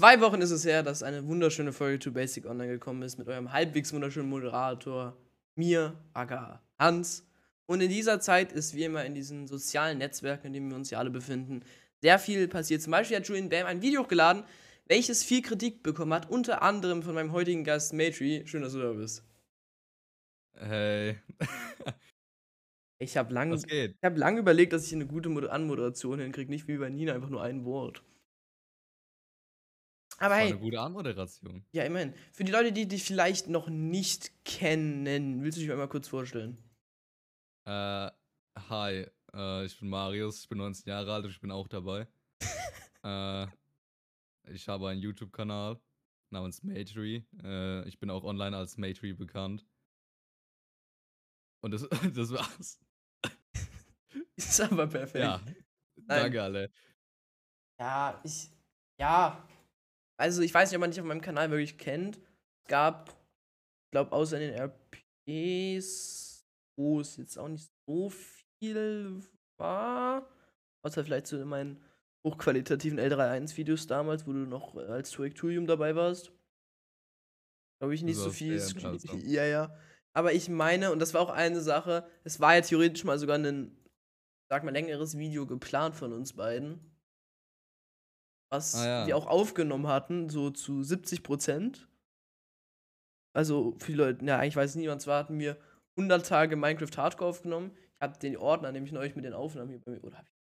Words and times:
Zwei 0.00 0.18
Wochen 0.22 0.40
ist 0.40 0.50
es 0.50 0.64
her, 0.64 0.82
dass 0.82 1.02
eine 1.02 1.26
wunderschöne 1.28 1.74
Folge 1.74 1.98
to 1.98 2.10
Basic 2.10 2.46
online 2.46 2.72
gekommen 2.72 3.02
ist 3.02 3.18
mit 3.18 3.28
eurem 3.28 3.52
halbwegs 3.52 3.92
wunderschönen 3.92 4.30
Moderator, 4.30 5.14
mir, 5.56 5.94
aka 6.14 6.62
Hans. 6.78 7.28
Und 7.66 7.82
in 7.82 7.90
dieser 7.90 8.18
Zeit 8.18 8.50
ist 8.50 8.74
wie 8.74 8.84
immer 8.84 9.04
in 9.04 9.14
diesen 9.14 9.46
sozialen 9.46 9.98
Netzwerken, 9.98 10.46
in 10.46 10.52
denen 10.54 10.70
wir 10.70 10.76
uns 10.76 10.88
ja 10.88 10.98
alle 10.98 11.10
befinden, 11.10 11.62
sehr 12.00 12.18
viel 12.18 12.48
passiert. 12.48 12.80
Zum 12.80 12.92
Beispiel 12.92 13.18
hat 13.18 13.28
Julian 13.28 13.50
Bam 13.50 13.66
ein 13.66 13.82
Video 13.82 14.00
hochgeladen, 14.00 14.44
welches 14.86 15.22
viel 15.22 15.42
Kritik 15.42 15.82
bekommen 15.82 16.14
hat, 16.14 16.30
unter 16.30 16.62
anderem 16.62 17.02
von 17.02 17.14
meinem 17.14 17.32
heutigen 17.32 17.62
Gast 17.62 17.92
Matri. 17.92 18.44
Schön, 18.46 18.62
dass 18.62 18.72
du 18.72 18.80
da 18.80 18.92
bist. 18.94 19.22
Hey. 20.54 21.18
Ich 23.02 23.18
habe 23.18 23.34
lange 23.34 23.58
hab 24.02 24.16
lang 24.16 24.38
überlegt, 24.38 24.72
dass 24.72 24.86
ich 24.86 24.94
eine 24.94 25.06
gute 25.06 25.28
Mod 25.28 25.46
Anmoderation 25.46 26.20
hinkriege, 26.20 26.50
nicht 26.50 26.68
wie 26.68 26.78
bei 26.78 26.88
Nina, 26.88 27.12
einfach 27.12 27.28
nur 27.28 27.42
ein 27.42 27.66
Wort. 27.66 28.02
Aber 30.20 30.36
hey, 30.36 30.48
eine 30.48 30.58
gute 30.58 30.78
Anmoderation. 30.78 31.64
ja, 31.72 31.84
immerhin. 31.84 32.12
Für 32.32 32.44
die 32.44 32.52
Leute, 32.52 32.72
die 32.72 32.86
dich 32.86 33.04
vielleicht 33.04 33.48
noch 33.48 33.68
nicht 33.68 34.44
kennen, 34.44 35.42
willst 35.42 35.56
du 35.56 35.62
dich 35.62 35.72
einmal 35.72 35.88
kurz 35.88 36.08
vorstellen? 36.08 36.58
Äh, 37.64 38.10
hi, 38.68 39.06
äh, 39.32 39.64
ich 39.64 39.78
bin 39.80 39.88
Marius, 39.88 40.42
ich 40.42 40.48
bin 40.48 40.58
19 40.58 40.90
Jahre 40.90 41.14
alt 41.14 41.24
und 41.24 41.30
ich 41.30 41.40
bin 41.40 41.50
auch 41.50 41.68
dabei. 41.68 42.06
äh, 43.02 43.46
ich 44.52 44.68
habe 44.68 44.90
einen 44.90 45.00
YouTube-Kanal 45.00 45.80
namens 46.28 46.62
Matry. 46.62 47.26
Äh, 47.42 47.88
ich 47.88 47.98
bin 47.98 48.10
auch 48.10 48.24
online 48.24 48.54
als 48.54 48.76
Matry 48.76 49.14
bekannt. 49.14 49.66
Und 51.62 51.70
das, 51.70 51.88
das 52.14 52.30
war's. 52.30 52.78
Ist 54.36 54.60
aber 54.60 54.86
perfekt. 54.86 55.24
Ja. 55.24 55.40
Danke, 55.96 56.42
alle. 56.42 56.70
Ja, 57.78 58.20
ich. 58.22 58.50
Ja. 58.98 59.46
Also, 60.20 60.42
ich 60.42 60.52
weiß 60.52 60.70
nicht, 60.70 60.76
ob 60.76 60.80
man 60.80 60.90
dich 60.90 61.00
auf 61.00 61.06
meinem 61.06 61.22
Kanal 61.22 61.50
wirklich 61.50 61.78
kennt. 61.78 62.18
Es 62.18 62.68
gab, 62.68 63.08
ich 63.08 63.90
glaube, 63.92 64.12
außer 64.12 64.38
in 64.38 64.52
den 64.52 64.70
RPs, 65.26 66.46
wo 66.76 67.00
es 67.00 67.16
jetzt 67.16 67.38
auch 67.38 67.48
nicht 67.48 67.70
so 67.86 68.10
viel 68.10 69.22
war. 69.56 70.28
Außer 70.82 71.04
vielleicht 71.04 71.26
zu 71.26 71.42
meinen 71.46 71.82
hochqualitativen 72.22 73.00
L31-Videos 73.00 73.86
damals, 73.86 74.26
wo 74.26 74.32
du 74.34 74.40
noch 74.40 74.76
äh, 74.76 74.80
als 74.80 75.10
Tuium 75.10 75.66
dabei 75.66 75.96
warst. 75.96 76.32
Glaube 77.80 77.94
ich 77.94 78.02
nicht 78.02 78.18
Du 78.18 78.24
so 78.24 78.30
viel. 78.30 78.60
Ja, 79.24 79.44
ja. 79.46 79.74
Aber 80.12 80.34
ich 80.34 80.50
meine, 80.50 80.92
und 80.92 80.98
das 80.98 81.14
war 81.14 81.22
auch 81.22 81.30
eine 81.30 81.62
Sache, 81.62 82.06
es 82.24 82.40
war 82.40 82.56
ja 82.56 82.60
theoretisch 82.60 83.04
mal 83.04 83.18
sogar 83.18 83.38
ein, 83.38 83.74
sag 84.50 84.64
mal, 84.64 84.72
längeres 84.72 85.16
Video 85.16 85.46
geplant 85.46 85.96
von 85.96 86.12
uns 86.12 86.34
beiden. 86.34 86.89
Was 88.52 88.74
Ah, 88.74 88.86
ja. 88.86 89.06
wir 89.06 89.16
auch 89.16 89.26
aufgenommen 89.26 89.86
hatten, 89.86 90.28
so 90.28 90.50
zu 90.50 90.82
70 90.82 91.22
Prozent. 91.22 91.88
Also, 93.34 93.76
viele 93.80 94.04
Leute, 94.06 94.24
ja, 94.24 94.42
ich 94.42 94.56
weiß 94.56 94.74
nicht, 94.74 94.88
und 94.88 95.00
zwar 95.00 95.20
hatten 95.22 95.38
wir 95.38 95.56
100 95.96 96.26
Tage 96.26 96.56
Minecraft 96.56 96.96
Hardcore 96.96 97.30
aufgenommen. 97.30 97.76
Ich 97.76 98.00
habe 98.02 98.18
den 98.18 98.36
Ordner 98.36 98.72
nämlich 98.72 98.92
neulich 98.92 99.14
mit 99.14 99.24
den 99.24 99.34
Aufnahmen 99.34 99.70
hier 99.70 99.80
bei 99.80 99.92
mir, 99.92 100.02
oder 100.02 100.18
hab 100.18 100.24
ich? 100.26 100.32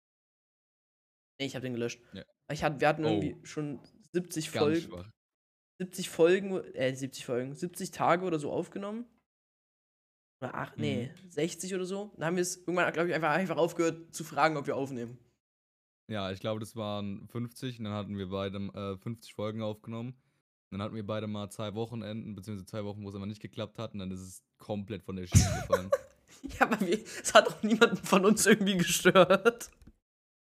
Nee, 1.40 1.46
ich 1.48 1.56
habe 1.56 1.64
den 1.64 1.74
gelöscht. 1.74 2.02
Ja. 2.14 2.24
Ich 2.52 2.64
hat, 2.64 2.80
wir 2.82 2.88
hatten 2.88 3.06
Oh. 3.06 3.10
irgendwie 3.10 3.46
schon 3.46 3.80
70 4.14 4.52
Ganz 4.52 4.58
Folgen. 4.64 4.82
schwach. 4.82 5.10
70 5.82 6.10
Folgen, 6.10 6.58
äh, 6.74 6.96
70 6.96 7.26
Folgen, 7.26 7.56
70 7.56 7.92
Tage 7.92 8.26
oder 8.26 8.40
so 8.40 8.52
aufgenommen. 8.52 9.06
Oder 10.42 10.56
ach, 10.56 10.76
Mhm. 10.76 10.82
nee, 10.82 11.14
60 11.30 11.76
oder 11.76 11.86
so. 11.86 12.12
Dann 12.16 12.26
haben 12.26 12.36
wir 12.38 12.42
es 12.42 12.58
irgendwann, 12.58 12.92
glaube 12.92 13.10
ich, 13.10 13.16
einfach, 13.16 13.30
einfach 13.32 13.58
aufgehört 13.58 14.14
zu 14.16 14.24
fragen, 14.24 14.58
ob 14.58 14.66
wir 14.68 14.76
aufnehmen. 14.76 15.20
Ja, 16.10 16.32
ich 16.32 16.40
glaube, 16.40 16.60
das 16.60 16.76
waren 16.76 17.28
50 17.28 17.78
und 17.80 17.86
dann 17.86 17.94
hatten 17.94 18.18
wir 18.18 18.30
beide 18.30 18.58
äh, 18.58 18.98
50 18.98 19.34
Folgen 19.34 19.62
aufgenommen. 19.62 20.16
Dann 20.72 20.82
hatten 20.82 20.96
wir 20.96 21.06
beide 21.06 21.28
mal 21.28 21.50
zwei 21.50 21.74
Wochenenden, 21.76 22.36
beziehungsweise 22.36 22.66
zwei 22.66 22.84
Wochen, 22.84 23.04
wo 23.04 23.10
es 23.10 23.16
aber 23.16 23.26
nicht 23.26 23.42
geklappt 23.42 23.80
hat 23.80 23.94
und 23.94 24.00
dann 24.00 24.12
ist 24.12 24.22
es 24.22 24.44
komplett 24.58 25.04
von 25.04 25.16
der 25.16 25.28
Schiene 25.28 25.62
gefallen. 25.62 25.92
Ja, 26.44 26.68
aber 26.68 26.78
es 26.88 27.34
hat 27.34 27.48
auch 27.48 27.64
niemanden 27.64 27.98
von 27.98 28.24
uns 28.24 28.46
irgendwie 28.46 28.78
gestört. 28.78 29.72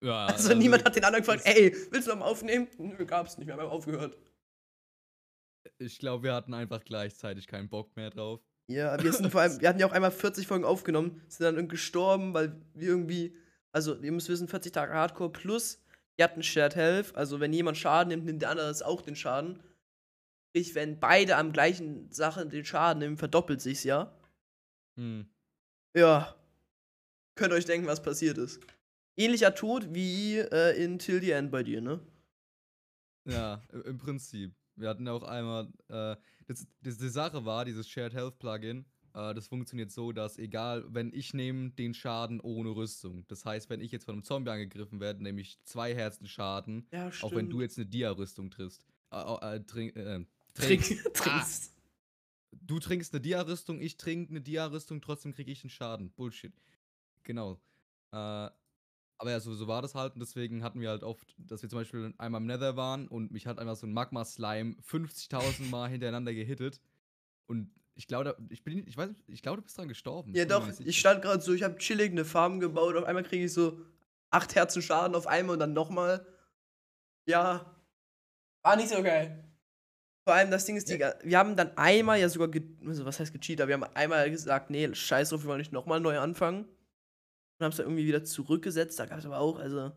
ja, 0.01 0.25
Also, 0.27 0.55
niemand 0.55 0.85
hat 0.85 0.95
den 0.95 1.03
anderen 1.03 1.23
gefragt, 1.23 1.43
ey, 1.45 1.75
willst 1.91 2.07
du 2.07 2.11
noch 2.11 2.19
mal 2.19 2.25
aufnehmen? 2.25 2.67
Nö, 2.79 3.05
gab's 3.05 3.37
nicht, 3.37 3.45
wir 3.45 3.53
haben 3.53 3.59
einfach 3.59 3.73
aufgehört. 3.73 4.17
Ich 5.77 5.99
glaube, 5.99 6.23
wir 6.23 6.33
hatten 6.33 6.53
einfach 6.53 6.83
gleichzeitig 6.83 7.47
keinen 7.47 7.69
Bock 7.69 7.95
mehr 7.95 8.09
drauf. 8.09 8.39
Ja, 8.67 9.01
wir 9.03 9.11
sind 9.13 9.29
vor 9.31 9.41
allem, 9.41 9.59
wir 9.59 9.69
hatten 9.69 9.79
ja 9.79 9.85
auch 9.85 9.91
einmal 9.91 10.11
40 10.11 10.47
Folgen 10.47 10.65
aufgenommen, 10.65 11.21
sind 11.27 11.43
dann 11.43 11.55
irgendwie 11.55 11.75
gestorben, 11.75 12.33
weil 12.33 12.59
wir 12.73 12.87
irgendwie, 12.87 13.35
also 13.73 13.95
ihr 14.01 14.11
müsst 14.11 14.29
wissen, 14.29 14.47
40 14.47 14.71
Tage 14.71 14.93
Hardcore 14.93 15.31
plus, 15.31 15.83
wir 16.15 16.25
hatten 16.25 16.43
Shared 16.43 16.75
Health, 16.75 17.15
also 17.15 17.39
wenn 17.39 17.51
jemand 17.51 17.77
Schaden 17.77 18.09
nimmt, 18.09 18.25
nimmt 18.25 18.41
der 18.41 18.51
andere 18.51 18.67
das 18.67 18.83
auch 18.83 19.01
den 19.01 19.15
Schaden. 19.15 19.61
Sprich, 20.49 20.75
wenn 20.75 20.99
beide 20.99 21.35
am 21.37 21.51
gleichen 21.51 22.11
Sache 22.11 22.45
den 22.45 22.63
Schaden 22.63 22.99
nehmen, 22.99 23.17
verdoppelt 23.17 23.61
sich's 23.61 23.83
ja. 23.83 24.15
Hm. 24.95 25.25
Ja. 25.95 26.35
Könnt 27.35 27.53
euch 27.53 27.65
denken, 27.65 27.87
was 27.87 28.03
passiert 28.03 28.37
ist. 28.37 28.61
Ähnlicher 29.17 29.55
Tod 29.55 29.93
wie 29.93 30.37
äh, 30.37 30.83
in 30.83 30.99
Till 30.99 31.19
the 31.19 31.31
End 31.31 31.51
bei 31.51 31.63
dir, 31.63 31.81
ne? 31.81 31.99
Ja, 33.25 33.61
im 33.71 33.97
Prinzip. 33.97 34.53
Wir 34.75 34.89
hatten 34.89 35.07
auch 35.07 35.23
einmal, 35.23 35.71
äh, 35.87 36.15
das, 36.47 36.67
das, 36.81 36.97
die 36.97 37.09
Sache 37.09 37.45
war, 37.45 37.65
dieses 37.65 37.87
Shared 37.87 38.13
Health 38.13 38.37
Plugin, 38.37 38.85
äh, 39.13 39.33
das 39.33 39.47
funktioniert 39.47 39.91
so, 39.91 40.11
dass 40.11 40.37
egal, 40.37 40.85
wenn 40.87 41.13
ich 41.13 41.33
nehme 41.33 41.71
den 41.71 41.93
Schaden 41.93 42.39
ohne 42.39 42.69
Rüstung. 42.69 43.25
Das 43.27 43.45
heißt, 43.45 43.69
wenn 43.69 43.81
ich 43.81 43.91
jetzt 43.91 44.05
von 44.05 44.15
einem 44.15 44.23
Zombie 44.23 44.51
angegriffen 44.51 44.99
werde, 44.99 45.21
nehme 45.23 45.41
ich 45.41 45.59
zwei 45.63 45.93
Herzen 45.93 46.27
Schaden, 46.27 46.87
Ja, 46.91 47.11
auch 47.21 47.33
wenn 47.33 47.49
du 47.49 47.61
jetzt 47.61 47.77
eine 47.77 47.85
Dia-Rüstung 47.85 48.49
triffst. 48.49 48.85
Äh, 49.11 49.55
äh, 49.55 49.59
trink, 49.63 49.95
äh, 49.95 50.25
Trink, 50.53 50.83
trinkst. 50.83 51.13
trinkst. 51.13 51.73
Du 52.51 52.79
trinkst 52.79 53.13
eine 53.13 53.21
Dia-Rüstung, 53.21 53.81
ich 53.81 53.97
trinke 53.97 54.31
eine 54.31 54.41
Dia-Rüstung, 54.41 55.01
trotzdem 55.01 55.33
kriege 55.33 55.51
ich 55.51 55.63
einen 55.63 55.69
Schaden. 55.69 56.11
Bullshit. 56.11 56.53
Genau. 57.23 57.59
Äh, 58.11 58.49
aber 59.23 59.31
ja, 59.31 59.39
so, 59.39 59.53
so 59.53 59.67
war 59.67 59.81
das 59.81 59.95
halt 59.95 60.15
und 60.15 60.19
deswegen 60.19 60.63
hatten 60.63 60.81
wir 60.81 60.89
halt 60.89 61.03
oft, 61.03 61.35
dass 61.37 61.61
wir 61.61 61.69
zum 61.69 61.79
Beispiel 61.79 62.13
einmal 62.17 62.41
im 62.41 62.47
Nether 62.47 62.75
waren 62.75 63.07
und 63.07 63.31
mich 63.31 63.47
hat 63.47 63.57
einfach 63.57 63.75
so 63.75 63.87
ein 63.87 63.93
Magma-Slime 63.93 64.75
50.000 64.81 65.69
Mal 65.69 65.89
hintereinander 65.89 66.33
gehittet 66.33 66.81
und 67.47 67.71
ich 67.95 68.07
glaube, 68.07 68.35
ich 68.49 68.63
bin, 68.63 68.87
ich 68.87 68.97
weiß, 68.97 69.09
ich 69.27 69.41
glaube, 69.41 69.57
du 69.57 69.63
bist 69.63 69.77
dran 69.77 69.87
gestorben. 69.87 70.33
Ja 70.35 70.45
doch, 70.45 70.67
ich 70.79 70.99
stand 70.99 71.21
gerade 71.21 71.41
so, 71.41 71.53
ich 71.53 71.63
habe 71.63 71.77
chillig 71.77 72.11
eine 72.11 72.25
Farm 72.25 72.59
gebaut, 72.59 72.95
auf 72.95 73.05
einmal 73.05 73.23
kriege 73.23 73.45
ich 73.45 73.53
so 73.53 73.79
acht 74.29 74.55
Herzen 74.55 74.81
Schaden 74.81 75.15
auf 75.15 75.27
einmal 75.27 75.53
und 75.53 75.59
dann 75.59 75.73
nochmal. 75.73 76.25
Ja, 77.25 77.73
war 78.63 78.75
nicht 78.77 78.89
so 78.89 79.03
geil. 79.03 79.43
Vor 80.25 80.33
allem 80.33 80.51
das 80.51 80.65
Ding 80.65 80.77
ist, 80.77 80.89
die, 80.89 80.99
wir 80.99 81.37
haben 81.37 81.57
dann 81.57 81.77
einmal 81.77 82.19
ja 82.19 82.29
sogar, 82.29 82.49
also 82.87 83.05
was 83.05 83.19
heißt 83.19 83.33
gecheatet, 83.33 83.61
aber 83.61 83.67
wir 83.67 83.73
haben 83.73 83.95
einmal 83.95 84.31
gesagt, 84.31 84.69
nee, 84.69 84.93
scheiß 84.93 85.29
drauf, 85.29 85.43
wir 85.43 85.49
wollen 85.49 85.59
nicht 85.59 85.73
nochmal 85.73 85.99
neu 85.99 86.17
anfangen. 86.17 86.63
Und 86.63 87.65
haben 87.65 87.71
es 87.71 87.77
dann 87.77 87.87
irgendwie 87.87 88.07
wieder 88.07 88.23
zurückgesetzt, 88.23 88.97
da 88.99 89.05
gab 89.05 89.19
es 89.19 89.25
aber 89.25 89.39
auch, 89.39 89.59
also. 89.59 89.91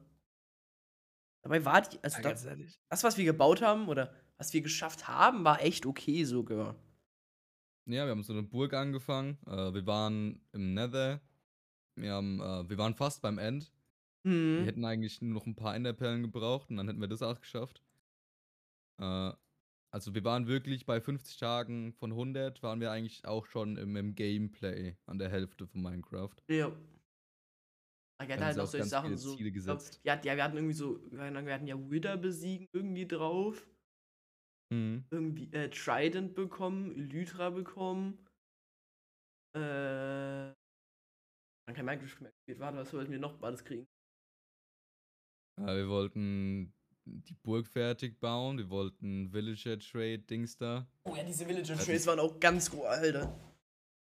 Dabei 1.43 1.65
war 1.65 1.81
die, 1.81 1.99
also 2.03 2.17
Ja, 2.17 2.23
da, 2.25 2.29
ganz 2.31 2.45
ehrlich. 2.45 2.81
das, 2.89 3.05
was 3.05 3.17
wir 3.17 3.25
gebaut 3.25 3.63
haben 3.63 3.89
oder 3.89 4.13
was 4.37 4.53
wir 4.53 4.63
geschafft 4.63 5.07
haben, 5.07 5.45
war 5.45 5.63
echt 5.63 5.87
okay 5.87 6.25
sogar. 6.25 6.75
Ja, 7.89 8.05
wir 8.05 8.11
haben 8.11 8.23
so 8.25 8.33
eine 8.33 8.43
Burg 8.43 8.75
angefangen. 8.75 9.39
Äh, 9.47 9.73
wir 9.73 9.87
waren 9.87 10.41
im 10.53 10.75
Nether. 10.75 11.21
Wir, 11.95 12.13
haben, 12.15 12.41
äh, 12.41 12.69
wir 12.69 12.79
waren 12.79 12.95
fast 12.95 13.23
beim 13.23 13.39
End. 13.39 13.73
Wir 14.25 14.33
Hm. 14.33 14.65
hätten 14.65 14.85
eigentlich 14.85 15.23
nur 15.23 15.35
noch 15.35 15.47
ein 15.47 15.55
paar 15.55 15.77
Enderperlen 15.77 16.23
gebraucht 16.23 16.69
und 16.69 16.77
dann 16.79 16.89
hätten 16.89 17.01
wir 17.01 17.07
das 17.07 17.23
auch 17.23 17.41
geschafft. 17.41 17.81
Äh, 18.99 19.33
also 19.93 20.15
wir 20.15 20.25
waren 20.25 20.49
wirklich 20.49 20.85
bei 20.85 21.01
50 21.01 21.37
Tagen 21.39 21.93
von 21.95 22.11
100, 22.11 22.61
waren 22.63 22.81
wir 22.81 22.91
eigentlich 22.91 23.25
auch 23.25 23.47
schon 23.47 23.77
im, 23.77 23.95
im 23.95 24.15
Gameplay 24.17 24.97
an 25.07 25.19
der 25.19 25.29
Hälfte 25.31 25.67
von 25.69 25.81
Minecraft. 25.81 26.35
Ja. 26.49 26.73
Wir 28.19 28.29
hatten 28.35 28.45
halt 28.45 28.59
auch 28.59 28.67
solche 28.67 28.87
Sachen 28.87 29.17
so. 29.17 29.37
Ziele 29.37 29.53
glaub, 29.53 29.79
gesetzt. 29.79 30.01
wir 30.03 30.21
ja, 30.25 30.37
wir 30.37 30.43
hatten 30.43 30.57
irgendwie 30.57 30.75
so, 30.75 30.99
wir 31.13 31.21
hatten 31.21 31.47
wir 31.47 31.55
hatten 31.55 31.67
ja 31.67 31.79
Wither 31.91 32.17
besiegen 32.17 32.67
irgendwie 32.73 33.07
drauf. 33.07 33.65
Mhm. 34.73 35.05
Irgendwie 35.11 35.53
äh, 35.53 35.71
Trident 35.71 36.35
bekommen, 36.35 36.93
Elytra 36.93 37.51
bekommen. 37.51 38.19
Äh. 39.57 40.53
Man 41.69 41.75
kann 41.75 41.85
Minecraft 41.85 42.21
mehr 42.21 42.33
gespielt. 42.33 42.61
Warte, 42.61 42.79
was 42.79 42.93
wollten 42.93 43.11
wir 43.11 43.19
noch 43.19 43.43
alles 43.43 43.65
kriegen? 43.65 43.87
Äh, 45.61 45.77
wir 45.77 45.89
wollten 45.89 46.73
die 47.05 47.35
Burg 47.35 47.67
fertig 47.67 48.19
bauen, 48.21 48.59
wir 48.59 48.69
wollten 48.69 49.33
Villager 49.33 49.79
Trade 49.79 50.19
Dings 50.19 50.57
da. 50.57 50.87
Oh 51.05 51.15
ja, 51.15 51.23
diese 51.25 51.47
Villager 51.47 51.75
Ja, 51.75 51.77
die- 51.77 51.85
Trails 51.85 52.07
waren 52.07 52.21
auch 52.21 52.39
ganz 52.41 52.71
groß, 52.71 52.85
Alter. 52.87 53.41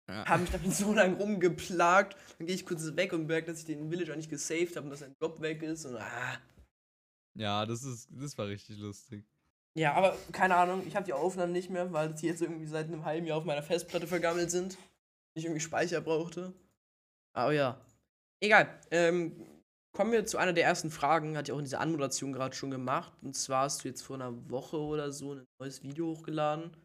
Ja. 0.09 0.25
Haben 0.25 0.43
mich 0.43 0.51
damit 0.51 0.73
so 0.73 0.93
lange 0.93 1.17
rumgeplagt. 1.17 2.15
Dann 2.37 2.47
gehe 2.47 2.55
ich 2.55 2.65
kurz 2.65 2.95
weg 2.95 3.11
und 3.13 3.27
merke, 3.27 3.47
dass 3.47 3.59
ich 3.59 3.65
den 3.65 3.91
Villager 3.91 4.15
nicht 4.15 4.29
gesaved 4.29 4.75
habe 4.75 4.85
und 4.85 4.91
dass 4.91 4.99
sein 4.99 5.15
Job 5.21 5.41
weg 5.41 5.61
ist. 5.63 5.85
Und 5.85 5.97
ah. 5.97 6.41
ja, 7.37 7.65
das 7.65 7.83
ist, 7.83 8.07
das 8.11 8.37
war 8.37 8.47
richtig 8.47 8.77
lustig. 8.77 9.25
Ja, 9.77 9.93
aber 9.93 10.17
keine 10.31 10.55
Ahnung, 10.55 10.81
ich 10.87 10.95
habe 10.95 11.05
die 11.05 11.13
Aufnahmen 11.13 11.53
nicht 11.53 11.69
mehr, 11.69 11.93
weil 11.93 12.11
die 12.11 12.25
jetzt 12.25 12.41
irgendwie 12.41 12.65
seit 12.65 12.87
einem 12.87 13.05
halben 13.05 13.27
Jahr 13.27 13.37
auf 13.37 13.45
meiner 13.45 13.61
Festplatte 13.61 14.07
vergammelt 14.07 14.49
sind. 14.49 14.75
Ich 15.35 15.45
irgendwie 15.45 15.61
Speicher 15.61 16.01
brauchte. 16.01 16.51
Aber 17.33 17.53
ja. 17.53 17.79
Egal. 18.39 18.67
Ähm, 18.89 19.45
kommen 19.91 20.11
wir 20.11 20.25
zu 20.25 20.39
einer 20.39 20.53
der 20.53 20.63
ersten 20.63 20.89
Fragen, 20.89 21.37
hat 21.37 21.47
ja 21.47 21.53
auch 21.53 21.59
in 21.59 21.65
dieser 21.65 21.79
Anmoderation 21.79 22.33
gerade 22.33 22.55
schon 22.55 22.71
gemacht. 22.71 23.13
Und 23.21 23.35
zwar 23.35 23.65
hast 23.65 23.83
du 23.83 23.87
jetzt 23.87 24.01
vor 24.01 24.15
einer 24.15 24.49
Woche 24.49 24.79
oder 24.79 25.11
so 25.11 25.35
ein 25.35 25.45
neues 25.59 25.83
Video 25.83 26.07
hochgeladen. 26.07 26.75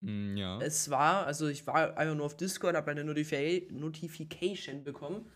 Mm, 0.00 0.36
ja. 0.36 0.60
Es 0.60 0.88
war, 0.90 1.26
also 1.26 1.48
ich 1.48 1.66
war 1.66 1.96
einfach 1.98 2.14
nur 2.14 2.26
auf 2.26 2.36
Discord, 2.36 2.76
habe 2.76 2.92
eine 2.92 3.02
Notifi 3.02 3.66
Notification 3.72 4.84
bekommen. 4.84 5.28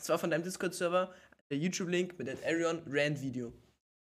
Es 0.00 0.08
war 0.08 0.18
von 0.18 0.30
deinem 0.30 0.44
Discord-Server 0.44 1.12
der 1.50 1.58
YouTube-Link 1.58 2.18
mit 2.18 2.28
dem 2.28 2.38
Arion 2.42 2.82
Rand 2.86 3.20
Video. 3.20 3.52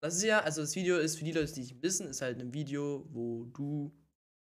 Das 0.00 0.16
ist 0.16 0.22
ja, 0.22 0.40
also 0.40 0.60
das 0.60 0.76
Video 0.76 0.96
ist 0.98 1.16
für 1.16 1.24
die 1.24 1.32
Leute, 1.32 1.52
die 1.52 1.60
nicht 1.60 1.82
wissen, 1.82 2.06
ist 2.06 2.22
halt 2.22 2.40
ein 2.40 2.54
Video, 2.54 3.04
wo 3.10 3.44
du 3.46 3.92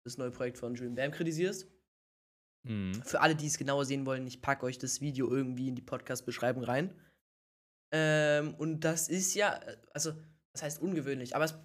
das 0.04 0.18
neue 0.18 0.32
Projekt 0.32 0.58
von 0.58 0.76
Julian 0.76 0.96
Bam 0.96 1.12
kritisierst. 1.12 1.68
Mhm. 2.64 3.02
Für 3.04 3.22
alle, 3.22 3.36
die 3.36 3.48
es 3.48 3.58
genauer 3.58 3.86
sehen 3.86 4.06
wollen, 4.06 4.28
ich 4.28 4.42
packe 4.42 4.66
euch 4.66 4.78
das 4.78 5.00
Video 5.00 5.30
irgendwie 5.30 5.70
in 5.70 5.76
die 5.76 5.82
Podcast-Beschreibung 5.82 6.64
rein. 6.64 6.94
Ähm, 7.94 8.56
und 8.56 8.82
das 8.82 9.08
ist 9.08 9.34
ja, 9.36 9.60
also, 9.94 10.14
das 10.54 10.64
heißt 10.64 10.82
ungewöhnlich, 10.82 11.36
aber 11.36 11.46
es 11.46 11.56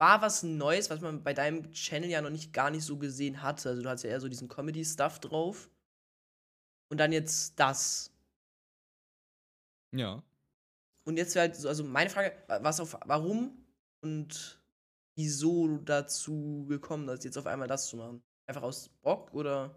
war 0.00 0.22
was 0.22 0.44
Neues, 0.44 0.90
was 0.90 1.00
man 1.00 1.24
bei 1.24 1.34
deinem 1.34 1.72
Channel 1.72 2.08
ja 2.08 2.22
noch 2.22 2.30
nicht 2.30 2.52
gar 2.52 2.70
nicht 2.70 2.84
so 2.84 2.98
gesehen 2.98 3.42
hatte. 3.42 3.70
Also, 3.70 3.82
du 3.82 3.88
hast 3.88 4.04
ja 4.04 4.10
eher 4.10 4.20
so 4.20 4.28
diesen 4.28 4.48
Comedy-Stuff 4.48 5.18
drauf. 5.18 5.68
Und 6.90 6.98
dann 6.98 7.12
jetzt 7.12 7.58
das. 7.58 8.12
Ja. 9.94 10.22
Und 11.08 11.16
jetzt 11.16 11.34
wäre 11.34 11.46
halt 11.46 11.56
so, 11.56 11.68
also 11.68 11.84
meine 11.84 12.10
Frage, 12.10 12.36
was 12.60 12.80
auf, 12.80 12.94
warum 13.06 13.64
und 14.02 14.62
wieso 15.16 15.66
du 15.66 15.78
dazu 15.78 16.66
gekommen 16.68 17.06
bist, 17.06 17.24
jetzt 17.24 17.38
auf 17.38 17.46
einmal 17.46 17.66
das 17.66 17.88
zu 17.88 17.96
machen? 17.96 18.22
Einfach 18.46 18.62
aus 18.62 18.90
Bock 19.00 19.32
oder? 19.32 19.74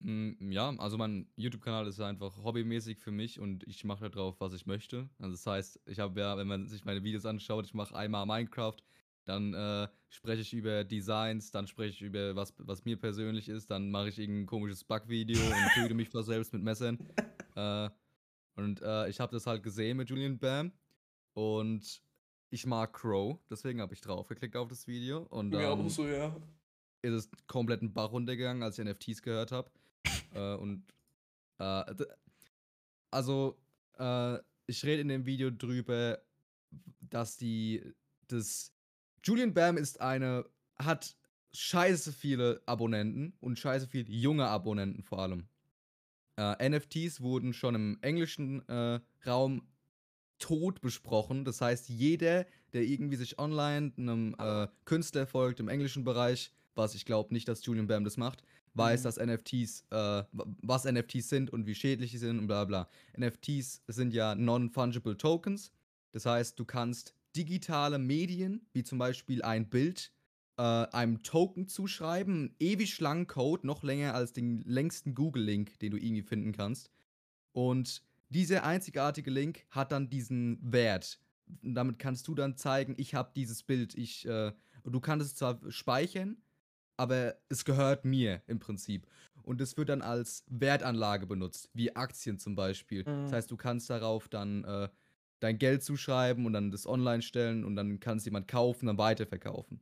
Mm, 0.00 0.50
Ja, 0.50 0.70
also 0.78 0.96
mein 0.96 1.30
YouTube-Kanal 1.36 1.86
ist 1.88 2.00
einfach 2.00 2.42
hobbymäßig 2.42 2.98
für 3.00 3.10
mich 3.10 3.38
und 3.38 3.64
ich 3.68 3.84
mache 3.84 4.04
da 4.04 4.08
drauf, 4.08 4.40
was 4.40 4.54
ich 4.54 4.64
möchte. 4.64 5.10
Also 5.18 5.32
das 5.32 5.46
heißt, 5.46 5.80
ich 5.84 5.98
habe 5.98 6.18
ja, 6.20 6.38
wenn 6.38 6.46
man 6.48 6.68
sich 6.68 6.86
meine 6.86 7.04
Videos 7.04 7.26
anschaut, 7.26 7.66
ich 7.66 7.74
mache 7.74 7.94
einmal 7.94 8.24
Minecraft, 8.24 8.78
dann 9.26 9.52
äh, 9.52 9.88
spreche 10.08 10.40
ich 10.40 10.54
über 10.54 10.84
Designs, 10.84 11.50
dann 11.50 11.66
spreche 11.66 11.90
ich 11.90 12.00
über 12.00 12.34
was, 12.34 12.54
was 12.56 12.86
mir 12.86 12.96
persönlich 12.98 13.50
ist, 13.50 13.70
dann 13.70 13.90
mache 13.90 14.08
ich 14.08 14.18
irgendein 14.18 14.46
komisches 14.46 14.84
Bug-Video 14.84 15.38
und 15.38 15.68
töte 15.74 15.92
mich 15.92 16.08
vor 16.08 16.22
selbst 16.22 16.54
mit 16.54 16.62
Messern. 16.62 16.98
Äh, 17.56 17.90
und 18.56 18.82
äh, 18.82 19.08
ich 19.08 19.20
habe 19.20 19.32
das 19.32 19.46
halt 19.46 19.62
gesehen 19.62 19.96
mit 19.96 20.10
Julian 20.10 20.38
Bam 20.38 20.72
und 21.34 22.02
ich 22.50 22.66
mag 22.66 22.92
Crow, 22.92 23.38
deswegen 23.50 23.80
habe 23.80 23.94
ich 23.94 24.00
draufgeklickt 24.00 24.56
auf 24.56 24.68
das 24.68 24.86
Video 24.86 25.22
und 25.30 25.50
dann 25.50 25.88
so, 25.88 26.06
ja. 26.06 26.34
ist 27.02 27.12
es 27.12 27.30
komplett 27.46 27.80
einen 27.80 27.92
Bach 27.92 28.12
runtergegangen, 28.12 28.62
als 28.62 28.78
ich 28.78 28.84
NFTs 28.84 29.22
gehört 29.22 29.52
habe. 29.52 29.70
äh, 30.34 30.54
und 30.54 30.84
äh, 31.58 31.94
also 33.10 33.58
äh, 33.98 34.38
ich 34.66 34.84
rede 34.84 35.02
in 35.02 35.08
dem 35.08 35.26
Video 35.26 35.50
drüber, 35.50 36.18
dass 37.00 37.36
die 37.36 37.82
das 38.28 38.72
Julian 39.22 39.54
Bam 39.54 39.76
ist 39.76 40.00
eine 40.00 40.44
hat 40.76 41.16
scheiße 41.52 42.12
viele 42.12 42.62
Abonnenten 42.66 43.34
und 43.40 43.58
scheiße 43.58 43.88
viele 43.88 44.10
junge 44.10 44.46
Abonnenten 44.46 45.02
vor 45.02 45.20
allem. 45.20 45.48
Äh, 46.36 46.68
NFTs 46.70 47.20
wurden 47.20 47.52
schon 47.52 47.74
im 47.74 47.98
englischen 48.02 48.66
äh, 48.68 49.00
Raum 49.26 49.62
tot 50.38 50.80
besprochen. 50.80 51.44
Das 51.44 51.60
heißt, 51.60 51.88
jeder, 51.88 52.46
der 52.72 52.82
irgendwie 52.82 53.16
sich 53.16 53.38
online 53.38 53.92
einem 53.96 54.34
äh, 54.38 54.68
Künstler 54.84 55.26
folgt 55.26 55.60
im 55.60 55.68
englischen 55.68 56.04
Bereich, 56.04 56.52
was 56.74 56.94
ich 56.94 57.06
glaube 57.06 57.32
nicht, 57.32 57.48
dass 57.48 57.64
Julian 57.64 57.86
Bam 57.86 58.04
das 58.04 58.18
macht, 58.18 58.42
weiß, 58.74 59.00
Mhm. 59.00 59.04
dass 59.04 59.16
NFTs, 59.16 59.84
äh, 59.90 60.24
was 60.32 60.84
NFTs 60.84 61.30
sind 61.30 61.50
und 61.50 61.66
wie 61.66 61.74
schädlich 61.74 62.10
sie 62.10 62.18
sind 62.18 62.38
und 62.38 62.46
bla 62.46 62.64
bla. 62.64 62.88
NFTs 63.18 63.82
sind 63.88 64.12
ja 64.12 64.34
Non-Fungible 64.34 65.16
Tokens. 65.16 65.72
Das 66.12 66.26
heißt, 66.26 66.58
du 66.58 66.64
kannst 66.66 67.14
digitale 67.34 67.98
Medien, 67.98 68.66
wie 68.74 68.82
zum 68.82 68.98
Beispiel 68.98 69.42
ein 69.42 69.68
Bild, 69.68 70.12
äh, 70.58 70.62
einem 70.62 71.22
Token 71.22 71.68
zuschreiben, 71.68 72.34
einen 72.34 72.56
ewig 72.58 72.98
langen 73.00 73.26
Code, 73.26 73.66
noch 73.66 73.82
länger 73.82 74.14
als 74.14 74.32
den 74.32 74.62
längsten 74.62 75.14
Google-Link, 75.14 75.78
den 75.78 75.92
du 75.92 75.98
irgendwie 75.98 76.22
finden 76.22 76.52
kannst. 76.52 76.90
Und 77.52 78.02
dieser 78.28 78.64
einzigartige 78.64 79.30
Link 79.30 79.66
hat 79.70 79.92
dann 79.92 80.10
diesen 80.10 80.58
Wert. 80.62 81.20
Und 81.62 81.74
damit 81.74 81.98
kannst 81.98 82.26
du 82.28 82.34
dann 82.34 82.56
zeigen, 82.56 82.94
ich 82.98 83.14
habe 83.14 83.30
dieses 83.36 83.62
Bild, 83.62 83.94
ich, 83.94 84.26
äh, 84.26 84.52
du 84.84 85.00
kannst 85.00 85.26
es 85.26 85.34
zwar 85.34 85.60
speichern, 85.70 86.38
aber 86.96 87.36
es 87.48 87.64
gehört 87.64 88.04
mir 88.04 88.42
im 88.46 88.58
Prinzip. 88.58 89.06
Und 89.42 89.60
es 89.60 89.76
wird 89.76 89.90
dann 89.90 90.02
als 90.02 90.44
Wertanlage 90.48 91.26
benutzt, 91.26 91.70
wie 91.72 91.94
Aktien 91.94 92.38
zum 92.38 92.56
Beispiel. 92.56 93.04
Mhm. 93.04 93.22
Das 93.22 93.32
heißt, 93.32 93.50
du 93.50 93.56
kannst 93.56 93.88
darauf 93.90 94.28
dann 94.28 94.64
äh, 94.64 94.88
dein 95.40 95.58
Geld 95.58 95.82
zuschreiben 95.82 96.46
und 96.46 96.52
dann 96.52 96.70
das 96.70 96.86
online 96.86 97.22
stellen 97.22 97.64
und 97.64 97.76
dann 97.76 98.00
kann 98.00 98.18
es 98.18 98.24
jemand 98.24 98.48
kaufen, 98.48 98.86
dann 98.86 98.98
weiterverkaufen. 98.98 99.80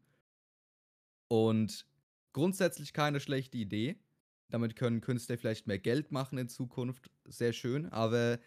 Und 1.29 1.87
grundsätzlich 2.33 2.93
keine 2.93 3.21
schlechte 3.21 3.59
Idee. 3.59 3.97
Damit 4.51 4.77
können 4.77 5.01
Künstler 5.01 5.39
vielleicht 5.39 5.67
mehr 5.67 5.79
Geld 5.79 6.13
machen 6.13 6.39
in 6.39 6.49
Zukunft. 6.49 7.11
Sehr 7.25 7.53
schön. 7.53 7.87
Aber 7.87 8.39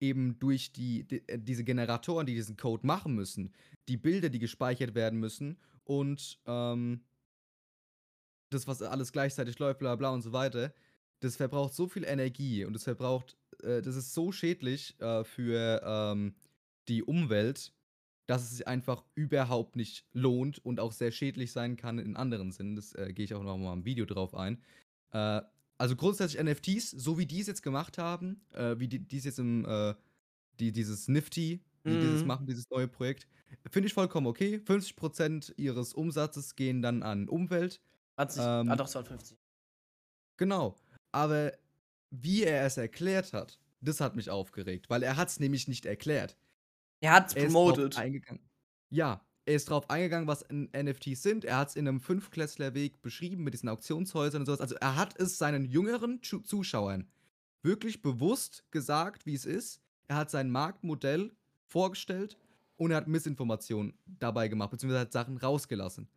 eben 0.00 0.38
durch 0.38 0.72
die, 0.72 1.04
die, 1.04 1.26
äh, 1.28 1.38
diese 1.38 1.64
Generatoren, 1.64 2.26
die 2.26 2.34
diesen 2.34 2.56
Code 2.56 2.86
machen 2.86 3.14
müssen, 3.14 3.52
die 3.88 3.96
Bilder, 3.96 4.28
die 4.28 4.38
gespeichert 4.38 4.94
werden 4.94 5.18
müssen 5.18 5.58
und 5.84 6.40
ähm, 6.46 7.02
das, 8.50 8.66
was 8.66 8.82
alles 8.82 9.12
gleichzeitig 9.12 9.58
läuft, 9.58 9.80
bla 9.80 9.96
bla 9.96 10.10
und 10.10 10.22
so 10.22 10.32
weiter, 10.32 10.72
das 11.20 11.36
verbraucht 11.36 11.74
so 11.74 11.88
viel 11.88 12.04
Energie 12.04 12.64
und 12.64 12.74
das 12.74 12.84
verbraucht, 12.84 13.36
äh, 13.62 13.82
das 13.82 13.96
ist 13.96 14.14
so 14.14 14.32
schädlich 14.32 14.98
äh, 15.00 15.24
für 15.24 15.82
ähm, 15.84 16.34
die 16.88 17.02
Umwelt, 17.02 17.72
dass 18.26 18.42
es 18.42 18.50
sich 18.50 18.66
einfach 18.68 19.04
überhaupt 19.14 19.76
nicht 19.76 20.06
lohnt 20.12 20.58
und 20.64 20.80
auch 20.80 20.92
sehr 20.92 21.10
schädlich 21.12 21.52
sein 21.52 21.76
kann 21.76 21.98
in 21.98 22.16
anderen 22.16 22.52
Sinnen. 22.52 22.76
Das 22.76 22.94
äh, 22.94 23.12
gehe 23.12 23.24
ich 23.24 23.34
auch 23.34 23.42
noch 23.42 23.56
mal 23.58 23.72
im 23.72 23.84
Video 23.84 24.06
drauf 24.06 24.34
ein. 24.34 24.62
Äh, 25.12 25.42
also 25.78 25.96
grundsätzlich 25.96 26.42
NFTs, 26.42 26.90
so 26.90 27.18
wie 27.18 27.26
die 27.26 27.40
es 27.40 27.46
jetzt 27.46 27.62
gemacht 27.62 27.98
haben, 27.98 28.40
äh, 28.52 28.78
wie 28.78 28.88
die, 28.88 29.00
die 29.00 29.18
es 29.18 29.24
jetzt 29.24 29.38
im, 29.38 29.64
äh, 29.66 29.94
die, 30.60 30.72
dieses 30.72 31.08
Nifty, 31.08 31.62
die 31.86 31.90
Mhm. 31.90 32.26
machen, 32.26 32.46
dieses 32.46 32.70
neue 32.70 32.88
Projekt, 32.88 33.26
finde 33.70 33.88
ich 33.88 33.92
vollkommen 33.94 34.26
okay. 34.26 34.60
50% 34.64 35.52
ihres 35.58 35.92
Umsatzes 35.92 36.56
gehen 36.56 36.80
dann 36.80 37.02
an 37.02 37.28
Umwelt. 37.28 37.80
Hat 38.16 38.32
sich, 38.32 38.42
Ähm, 38.42 38.70
ah 38.70 38.76
doch, 38.76 38.88
250. 38.88 39.36
Genau. 40.36 40.76
Aber 41.12 41.52
wie 42.10 42.44
er 42.44 42.64
es 42.64 42.76
erklärt 42.76 43.32
hat, 43.32 43.58
das 43.80 44.00
hat 44.00 44.16
mich 44.16 44.30
aufgeregt, 44.30 44.88
weil 44.88 45.02
er 45.02 45.16
hat 45.16 45.28
es 45.28 45.40
nämlich 45.40 45.68
nicht 45.68 45.84
erklärt. 45.86 46.36
Er 47.04 47.46
ist 47.46 47.54
drauf 47.54 47.74
promoted. 47.74 47.98
eingegangen. 47.98 48.42
Ja, 48.90 49.24
er 49.46 49.54
ist 49.54 49.68
drauf 49.68 49.90
eingegangen, 49.90 50.26
was 50.26 50.44
NFTs 50.50 51.22
sind. 51.22 51.44
Er 51.44 51.58
hat 51.58 51.68
es 51.68 51.76
in 51.76 51.86
einem 51.86 52.00
Fünfklässlerweg 52.00 53.02
beschrieben 53.02 53.44
mit 53.44 53.54
diesen 53.54 53.68
Auktionshäusern 53.68 54.42
und 54.42 54.46
sowas. 54.46 54.60
Also 54.60 54.76
er 54.76 54.96
hat 54.96 55.18
es 55.20 55.38
seinen 55.38 55.64
jüngeren 55.64 56.22
Zu 56.22 56.40
Zuschauern 56.40 57.08
wirklich 57.62 58.02
bewusst 58.02 58.64
gesagt, 58.70 59.26
wie 59.26 59.34
es 59.34 59.46
ist. 59.46 59.80
Er 60.06 60.16
hat 60.16 60.30
sein 60.30 60.50
Marktmodell 60.50 61.34
vorgestellt 61.66 62.36
und 62.76 62.90
er 62.90 62.98
hat 62.98 63.08
Missinformationen 63.08 63.98
dabei 64.06 64.48
gemacht, 64.48 64.70
beziehungsweise 64.70 65.00
hat 65.00 65.12
Sachen 65.12 65.36
rausgelassen. 65.38 66.08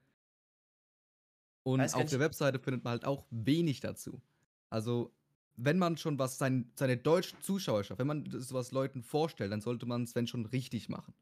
Und 1.64 1.80
Weiß 1.80 1.96
auf 1.96 2.10
der 2.10 2.20
Webseite 2.20 2.60
findet 2.60 2.84
man 2.84 2.92
halt 2.92 3.06
auch 3.06 3.26
wenig 3.30 3.80
dazu. 3.80 4.22
Also, 4.70 5.14
wenn 5.58 5.80
man 5.80 5.98
schon 5.98 6.20
was 6.20 6.38
sein, 6.38 6.72
seine 6.76 6.98
deutschen 6.98 7.42
Zuschauerschaft, 7.42 8.00
wenn 8.00 8.08
man 8.08 8.24
das 8.26 8.54
was 8.54 8.72
Leuten 8.72 9.02
vorstellt, 9.02 9.52
dann 9.52 9.62
sollte 9.62 9.86
man 9.86 10.04
es, 10.04 10.16
wenn 10.16 10.28
schon, 10.28 10.46
richtig 10.46 10.88
machen. 10.88 11.14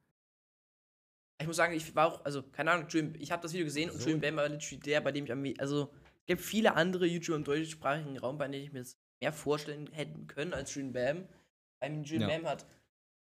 Ich 1.40 1.48
muss 1.48 1.56
sagen, 1.56 1.74
ich 1.74 1.96
war 1.96 2.08
auch, 2.08 2.26
also, 2.26 2.44
keine 2.44 2.72
Ahnung, 2.72 2.88
Julian, 2.90 3.16
ich 3.16 3.32
habe 3.32 3.42
das 3.42 3.54
Video 3.54 3.66
gesehen 3.66 3.90
und 3.90 3.98
So. 4.00 4.10
Julian 4.10 4.22
Bam 4.22 4.36
war 4.36 4.50
literally 4.50 4.80
der, 4.80 5.02
bei 5.02 5.12
dem 5.12 5.26
ich 5.26 5.32
am 5.32 5.44
also, 5.58 5.92
es 6.22 6.26
gibt 6.28 6.42
viele 6.42 6.76
andere 6.76 7.06
YouTuber 7.06 7.38
im 7.38 7.44
deutschsprachigen 7.44 8.18
Raum, 8.18 8.38
bei 8.38 8.48
denen 8.48 8.64
ich 8.64 8.74
mir 8.74 8.80
das 8.80 8.98
mehr 9.22 9.32
vorstellen 9.32 9.88
hätten 9.92 10.28
können 10.28 10.54
als 10.54 10.74
Julian 10.76 10.94
Bam. 10.94 11.18
I 11.84 11.90
mean, 11.90 12.04
Julian 12.04 12.30
Ja. 12.30 12.38
Bam 12.38 12.48
hat 12.48 12.66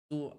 so, 0.10 0.36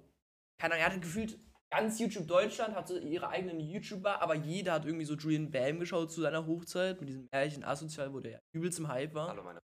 keine 0.59 0.75
Ahnung, 0.75 0.87
er 0.87 0.93
hat 0.95 1.02
gefühlt, 1.02 1.38
ganz 1.71 1.99
YouTube 1.99 2.26
Deutschland 2.26 2.75
hat 2.75 2.88
so 2.88 2.99
ihre 2.99 3.28
eigenen 3.28 3.61
YouTuber, 3.61 4.23
aber 4.23 4.35
jeder 4.35 4.73
hat 4.73 4.87
irgendwie 4.87 5.04
so 5.04 5.14
Julian 5.14 5.50
Bam 5.50 5.81
geschaut 5.81 6.11
zu 6.12 6.21
seiner 6.21 6.47
Hochzeit 6.47 7.00
mit 7.00 7.09
diesem 7.09 7.28
Märchen 7.33 7.64
Asozial, 7.64 8.12
wo 8.12 8.21
der 8.21 8.33
ja 8.33 8.38
übelst 8.52 8.78
im 8.78 8.88
Hype 8.88 9.14
war. 9.14 9.28
Hallo 9.28 9.43
meine 9.43 9.61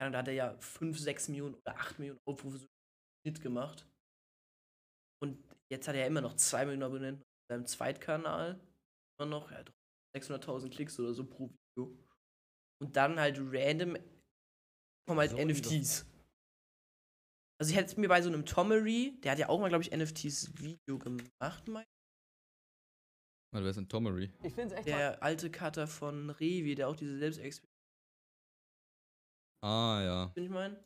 Ahnung, 0.00 0.12
da 0.12 0.18
hat 0.18 0.28
er 0.28 0.34
ja 0.34 0.56
5, 0.58 0.98
6 0.98 1.28
Millionen 1.28 1.54
oder 1.54 1.76
8 1.76 1.98
Millionen 1.98 2.20
Aufrufe 2.26 2.58
so 2.58 2.66
gemacht. 3.40 3.86
Und 5.22 5.42
jetzt 5.70 5.88
hat 5.88 5.94
er 5.94 6.02
ja 6.02 6.06
immer 6.06 6.20
noch 6.20 6.34
2 6.34 6.66
Millionen 6.66 6.82
Abonnenten 6.82 7.22
auf 7.22 7.46
seinem 7.50 7.66
Zweitkanal. 7.66 8.60
Immer 9.18 9.30
noch, 9.30 9.50
er 9.50 9.58
hat 9.58 9.72
600.000 10.16 10.70
Klicks 10.70 10.98
oder 11.00 11.14
so 11.14 11.24
pro 11.24 11.48
Video. 11.48 11.96
Und 12.82 12.96
dann 12.96 13.18
halt 13.18 13.38
random 13.38 13.96
kommen 15.06 15.20
halt 15.20 15.30
So 15.30 15.38
NFTs. 15.38 16.06
Also 17.60 17.70
ich 17.70 17.76
hätte 17.76 17.92
es 17.92 17.96
mir 17.96 18.08
bei 18.08 18.20
so 18.20 18.28
einem 18.28 18.44
Tomery, 18.44 19.18
der 19.22 19.32
hat 19.32 19.38
ja 19.38 19.48
auch 19.48 19.60
mal, 19.60 19.68
glaube 19.68 19.84
ich, 19.84 19.96
NFTs 19.96 20.58
Video 20.58 20.98
gemacht, 20.98 21.68
mein. 21.68 21.86
Weil 23.52 23.62
wer 23.62 23.70
ist 23.70 23.76
denn 23.76 23.88
Tomery? 23.88 24.32
Ich 24.42 24.52
finde 24.52 24.74
es 24.74 24.80
echt 24.80 24.88
Der 24.88 25.22
alte 25.22 25.50
Cutter 25.50 25.86
von 25.86 26.30
Revi, 26.30 26.74
der 26.74 26.88
auch 26.88 26.96
diese 26.96 27.16
Selbstexperimente, 27.18 27.73
Ah, 29.64 30.02
ja. 30.02 30.32
ich 30.34 30.50
meine. 30.50 30.76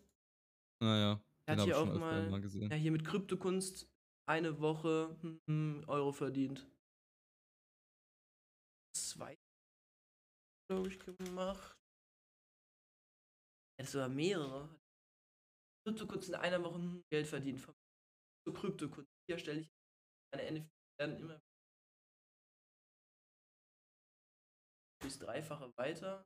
Naja. 0.81 1.21
Er 1.47 1.57
hat 1.57 1.65
hier 1.65 1.79
auch 1.79 1.87
mal, 1.87 2.31
mal 2.31 2.41
gesehen. 2.41 2.71
ja, 2.71 2.77
hier 2.77 2.93
mit 2.93 3.05
Kryptokunst 3.05 3.91
eine 4.29 4.61
Woche 4.61 5.19
hm, 5.49 5.83
Euro 5.89 6.13
verdient. 6.13 6.71
Zwei, 8.95 9.37
glaube 10.71 10.89
ich, 10.89 10.99
gemacht. 11.01 11.77
Er 13.81 13.85
hat 13.85 13.91
sogar 13.91 14.09
mehrere. 14.09 14.69
Kryptokunst 15.85 16.29
in 16.29 16.35
einer 16.37 16.63
Woche 16.63 16.77
hm, 16.77 17.03
Geld 17.11 17.27
verdient. 17.27 17.61
Von 17.61 17.75
so 18.47 18.53
Kryptokunst. 18.53 19.11
Hier 19.29 19.39
stelle 19.39 19.61
ich 19.61 19.71
meine 20.33 20.53
NFT 20.53 20.71
dann 21.01 21.17
immer 21.17 21.41
bis 25.01 25.19
Dreifache 25.19 25.73
weiter. 25.77 26.25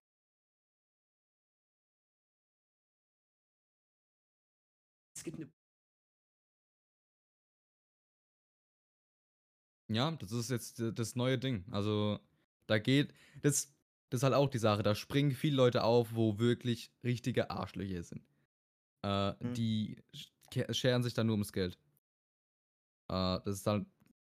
Es 5.23 5.25
gibt 5.25 5.37
eine 5.39 5.53
Ja, 9.91 10.11
das 10.13 10.33
ist 10.33 10.51
jetzt 10.51 10.79
d 10.79 10.93
das 10.93 11.17
neue 11.17 11.39
Ding. 11.39 11.65
Also, 11.71 12.19
da 12.67 12.79
geht 12.79 13.13
das 13.43 13.75
das 14.11 14.19
ist 14.21 14.25
halt 14.25 14.35
auch 14.35 14.51
die 14.51 14.59
Sache, 14.59 14.83
da 14.83 14.95
springen 14.95 15.33
viele 15.33 15.57
Leute 15.57 15.85
auf, 15.85 16.15
wo 16.15 16.39
wirklich 16.39 16.93
richtige 17.03 17.51
Arschlöcher 17.51 18.03
sind. 18.03 18.27
Äh, 19.03 19.35
Mhm. 19.41 19.57
die 19.57 20.03
scheren 20.71 21.03
sich 21.03 21.15
dann 21.15 21.27
nur 21.29 21.35
ums 21.35 21.53
Geld. 21.53 21.79
Äh, 23.11 23.41
das 23.45 23.57
ist 23.61 23.67
halt 23.67 23.87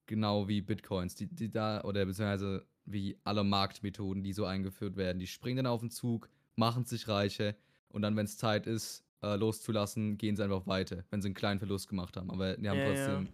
genau 0.06 0.48
wie 0.48 0.60
Bitcoins, 0.60 1.14
die 1.14 1.26
die 1.34 1.50
da 1.50 1.82
oder 1.82 2.04
beziehungsweise 2.06 2.66
wie 2.84 3.18
alle 3.24 3.44
Marktmethoden, 3.44 4.22
die 4.22 4.32
so 4.32 4.44
eingeführt 4.44 4.96
werden. 4.96 5.18
Die 5.18 5.26
springen 5.26 5.56
dann 5.58 5.66
auf 5.66 5.82
'n 5.82 5.90
Zug, 5.90 6.28
machen 6.56 6.84
sich 6.84 7.08
reiche 7.08 7.56
und 7.88 8.02
dann, 8.02 8.16
wenn's 8.16 8.36
Zeit 8.36 8.66
ist, 8.66 9.04
äh, 9.25 9.37
loszulassen, 9.37 10.19
gehen 10.19 10.37
sie 10.37 10.45
einfach 10.45 10.66
weiter, 10.66 11.04
wenn 11.11 11.23
sie 11.23 11.28
'n 11.28 11.35
kleinen 11.35 11.59
Verlust 11.59 11.88
gemacht 11.88 12.16
haben. 12.16 12.31
Aber 12.31 12.57
die 12.57 12.69
haben 12.69 12.78
Ja, 12.78 12.85
ja. 12.85 12.90
trotzdem 12.90 13.28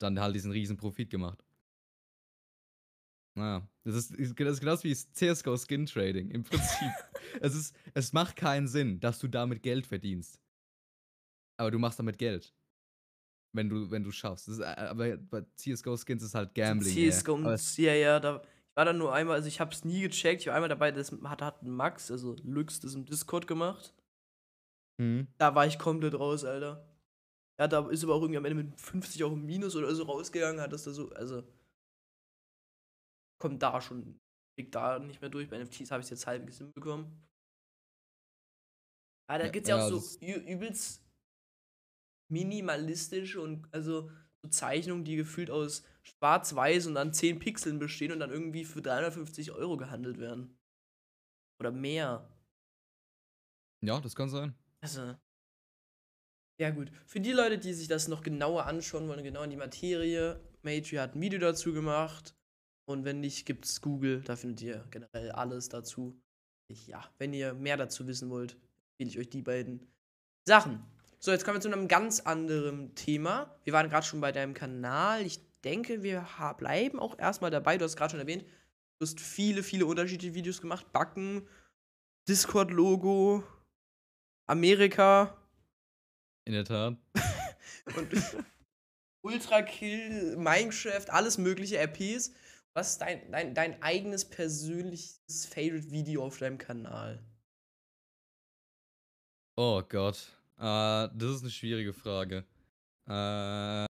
dann 0.00 0.18
halt 0.18 0.34
diesen 0.34 0.50
riesen 0.50 0.76
Profit 0.78 1.10
gemacht. 1.10 1.44
Na 3.36 3.58
ja, 3.58 3.68
das 3.84 3.94
ist 3.94 4.10
das 4.12 4.18
ist 4.18 4.60
genauso 4.60 4.84
wie 4.84 4.94
CS:GO 4.94 5.56
Skin 5.56 5.86
Trading 5.86 6.30
im 6.30 6.42
Prinzip. 6.42 6.88
Es 7.40 7.54
ist 7.54 7.76
es 7.94 8.12
macht 8.12 8.34
keinen 8.36 8.66
Sinn, 8.66 8.98
dass 9.00 9.18
du 9.20 9.28
damit 9.28 9.62
Geld 9.62 9.86
verdienst. 9.86 10.40
Aber 11.60 11.70
du 11.70 11.78
machst 11.78 11.98
damit 11.98 12.18
Geld. 12.18 12.54
Wenn 13.54 13.68
du 13.68 13.90
wenn 13.90 14.04
du's 14.04 14.14
schaffst. 14.14 14.46
Das 14.48 14.54
ist, 14.54 14.60
äh, 14.60 14.64
aber 14.64 15.16
bei 15.16 15.42
CS:GO 15.56 15.96
Skins 15.96 16.22
ist 16.22 16.34
halt 16.34 16.54
Gambling. 16.54 16.94
CS:GO 16.94 17.34
und 17.34 17.76
ja, 17.78 17.94
ja, 17.94 18.20
da 18.20 18.42
ich 18.70 18.76
war 18.76 18.84
da 18.84 18.92
nur 18.92 19.12
einmal 19.12 19.36
also, 19.36 19.48
ich 19.48 19.60
habe 19.60 19.72
es 19.72 19.84
nie 19.84 20.02
gecheckt. 20.02 20.42
Ich 20.42 20.46
war 20.46 20.54
einmal 20.54 20.68
dabei, 20.68 20.92
das 20.92 21.10
hat 21.24 21.42
hat 21.42 21.62
Max, 21.64 22.10
also 22.10 22.36
Lux, 22.44 22.80
das 22.80 22.94
im 22.94 23.04
Discord 23.04 23.46
gemacht. 23.46 23.92
Mhm. 25.00 25.32
Da 25.38 25.54
war 25.54 25.66
ich 25.66 25.78
komplett 25.78 26.14
raus, 26.14 26.44
Alter. 26.44 26.86
Ja, 27.60 27.68
da 27.68 27.88
ist 27.90 28.04
aber 28.04 28.14
auch 28.16 28.22
irgendwie 28.22 28.38
am 28.38 28.46
Ende 28.46 28.62
mit 28.64 28.80
50 28.80 29.24
€ 29.24 29.34
im 29.34 29.46
Minus 29.46 29.76
oder 29.76 29.94
so 29.94 30.04
rausgegangen, 30.04 30.60
hat 30.62 30.72
das 30.72 30.84
da 30.84 30.92
so 30.92 31.10
also 31.10 31.44
kommt 33.40 33.62
da 33.62 33.80
schon 33.80 34.20
blickt 34.56 34.74
da 34.74 34.98
nicht 35.00 35.20
mehr 35.20 35.30
durch. 35.30 35.48
Bei 35.48 35.56
NFTs 35.56 35.90
habe 35.90 36.00
ich's 36.02 36.10
jetzt 36.10 36.26
halbwegs 36.28 36.58
hinbekommen. 36.58 37.26
Ah, 39.28 39.38
da 39.38 39.46
Ja, 39.46 39.48
gibt's 39.48 39.68
ja 39.68 39.76
ja, 39.76 39.76
auch 39.76 39.80
so 39.80 40.12
übelst 40.20 41.02
minimalistische 42.30 43.40
und 43.40 43.66
also 43.74 44.10
so 44.42 44.48
Zeichnungen, 44.48 45.04
die 45.04 45.16
gefühlt 45.16 45.50
aus 45.50 45.84
schwarz-weiß 46.02 46.86
und 46.86 46.94
dann 46.94 47.12
10 47.12 47.38
Pixeln 47.40 47.78
bestehen 47.78 48.12
und 48.12 48.20
dann 48.20 48.30
irgendwie 48.30 48.64
für 48.64 48.80
350 48.82 49.52
€ 49.52 49.76
gehandelt 49.76 50.18
werden. 50.18 50.56
Oder 51.60 51.70
mehr. 51.70 52.26
Ja, 53.82 54.00
das 54.00 54.14
kann 54.14 54.28
sein. 54.28 54.54
Also 54.82 55.16
ja 56.58 56.70
gut. 56.70 56.90
Für 57.06 57.20
die 57.20 57.32
Leute, 57.32 57.58
die 57.58 57.72
sich 57.72 57.88
das 57.88 58.08
noch 58.08 58.22
genauer 58.22 58.66
anschauen 58.66 59.08
wollen, 59.08 59.24
genau 59.24 59.42
in 59.42 59.50
die 59.50 59.56
Materie, 59.56 60.40
Matri 60.62 60.96
hat 60.96 61.14
'n 61.16 61.20
Video 61.20 61.38
dazu 61.38 61.72
gemacht. 61.72 62.34
Und 62.86 63.04
wenn 63.04 63.20
nicht, 63.20 63.46
gibt's 63.46 63.80
Google, 63.80 64.20
da 64.22 64.36
findet 64.36 64.62
ihr 64.62 64.86
generell 64.90 65.30
alles 65.32 65.68
dazu. 65.68 66.20
Ich 66.68 66.86
ja, 66.86 67.02
wenn 67.18 67.32
ihr 67.32 67.54
mehr 67.54 67.76
dazu 67.76 68.06
wissen 68.06 68.30
wollt, 68.30 68.56
empfehle 68.98 69.10
ich 69.10 69.18
euch 69.18 69.30
die 69.30 69.42
beiden 69.42 69.86
Sachen. 70.46 70.84
So, 71.20 71.30
jetzt 71.32 71.44
kommen 71.44 71.56
wir 71.58 71.62
zu 71.62 71.68
'nem 71.70 71.88
ganz 71.88 72.20
anderen 72.20 72.94
Thema. 72.94 73.56
Wir 73.64 73.72
waren 73.72 73.88
grad 73.90 74.04
schon 74.04 74.20
bei 74.20 74.32
deinem 74.32 74.54
Kanal. 74.54 75.24
Ich 75.26 75.40
denke, 75.64 76.02
wir 76.02 76.26
bleiben 76.58 76.98
auch 77.00 77.18
erst 77.18 77.42
mal 77.42 77.50
dabei. 77.50 77.78
Du 77.78 77.84
hast 77.84 77.96
grad 77.96 78.10
schon 78.10 78.20
erwähnt, 78.20 78.44
du 78.98 79.06
hast 79.06 79.20
viele, 79.20 79.62
viele 79.62 79.86
unterschiedliche 79.86 80.34
Videos 80.34 80.60
gemacht. 80.60 80.92
Backen, 80.92 81.48
Discord-Logo, 82.28 83.44
Amerika. 84.50 85.36
In 86.44 86.54
der 86.54 86.64
Tat. 86.64 86.96
Und 87.96 88.10
Ultra 89.22 89.62
Kill, 89.62 90.36
Minecraft, 90.36 91.08
alles 91.08 91.38
mögliche 91.38 91.76
RPs. 91.78 92.32
Was 92.74 92.92
ist 92.92 92.98
dein 92.98 93.30
dein 93.30 93.54
dein 93.54 93.80
eigenes 93.82 94.24
persönliches 94.28 95.46
Favorite-Video 95.46 96.24
auf 96.24 96.38
deinem 96.38 96.58
Kanal? 96.58 97.22
Oh 99.56 99.82
Gott. 99.88 100.16
Äh, 100.58 101.08
das 101.14 101.36
ist 101.36 101.42
'ne 101.42 101.50
schwierige 101.50 101.92
Frage. 101.92 102.44
Äh 103.08 103.86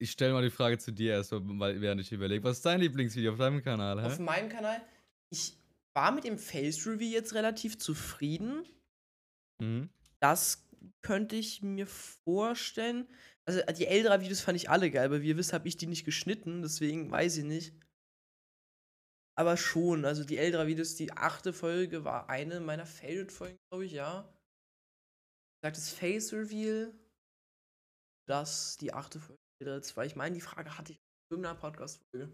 ich 0.00 0.10
stelle 0.12 0.32
mal 0.32 0.42
die 0.42 0.50
Frage 0.50 0.78
zu 0.78 0.92
dir 0.92 1.12
erst 1.12 1.32
mal, 1.32 1.42
weil 1.58 1.80
während 1.80 2.00
ich 2.00 2.10
überlege. 2.12 2.42
Was 2.44 2.58
ist 2.58 2.66
dein 2.66 2.80
Lieblingsvideo 2.80 3.32
auf 3.32 3.38
deinem 3.38 3.62
Kanal, 3.62 3.98
Auf 4.00 4.18
hä? 4.18 4.22
meinem 4.22 4.48
Kanal 4.48 4.80
ich 5.30 5.56
war 5.94 6.10
mit 6.12 6.24
dem 6.24 6.38
Face 6.38 6.86
Reveal 6.86 7.10
jetzt 7.12 7.34
relativ 7.34 7.78
zufrieden. 7.78 8.64
Mhm. 9.60 9.90
Das 10.20 10.68
könnte 11.02 11.36
ich 11.36 11.62
mir 11.62 11.86
vorstellen. 11.86 13.08
Also, 13.46 13.60
die 13.72 13.86
Eldra-Videos 13.86 14.40
fand 14.40 14.56
ich 14.56 14.70
alle 14.70 14.90
geil, 14.90 15.06
aber 15.06 15.22
wie 15.22 15.28
ihr 15.28 15.36
wisst, 15.36 15.52
habe 15.52 15.68
ich 15.68 15.76
die 15.76 15.86
nicht 15.86 16.04
geschnitten, 16.04 16.62
deswegen 16.62 17.10
weiß 17.10 17.38
ich 17.38 17.44
nicht. 17.44 17.74
Aber 19.38 19.56
schon, 19.56 20.04
also 20.04 20.24
die 20.24 20.36
Eldra-Videos, 20.36 20.96
die 20.96 21.12
8. 21.12 21.54
Folge 21.54 22.04
war 22.04 22.28
eine 22.28 22.60
meiner 22.60 22.86
Favorite-Folgen, 22.86 23.56
glaube 23.70 23.86
ich, 23.86 23.92
ja. 23.92 24.28
Gesagt, 25.62 25.76
das 25.76 25.90
Face 25.90 26.32
Reveal, 26.32 26.92
das 28.28 28.76
die 28.78 28.92
8. 28.92 29.14
Folge 29.14 29.40
Eldra 29.60 29.80
2. 29.80 30.06
Ich 30.06 30.16
meine, 30.16 30.34
die 30.34 30.40
Frage 30.40 30.76
hatte 30.76 30.92
ich 30.92 30.98
in 30.98 31.36
irgendeiner 31.36 31.58
Podcast-Folge. 31.58 32.32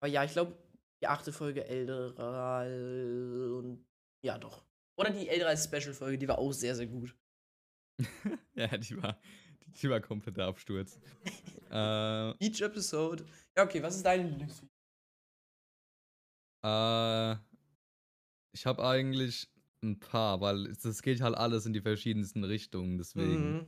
Aber 0.00 0.10
ja, 0.10 0.24
ich 0.24 0.32
glaube, 0.32 0.56
die 1.02 1.06
8. 1.06 1.32
Folge 1.32 1.64
Eldra 1.64 2.62
und 2.62 3.86
ja, 4.24 4.38
doch. 4.38 4.65
Oder 4.98 5.10
die 5.10 5.28
Eldra 5.28 5.54
Special-Folge, 5.56 6.18
die 6.18 6.28
war 6.28 6.38
auch 6.38 6.52
sehr, 6.52 6.74
sehr 6.74 6.86
gut. 6.86 7.14
Ja, 8.54 8.68
die 8.76 9.02
war 9.02 9.18
die 9.82 9.90
war 9.90 10.00
kompletter 10.00 10.46
Absturz. 10.46 10.98
Äh 11.70 12.32
Each 12.38 12.60
Episode. 12.60 13.24
Ja, 13.56 13.64
okay, 13.64 13.82
was 13.82 13.96
ist 13.96 14.06
dein 14.06 14.28
Lieblingsvideo? 14.28 14.68
Äh, 16.64 17.36
ich 18.52 18.66
habe 18.66 18.84
eigentlich 18.84 19.48
'n 19.82 19.98
paar, 20.00 20.40
weil 20.40 20.66
es 20.66 20.80
das 20.80 21.02
geht 21.02 21.20
halt 21.20 21.34
alles 21.36 21.66
in 21.66 21.72
die 21.72 21.80
verschiedensten 21.80 22.44
Richtungen, 22.44 22.98
deswegen. 22.98 23.58
Mhm. 23.58 23.66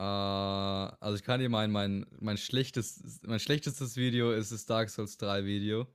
Äh, 0.00 0.02
also, 0.04 1.14
ich 1.16 1.22
kann 1.24 1.40
dir 1.40 1.50
mein 1.50 1.70
mein 1.70 2.06
mein 2.20 2.38
schlechtestes 2.38 3.20
mein 3.22 3.38
schlechtestes 3.40 3.96
Video 3.96 4.32
ist 4.32 4.50
das 4.50 4.64
Dark 4.64 4.88
Souls 4.88 5.18
3 5.18 5.44
Video. 5.44 5.86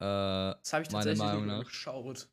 Äh, 0.00 0.54
Das 0.64 0.72
habe 0.72 0.82
ich 0.82 0.88
tatsächlich 0.88 1.18
Meinung 1.18 1.46
nach. 1.46 1.64
geschaut. 1.64 2.28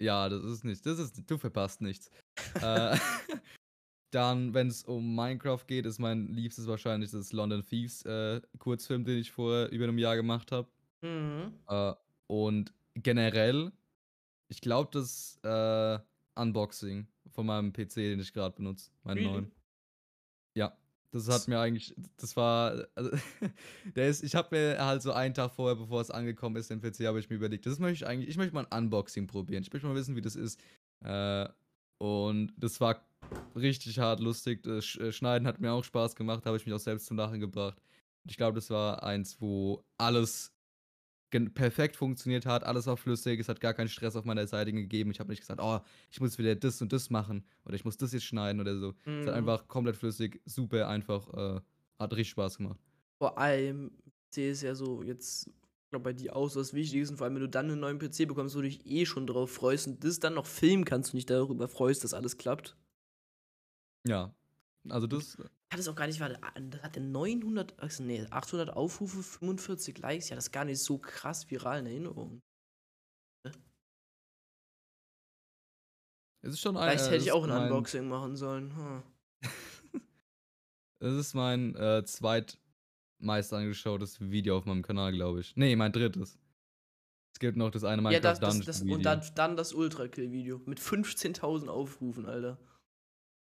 Ja, 0.00 0.28
das 0.28 0.42
ist 0.44 0.64
nicht 0.64 0.84
das 0.86 0.98
ist 0.98 1.22
du 1.30 1.38
verpasst 1.38 1.80
nichts. 1.80 2.10
Äh, 2.60 2.96
dann, 4.12 4.54
wenn's 4.54 4.84
um 4.84 5.14
Minecraft 5.16 5.66
geht, 5.66 5.86
ist 5.86 5.98
mein 6.00 6.28
liebstes 6.28 6.66
wahrscheinlich 6.68 7.10
das 7.12 7.32
London 7.32 7.62
Thieves, 7.62 8.02
äh, 8.04 8.40
Kurzfilm, 8.58 9.04
den 9.04 9.18
ich 9.18 9.32
vor 9.32 9.66
über 9.66 9.86
'nem 9.86 9.98
Jahr 9.98 10.16
gemacht 10.16 10.52
habe. 10.52 10.70
Mhm. 11.02 11.64
Äh, 11.68 11.94
und 12.28 12.74
generell, 12.94 13.72
ich 14.48 14.60
glaube, 14.62 14.90
das, 14.92 15.40
äh, 15.44 15.98
Unboxing 16.36 17.08
von 17.30 17.46
meinem 17.46 17.72
PC, 17.72 17.96
den 17.96 18.20
ich 18.20 18.32
grad 18.34 18.56
benutze, 18.56 18.92
meinen 19.04 19.22
Really? 19.22 19.22
neuen. 19.22 19.52
Ja, 20.56 20.76
das 21.14 21.28
hat 21.28 21.48
mir 21.48 21.58
eigentlich 21.60 21.94
das 22.16 22.36
war 22.36 22.86
also, 22.94 23.10
der 23.96 24.08
ist 24.08 24.22
ich 24.24 24.34
habe 24.34 24.56
mir 24.56 24.84
halt 24.84 25.02
so 25.02 25.12
einen 25.12 25.34
Tag 25.34 25.52
vorher, 25.52 25.76
bevor 25.76 26.00
es 26.00 26.10
angekommen 26.10 26.56
ist, 26.56 26.70
den 26.70 26.80
PC, 26.80 27.06
habe 27.06 27.20
ich 27.20 27.30
mir 27.30 27.36
überlegt, 27.36 27.66
das 27.66 27.78
möchte 27.78 28.04
ich 28.04 28.06
eigentlich 28.06 28.28
ich 28.30 28.36
möchte 28.36 28.54
mal 28.54 28.66
'n 28.70 28.76
Unboxing 28.84 29.26
probieren. 29.26 29.62
Ich 29.62 29.72
möchte 29.72 29.86
mal 29.88 29.94
wissen, 29.94 30.16
wie 30.16 30.20
das 30.22 30.36
ist. 30.36 30.60
Äh, 31.04 31.48
und 31.98 32.52
das 32.56 32.80
war 32.80 33.06
richtig 33.56 33.98
hart 33.98 34.20
lustig. 34.20 34.62
Das 34.62 34.96
äh, 34.96 35.12
Schneiden 35.12 35.46
hat 35.46 35.60
mir 35.60 35.72
auch 35.72 35.84
Spaß 35.84 36.16
gemacht, 36.16 36.46
habe 36.46 36.56
ich 36.56 36.66
mich 36.66 36.74
auch 36.74 36.78
selbst 36.80 37.06
zum 37.06 37.16
Lachen 37.16 37.40
gebracht. 37.40 37.80
Ich 38.26 38.36
glaube, 38.36 38.56
das 38.56 38.70
war 38.70 39.02
eins, 39.02 39.40
wo 39.40 39.84
alles 39.98 40.53
perfekt 41.40 41.96
funktioniert 41.96 42.46
hat. 42.46 42.64
Alles 42.64 42.86
war 42.86 42.96
flüssig. 42.96 43.40
Es 43.40 43.48
hat 43.48 43.60
gar 43.60 43.74
keinen 43.74 43.88
Stress 43.88 44.16
auf 44.16 44.24
meiner 44.24 44.46
Seite 44.46 44.72
gegeben. 44.72 45.10
Ich 45.10 45.20
habe 45.20 45.30
nicht 45.30 45.40
gesagt: 45.40 45.60
„Oh, 45.62 45.80
ich 46.10 46.20
muss 46.20 46.38
wieder 46.38 46.54
das 46.56 46.80
und 46.82 46.92
das 46.92 47.10
machen 47.10 47.46
oder 47.64 47.74
ich 47.74 47.84
muss 47.84 47.96
das 47.96 48.12
jetzt 48.12 48.24
schneiden“ 48.24 48.60
oder 48.60 48.76
so. 48.78 48.94
Es 49.20 49.26
hat 49.26 49.34
Mhm. 49.34 49.34
einfach 49.34 49.68
komplett 49.68 49.96
flüssig, 49.96 50.40
super 50.46 50.88
einfach, 50.88 51.28
äh, 51.58 51.60
hat 51.98 52.12
richtig 52.12 52.30
Spaß 52.30 52.58
gemacht. 52.58 52.80
Vor 53.20 53.38
allem, 53.38 53.90
PC 54.04 54.50
ist 54.50 54.62
ja 54.62 54.74
so 54.74 55.02
jetzt 55.02 55.50
glaube, 55.90 56.04
bei 56.04 56.12
dir 56.12 56.34
auch 56.36 56.48
so 56.48 56.60
das 56.60 56.74
Wichtigste. 56.74 57.16
Vor 57.16 57.24
allem, 57.26 57.34
wenn 57.36 57.42
du 57.42 57.48
dann 57.48 57.70
einen 57.70 57.80
neuen 57.80 57.98
PC 57.98 58.26
bekommst, 58.26 58.54
wo 58.56 58.60
du 58.60 58.68
dich 58.68 58.86
eh 58.86 59.06
schon 59.06 59.26
drauf 59.26 59.50
freust 59.52 59.86
und 59.86 60.02
das 60.04 60.18
dann 60.20 60.34
noch 60.34 60.46
filmen 60.46 60.84
kannst 60.84 61.12
und 61.12 61.18
dich 61.18 61.26
darüber 61.26 61.68
freust, 61.68 62.04
dass 62.04 62.14
alles 62.14 62.36
klappt. 62.36 62.76
Ja. 64.06 64.34
Also 64.88 65.06
das. 65.06 65.38
Hat 65.74 65.80
es 65.80 65.88
auch 65.88 65.96
gar 65.96 66.06
nicht, 66.06 66.20
warte, 66.20 66.40
ah, 66.40 66.52
das 66.60 66.82
hatte 66.84 67.00
900, 67.00 67.76
also 67.80 68.04
nee, 68.04 68.24
800 68.30 68.70
Aufrufe, 68.70 69.24
45 69.24 69.98
Likes. 69.98 70.28
Ja, 70.28 70.36
das 70.36 70.44
ist 70.44 70.52
gar 70.52 70.64
nicht 70.64 70.78
so 70.78 70.98
krass 70.98 71.50
viral 71.50 71.80
in 71.80 71.86
Erinnerung. 71.86 72.40
Es 76.42 76.52
ist 76.52 76.60
schon 76.60 76.76
ein. 76.76 76.90
Vielleicht 76.90 77.10
äh, 77.10 77.14
hätte 77.14 77.24
ich 77.24 77.32
auch 77.32 77.42
ein 77.42 77.48
mein- 77.48 77.62
Unboxing 77.72 78.06
machen 78.08 78.36
sollen. 78.36 78.76
Hm. 78.76 79.02
Es 81.00 81.12
ist 81.12 81.34
mein 81.34 81.74
äh, 81.74 82.04
zweitmeist 82.04 83.52
angeschautes 83.52 84.20
Video 84.20 84.56
auf 84.56 84.66
meinem 84.66 84.82
Kanal, 84.82 85.10
glaube 85.12 85.40
ich. 85.40 85.56
Nee, 85.56 85.74
mein 85.74 85.90
drittes. 85.90 86.38
Es 87.34 87.40
gibt 87.40 87.56
noch 87.56 87.70
das 87.72 87.82
eine 87.82 88.00
Ja, 88.00 88.08
Minecraft 88.10 88.22
das, 88.22 88.38
das, 88.38 88.48
Dungeon 88.50 88.66
das, 88.66 88.84
Video. 88.84 88.94
und 88.96 89.02
dann, 89.02 89.22
dann 89.34 89.56
das 89.56 89.72
Ultra-Kill-Video 89.74 90.62
mit 90.66 90.78
15.000 90.78 91.66
Aufrufen, 91.66 92.26
Alter. 92.26 92.58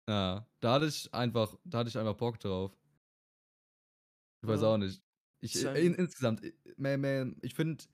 Ja, 0.08 0.46
da 0.60 0.72
hatte 0.74 0.86
ich 0.86 1.12
einfach, 1.14 1.56
da 1.64 1.78
hatte 1.78 1.88
ich 1.88 1.98
einfach 1.98 2.16
Bock 2.16 2.38
drauf. 2.40 2.72
Ich 4.42 4.48
weiß 4.48 4.60
Ja. 4.62 4.68
auch 4.74 4.78
nicht. 4.78 5.02
Ich, 5.40 5.52
Same. 5.54 5.78
in, 5.78 5.94
insgesamt, 5.94 6.44
ich- 6.44 6.54
mehr, 6.76 6.98
mehr, 6.98 7.32
ich 7.42 7.54
finde, 7.54 7.84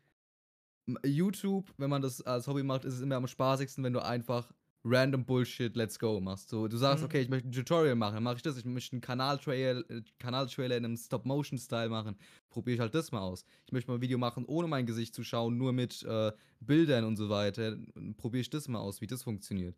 YouTube, 1.04 1.72
wenn 1.76 1.90
man 1.90 2.00
das 2.02 2.22
als 2.22 2.46
Hobby 2.46 2.62
macht, 2.62 2.84
ist 2.84 2.94
es 2.94 3.00
immer 3.02 3.16
am 3.16 3.26
spaßigsten, 3.26 3.84
wenn 3.84 3.92
du 3.92 4.02
einfach 4.02 4.50
random 4.84 5.24
Bullshit, 5.26 5.74
let's 5.76 5.98
go 5.98 6.18
machst. 6.20 6.48
So, 6.48 6.66
du 6.68 6.76
sagst, 6.78 7.02
Mhm. 7.02 7.06
okay, 7.06 7.20
ich 7.20 7.28
möchte 7.28 7.48
ein 7.48 7.52
Tutorial 7.52 7.94
machen, 7.94 8.14
dann 8.14 8.22
mache 8.22 8.36
ich 8.36 8.42
das. 8.42 8.56
Ich 8.56 8.64
möchte 8.64 8.92
einen 8.94 9.00
Kanaltrailer, 9.02 9.80
äh, 9.90 10.02
Kanaltrailer 10.18 10.76
in 10.78 10.84
einem 10.86 10.96
Stop-Motion-Style 10.96 11.90
machen. 11.90 12.16
Probiere 12.48 12.74
ich 12.76 12.80
halt 12.80 12.94
das 12.94 13.12
mal 13.12 13.20
aus. 13.20 13.44
Ich 13.66 13.72
möchte 13.72 13.90
mal 13.90 13.96
ein 13.98 14.00
Video 14.00 14.16
machen, 14.18 14.46
ohne 14.46 14.68
mein 14.68 14.86
Gesicht 14.86 15.14
zu 15.14 15.24
schauen, 15.24 15.58
nur 15.58 15.72
mit 15.74 16.02
äh, 16.04 16.32
Bildern 16.60 17.04
und 17.04 17.16
so 17.16 17.28
weiter. 17.28 17.76
Probiere 18.16 18.40
ich 18.40 18.50
das 18.50 18.68
mal 18.68 18.78
aus, 18.78 19.00
wie 19.02 19.06
das 19.06 19.22
funktioniert. 19.24 19.76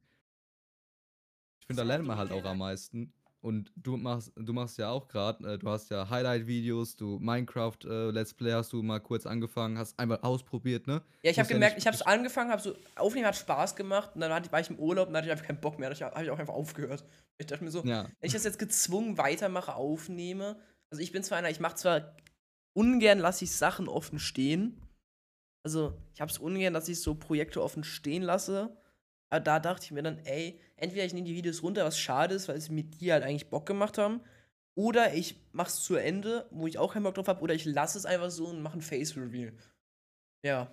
Finde, 1.70 1.82
da 1.82 1.88
lernt 1.88 2.06
man 2.06 2.18
halt 2.18 2.32
auch 2.32 2.44
am 2.44 2.58
meisten. 2.58 3.12
Und 3.42 3.72
du 3.74 3.96
machst, 3.96 4.32
du 4.36 4.52
machst 4.52 4.76
ja 4.76 4.90
auch 4.90 5.08
gerade, 5.08 5.54
äh, 5.54 5.58
du 5.58 5.70
hast 5.70 5.90
ja 5.90 6.10
Highlight-Videos, 6.10 6.96
du 6.96 7.18
Minecraft 7.20 7.78
äh, 7.84 8.10
Let's 8.10 8.34
Play 8.34 8.52
hast 8.52 8.70
du 8.74 8.82
mal 8.82 9.00
kurz 9.00 9.24
angefangen, 9.24 9.78
hast 9.78 9.98
einfach 9.98 10.22
ausprobiert, 10.22 10.86
ne? 10.86 11.02
Ja, 11.22 11.30
ich 11.30 11.38
habe 11.38 11.48
ja 11.48 11.54
gemerkt, 11.54 11.76
nicht 11.76 11.84
ich 11.84 11.86
habe 11.86 11.94
es 11.94 12.02
angefangen, 12.02 12.50
habe 12.50 12.60
so, 12.60 12.74
Aufnehmen 12.96 13.26
hat 13.26 13.36
Spaß 13.36 13.76
gemacht 13.76 14.10
und 14.14 14.20
dann 14.20 14.30
hatte, 14.30 14.52
war 14.52 14.60
ich 14.60 14.68
im 14.68 14.78
Urlaub 14.78 15.06
und 15.06 15.14
dann 15.14 15.22
hatte 15.22 15.28
ich 15.28 15.32
einfach 15.32 15.46
keinen 15.46 15.60
Bock 15.60 15.78
mehr. 15.78 15.88
Da 15.88 16.10
habe 16.10 16.22
ich 16.22 16.30
auch 16.30 16.38
einfach 16.38 16.52
aufgehört. 16.52 17.02
Ich 17.38 17.46
dachte 17.46 17.64
mir 17.64 17.70
so, 17.70 17.82
Ja, 17.82 18.04
wenn 18.04 18.26
ich 18.26 18.34
das 18.34 18.44
jetzt 18.44 18.58
gezwungen 18.58 19.16
weitermache, 19.16 19.74
aufnehme, 19.74 20.60
also 20.90 21.02
ich 21.02 21.10
bin 21.10 21.22
zwar 21.22 21.38
einer, 21.38 21.48
ich 21.48 21.60
mache 21.60 21.76
zwar 21.76 22.14
ungern, 22.74 23.18
lasse 23.20 23.44
ich 23.44 23.52
Sachen 23.52 23.88
offen 23.88 24.18
stehen. 24.18 24.82
Also 25.64 25.94
ich 26.12 26.20
habe 26.20 26.30
es 26.30 26.38
ungern, 26.38 26.74
dass 26.74 26.88
ich 26.88 27.00
so 27.00 27.14
Projekte 27.14 27.62
offen 27.62 27.84
stehen 27.84 28.22
lasse. 28.22 28.76
Aber 29.30 29.40
da 29.40 29.60
dachte 29.60 29.84
ich 29.84 29.92
mir 29.92 30.02
dann, 30.02 30.18
ey, 30.24 30.60
entweder 30.80 31.04
ich 31.04 31.14
nehme 31.14 31.26
die 31.26 31.34
Videos 31.34 31.62
runter, 31.62 31.84
was 31.84 31.98
schade 31.98 32.34
ist, 32.34 32.48
weil 32.48 32.56
es 32.56 32.70
mit 32.70 33.00
dir 33.00 33.14
halt 33.14 33.24
eigentlich 33.24 33.50
Bock 33.50 33.66
gemacht 33.66 33.98
haben. 33.98 34.20
Oder 34.76 35.14
ich 35.14 35.36
mach's 35.52 35.82
zu 35.82 35.96
Ende, 35.96 36.46
wo 36.50 36.66
ich 36.66 36.78
auch 36.78 36.92
keinen 36.92 37.02
Bock 37.02 37.14
drauf 37.14 37.28
habe, 37.28 37.42
oder 37.42 37.54
ich 37.54 37.64
lasse 37.64 37.98
es 37.98 38.06
einfach 38.06 38.30
so 38.30 38.46
und 38.46 38.62
mache 38.62 38.78
ein 38.78 38.82
Face-Reveal. 38.82 39.52
Ja, 40.44 40.70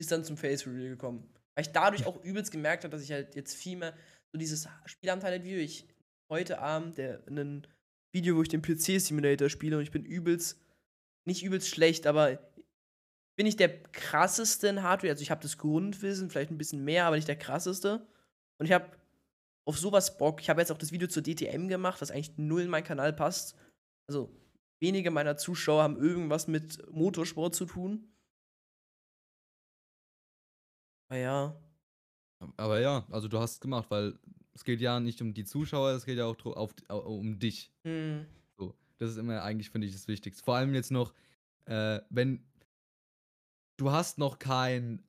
ist 0.00 0.10
dann 0.10 0.24
zum 0.24 0.36
Face-Reveal 0.36 0.88
gekommen. 0.88 1.28
Weil 1.54 1.66
ich 1.66 1.72
dadurch 1.72 2.06
auch 2.06 2.24
übelst 2.24 2.50
gemerkt 2.50 2.84
habe, 2.84 2.92
dass 2.92 3.02
ich 3.02 3.12
halt 3.12 3.34
jetzt 3.34 3.54
viel 3.54 3.76
mehr 3.76 3.94
so 4.32 4.38
dieses 4.38 4.68
Spielanteil-Video, 4.86 5.58
ich 5.58 5.86
heute 6.30 6.60
Abend 6.60 6.98
ein 6.98 7.66
Video, 8.14 8.36
wo 8.36 8.42
ich 8.42 8.48
den 8.48 8.62
PC-Simulator 8.62 9.50
spiele 9.50 9.76
und 9.76 9.82
ich 9.82 9.90
bin 9.90 10.04
übelst, 10.04 10.58
nicht 11.26 11.42
übelst 11.42 11.68
schlecht, 11.68 12.06
aber 12.06 12.38
bin 13.36 13.46
ich 13.46 13.56
der 13.56 13.82
krasseste 13.82 14.68
in 14.68 14.82
Hardware. 14.82 15.12
Also 15.12 15.22
ich 15.22 15.30
habe 15.30 15.42
das 15.42 15.58
Grundwissen, 15.58 16.30
vielleicht 16.30 16.50
ein 16.50 16.58
bisschen 16.58 16.84
mehr, 16.84 17.06
aber 17.06 17.16
nicht 17.16 17.28
der 17.28 17.38
krasseste. 17.38 18.06
Und 18.58 18.66
ich 18.66 18.72
habe 18.72 18.96
auf 19.64 19.78
sowas 19.78 20.18
Bock. 20.18 20.40
Ich 20.40 20.50
habe 20.50 20.60
jetzt 20.60 20.72
auch 20.72 20.78
das 20.78 20.92
Video 20.92 21.08
zur 21.08 21.22
DTM 21.22 21.68
gemacht, 21.68 22.00
was 22.00 22.10
eigentlich 22.10 22.36
null 22.38 22.62
in 22.62 22.70
meinen 22.70 22.84
Kanal 22.84 23.12
passt. 23.12 23.56
Also 24.08 24.34
wenige 24.80 25.10
meiner 25.10 25.36
Zuschauer 25.36 25.82
haben 25.82 25.96
irgendwas 25.96 26.48
mit 26.48 26.82
Motorsport 26.90 27.54
zu 27.54 27.66
tun. 27.66 28.08
Aber 31.08 31.18
ja. 31.20 31.56
aber 32.56 32.80
ja, 32.80 33.06
also 33.10 33.28
du 33.28 33.38
hast 33.38 33.52
es 33.54 33.60
gemacht, 33.60 33.90
weil 33.90 34.18
es 34.54 34.64
geht 34.64 34.80
ja 34.80 34.98
nicht 35.00 35.20
um 35.22 35.34
die 35.34 35.44
Zuschauer, 35.44 35.90
es 35.92 36.04
geht 36.04 36.18
ja 36.18 36.24
auch 36.26 36.44
auf, 36.46 36.74
au- 36.88 36.98
um 37.18 37.38
dich. 37.38 37.70
Hm. 37.84 38.26
So, 38.58 38.74
das 38.98 39.10
ist 39.10 39.16
immer 39.18 39.42
eigentlich, 39.42 39.70
finde 39.70 39.86
ich, 39.86 39.92
das 39.92 40.08
Wichtigste. 40.08 40.42
Vor 40.44 40.56
allem 40.56 40.74
jetzt 40.74 40.90
noch, 40.90 41.14
äh, 41.66 42.00
wenn 42.10 42.44
du 43.76 43.90
hast 43.90 44.18
noch 44.18 44.38
keinen 44.38 45.06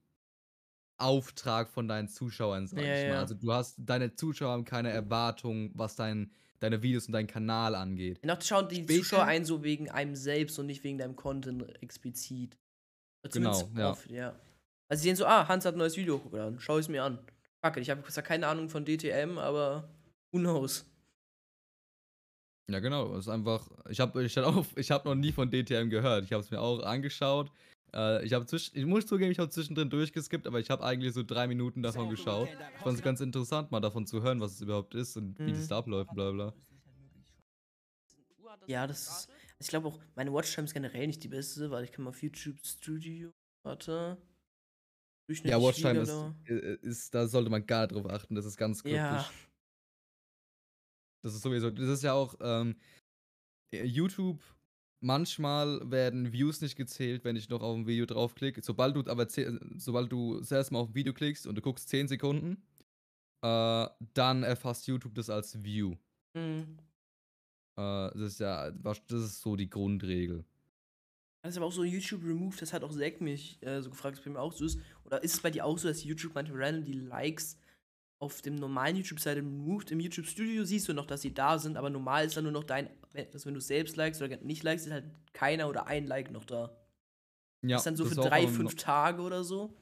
Auftrag 1.03 1.69
von 1.69 1.87
deinen 1.87 2.07
Zuschauern, 2.07 2.67
sag 2.67 2.79
Ja, 2.79 2.85
ich 2.95 3.03
mal. 3.03 3.13
ja. 3.13 3.19
Also 3.19 3.35
du 3.35 3.51
hast, 3.53 3.75
deine 3.77 4.15
Zuschauer 4.15 4.51
haben 4.51 4.65
keine 4.65 4.89
Erwartung, 4.91 5.71
was 5.75 5.95
dein, 5.95 6.31
deine 6.59 6.81
Videos 6.81 7.07
und 7.07 7.13
deinen 7.13 7.27
Kanal 7.27 7.75
angeht. 7.75 8.23
Noch 8.25 8.41
schauen 8.41 8.67
die 8.69 8.83
Später- 8.83 8.99
Zuschauer 8.99 9.23
ein, 9.25 9.45
so 9.45 9.63
wegen 9.63 9.89
einem 9.89 10.15
selbst 10.15 10.57
und 10.59 10.65
nicht 10.67 10.83
wegen 10.83 10.97
deinem 10.97 11.15
Content 11.15 11.63
explizit. 11.83 12.57
Oder 13.25 13.31
Genau, 13.33 13.53
zumindest 13.53 13.77
ja. 13.79 13.89
oft, 13.91 14.09
ja. 14.09 14.39
Also 14.89 15.01
sie 15.01 15.09
sehen 15.09 15.15
so, 15.15 15.25
ah, 15.25 15.47
Hans 15.47 15.65
hat 15.65 15.75
ein 15.75 15.77
neues 15.77 15.97
Video 15.97 16.21
hochgeladen, 16.23 16.59
schau 16.59 16.77
es 16.77 16.87
mir 16.89 17.03
an. 17.03 17.19
Fuck 17.65 17.77
it, 17.77 17.83
ich 17.83 17.89
habe 17.89 18.03
zwar 18.03 18.23
keine 18.23 18.47
Ahnung 18.47 18.69
von 18.69 18.85
DTM, 18.85 19.37
aber 19.37 19.89
who 20.33 20.39
knows. 20.39 20.85
Ja, 22.71 22.79
genau. 22.79 23.13
Es 23.15 23.25
ist 23.25 23.29
einfach. 23.29 23.69
Ich 23.89 23.99
habe 23.99 24.23
ich 24.23 24.37
hab 24.37 24.45
auch, 24.45 24.65
ich 24.75 24.89
hab 24.91 25.05
noch 25.05 25.15
nie 25.15 25.31
von 25.33 25.49
DTM 25.51 25.89
gehört. 25.89 26.23
Ich 26.25 26.31
habe 26.31 26.41
es 26.43 26.49
mir 26.49 26.61
auch 26.61 26.81
angeschaut. 26.83 27.51
Äh, 27.93 28.25
ich 28.25 28.33
habe 28.33 28.45
zwischen, 28.45 28.77
ich 28.77 28.85
muss 28.85 29.05
zugeben, 29.05 29.31
ich 29.31 29.39
habe 29.39 29.49
zwischendrin 29.49 29.89
durchgeskippt, 29.89 30.47
aber 30.47 30.59
ich 30.59 30.69
habe 30.69 30.83
eigentlich 30.83 31.13
so 31.13 31.23
drei 31.23 31.47
Minuten 31.47 31.83
davon 31.83 32.09
geschaut. 32.09 32.49
Ich 32.75 32.81
fand 32.81 32.97
es 32.97 33.03
ganz 33.03 33.21
interessant, 33.21 33.71
mal 33.71 33.79
davon 33.81 34.05
zu 34.07 34.21
hören, 34.23 34.39
was 34.41 34.53
es 34.53 34.61
überhaupt 34.61 34.95
ist 34.95 35.15
und 35.17 35.37
wie 35.39 35.43
Mhm. 35.51 35.55
das 35.55 35.67
da 35.67 35.77
abläuft, 35.77 36.11
bla 36.13 36.31
bla. 36.31 36.53
Ja, 38.67 38.87
das 38.87 39.07
ist. 39.07 39.29
Ich 39.59 39.67
glaube 39.67 39.87
auch, 39.87 39.99
meine 40.15 40.31
Watchtime 40.33 40.65
ist 40.65 40.73
generell 40.73 41.07
nicht 41.07 41.23
die 41.23 41.27
beste, 41.29 41.71
weil 41.71 41.83
ich 41.85 41.91
kann 41.91 42.03
mal 42.03 42.09
auf 42.09 42.21
YouTube 42.21 42.57
Studio. 42.65 43.31
Warte. 43.65 44.17
Ja, 45.43 45.61
Watchtime 45.61 45.99
ist, 45.99 46.11
äh, 46.49 46.75
ist, 46.81 47.13
da 47.15 47.27
sollte 47.27 47.49
man 47.49 47.65
gar 47.65 47.83
nicht 47.83 47.93
drauf 47.95 48.09
achten, 48.09 48.35
das 48.35 48.45
ist 48.45 48.57
ganz 48.57 48.83
kryptisch. 48.83 48.97
Ja. 48.99 49.29
Das 51.23 51.33
ist 51.33 51.41
sowieso, 51.41 51.71
das 51.71 51.87
ist 51.87 52.03
ja 52.03 52.11
auch, 52.13 52.35
ähm, 52.41 52.75
äh, 53.73 53.85
YouTube, 53.85 54.41
manchmal 55.03 55.79
werden 55.89 56.31
Views 56.31 56.61
nicht 56.61 56.75
gezählt, 56.75 57.23
wenn 57.23 57.35
ich 57.35 57.49
noch 57.49 57.61
auf 57.61 57.75
ein 57.75 57.87
Video 57.87 58.05
draufklicke. 58.05 58.61
Sobald 58.63 58.95
du 58.95 59.09
aber, 59.09 59.27
sobald 59.77 60.11
du 60.11 60.39
das 60.39 60.51
erste 60.51 60.73
Mal 60.73 60.79
auf 60.79 60.89
ein 60.89 60.95
Video 60.95 61.13
klickst 61.13 61.45
und 61.45 61.55
du 61.55 61.61
guckst 61.61 61.89
10 61.89 62.07
Sekunden, 62.07 62.63
äh, 63.43 63.87
dann 64.13 64.43
erfasst 64.43 64.87
YouTube 64.87 65.15
das 65.15 65.29
als 65.29 65.63
View. 65.63 65.95
Hm. 66.35 66.77
Äh, 67.77 68.09
das 68.13 68.15
ist 68.15 68.39
ja, 68.39 68.71
das 68.71 69.01
ist 69.09 69.41
so 69.41 69.55
die 69.55 69.69
Grundregel. 69.69 70.45
Das 71.43 71.51
ist 71.51 71.57
aber 71.57 71.65
auch 71.65 71.73
so 71.73 71.83
YouTube 71.83 72.23
Remove, 72.23 72.55
das 72.57 72.71
hat 72.71 72.85
auch 72.85 72.95
Zack 72.97 73.19
mich 73.19 73.61
äh, 73.61 73.81
so 73.81 73.89
gefragt, 73.89 74.15
ob 74.15 74.19
es 74.19 74.25
bei 74.25 74.31
mir 74.31 74.39
auch 74.39 74.53
so 74.53 74.63
ist. 74.63 74.79
Oder 75.03 75.21
ist 75.23 75.33
es 75.33 75.41
bei 75.41 75.51
dir 75.51 75.65
auch 75.65 75.77
so, 75.77 75.89
dass 75.89 76.03
YouTube 76.03 76.33
manchmal 76.33 76.63
random 76.63 76.85
die 76.85 76.93
Likes 76.93 77.57
auf 78.19 78.41
dem 78.41 78.55
normalen 78.55 78.95
YouTube-Seite 78.95 79.41
removed? 79.41 79.91
Im 79.91 79.99
YouTube 79.99 80.25
Studio 80.25 80.63
siehst 80.63 80.87
du 80.87 80.93
noch, 80.93 81.05
dass 81.05 81.21
sie 81.21 81.33
da 81.33 81.59
sind, 81.59 81.75
aber 81.75 81.89
normal 81.89 82.25
ist 82.25 82.37
dann 82.37 82.45
nur 82.45 82.53
noch 82.53 82.63
dein, 82.63 82.89
also 83.15 83.45
wenn 83.45 83.53
du 83.53 83.61
selbst 83.61 83.95
likest 83.95 84.21
oder 84.21 84.37
nicht 84.37 84.63
likest, 84.63 84.87
ist 84.87 84.93
halt 84.93 85.05
keiner 85.33 85.69
oder 85.69 85.87
ein 85.87 86.07
Like 86.07 86.31
noch 86.31 86.45
da. 86.45 86.75
Ja, 87.61 87.77
ist 87.77 87.85
dann 87.85 87.95
so 87.95 88.05
für 88.05 88.15
drei, 88.15 88.47
fünf 88.47 88.75
Tage 88.75 89.21
oder 89.21 89.43
so. 89.43 89.73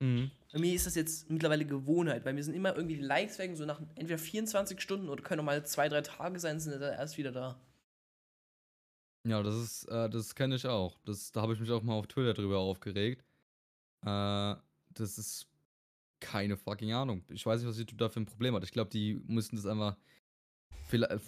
Mhm. 0.00 0.30
Bei 0.52 0.58
mir 0.58 0.74
ist 0.74 0.86
das 0.86 0.94
jetzt 0.94 1.30
mittlerweile 1.30 1.64
Gewohnheit. 1.64 2.24
Bei 2.24 2.32
mir 2.32 2.42
sind 2.42 2.54
immer 2.54 2.74
irgendwie 2.74 2.96
die 2.96 3.02
Likes 3.02 3.38
weg, 3.38 3.56
so 3.56 3.64
nach 3.64 3.80
entweder 3.94 4.18
24 4.18 4.80
Stunden 4.80 5.08
oder 5.08 5.22
können 5.22 5.40
auch 5.40 5.44
mal 5.44 5.64
zwei, 5.64 5.88
drei 5.88 6.00
Tage 6.00 6.40
sein, 6.40 6.58
sind 6.58 6.80
dann 6.80 6.94
erst 6.94 7.18
wieder 7.18 7.30
da. 7.30 7.60
Ja, 9.26 9.42
das 9.42 9.54
ist, 9.54 9.84
äh, 9.84 10.08
das 10.08 10.34
kenne 10.34 10.56
ich 10.56 10.66
auch. 10.66 10.98
Das, 11.04 11.30
da 11.30 11.42
habe 11.42 11.52
ich 11.52 11.60
mich 11.60 11.70
auch 11.70 11.82
mal 11.82 11.94
auf 11.94 12.06
Twitter 12.06 12.34
drüber 12.34 12.58
aufgeregt. 12.58 13.22
Äh, 14.02 14.56
das 14.94 15.18
ist 15.18 15.46
keine 16.20 16.56
fucking 16.56 16.92
Ahnung. 16.92 17.22
Ich 17.28 17.44
weiß 17.44 17.60
nicht, 17.60 17.68
was 17.68 17.78
YouTube 17.78 17.98
da 17.98 18.08
für 18.08 18.20
ein 18.20 18.26
Problem 18.26 18.54
hat. 18.54 18.64
Ich 18.64 18.72
glaube, 18.72 18.90
die 18.90 19.20
müssten 19.26 19.56
das 19.56 19.66
einfach. 19.66 19.96
Vielleicht. 20.88 21.22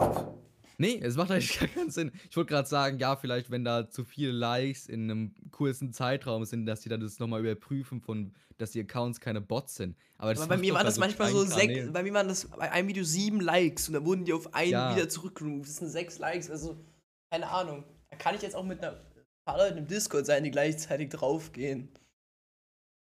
Nee, 0.82 0.98
es 1.00 1.16
macht 1.16 1.30
eigentlich 1.30 1.56
gar 1.60 1.68
keinen 1.68 1.90
Sinn. 1.90 2.10
Ich 2.28 2.36
wollte 2.36 2.50
gerade 2.50 2.68
sagen, 2.68 2.98
ja, 2.98 3.14
vielleicht, 3.16 3.50
wenn 3.50 3.64
da 3.64 3.88
zu 3.88 4.04
viele 4.04 4.32
Likes 4.32 4.88
in 4.88 5.10
einem 5.10 5.34
kurzen 5.52 5.92
Zeitraum 5.92 6.44
sind, 6.44 6.66
dass 6.66 6.80
die 6.80 6.88
dann 6.88 7.00
das 7.00 7.18
nochmal 7.20 7.40
überprüfen, 7.40 8.00
von, 8.00 8.34
dass 8.58 8.72
die 8.72 8.80
Accounts 8.80 9.20
keine 9.20 9.40
Bots 9.40 9.76
sind. 9.76 9.96
Aber, 10.18 10.30
Aber 10.30 10.46
bei 10.48 10.56
mir 10.56 10.74
waren 10.74 10.80
bei 10.82 10.86
das 10.88 10.98
manchmal 10.98 11.30
so 11.30 11.44
sechs, 11.44 11.92
bei 11.92 12.02
mir 12.02 12.12
waren 12.12 12.26
das 12.28 12.46
bei 12.48 12.70
einem 12.72 12.88
Video 12.88 13.04
sieben 13.04 13.40
Likes 13.40 13.86
und 13.88 13.94
dann 13.94 14.04
wurden 14.04 14.24
die 14.24 14.32
auf 14.32 14.52
einen 14.54 14.70
Ja. 14.72 14.96
wieder 14.96 15.08
zurückgerufen. 15.08 15.62
Das 15.62 15.76
sind 15.76 15.88
sechs 15.88 16.18
Likes, 16.18 16.50
also 16.50 16.84
keine 17.30 17.48
Ahnung. 17.48 17.84
Da 18.10 18.16
kann 18.16 18.34
ich 18.34 18.42
jetzt 18.42 18.56
auch 18.56 18.64
mit 18.64 18.82
einer 18.82 18.96
ein 18.98 19.44
paar 19.46 19.58
Leuten 19.58 19.78
im 19.78 19.86
Discord 19.86 20.26
sein, 20.26 20.44
die 20.44 20.50
gleichzeitig 20.50 21.10
draufgehen. 21.10 21.88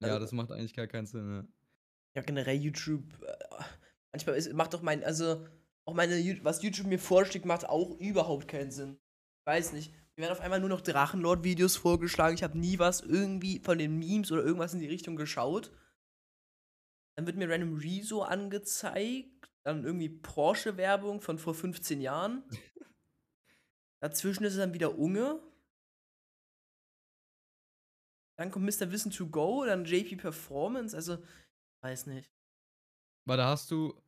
Ja, 0.01 0.09
Also- 0.09 0.21
das 0.21 0.33
macht 0.33 0.51
eigentlich 0.53 0.75
gar 0.75 0.87
keinen 0.87 1.07
Sinn. 1.07 1.29
Ja. 1.29 1.45
Ja, 2.17 2.23
generell 2.23 2.57
YouTube. 2.57 3.05
Äh, 3.23 3.65
manchmal 4.13 4.37
ist, 4.37 4.53
macht 4.53 4.73
doch 4.75 4.83
mein, 4.83 5.03
also 5.03 5.45
auch 5.87 5.95
meine, 5.95 6.45
was 6.45 6.63
YouTube 6.63 6.87
mir 6.87 6.99
vorschlägt, 6.99 7.45
macht 7.45 7.69
auch 7.69 7.99
überhaupt 7.99 8.49
keinen 8.49 8.71
Sinn. 8.71 8.99
Ich 9.41 9.47
weiß 9.47 9.73
nicht. 9.73 9.93
Mir 10.17 10.23
werden 10.23 10.33
auf 10.33 10.41
einmal 10.41 10.61
nur 10.61 10.69
noch 10.69 10.81
Drachenlord-Videos 10.81 11.77
vorgeschlagen. 11.77 12.35
Ich 12.35 12.43
habe 12.43 12.59
nie 12.59 12.79
was 12.79 13.01
irgendwie 13.01 13.59
von 13.59 13.79
den 13.79 13.99
Memes 13.99 14.31
oder 14.31 14.45
irgendwas 14.45 14.73
in 14.73 14.81
die 14.81 14.89
Richtung 14.89 15.17
geschaut. 15.17 15.73
Dann 17.17 17.27
wird 17.27 17.37
mir 17.37 17.51
random 17.51 17.77
Rezo 17.77 18.23
angezeigt. 18.23 19.53
Dann 19.65 19.85
irgendwie 19.85 20.09
Porsche-Werbung 20.09 21.21
von 21.21 21.39
vor 21.39 21.55
15 21.55 22.01
Jahren. 22.01 22.45
Dazwischen 24.03 24.45
ist 24.45 24.53
es 24.53 24.59
dann 24.59 24.75
wieder 24.75 24.99
Unge. 24.99 25.41
Dann 28.37 28.51
kommt 28.51 28.67
Mr. 28.67 28.91
Wissen 28.91 29.11
to 29.11 29.29
Go, 29.29 29.65
dann 29.65 29.85
JP 29.85 30.17
Performance. 30.17 30.95
Also, 30.95 31.19
weiß 31.83 32.07
nicht. 32.07 32.31
Warte, 33.27 33.45
hast 33.45 33.71
du. 33.71 34.01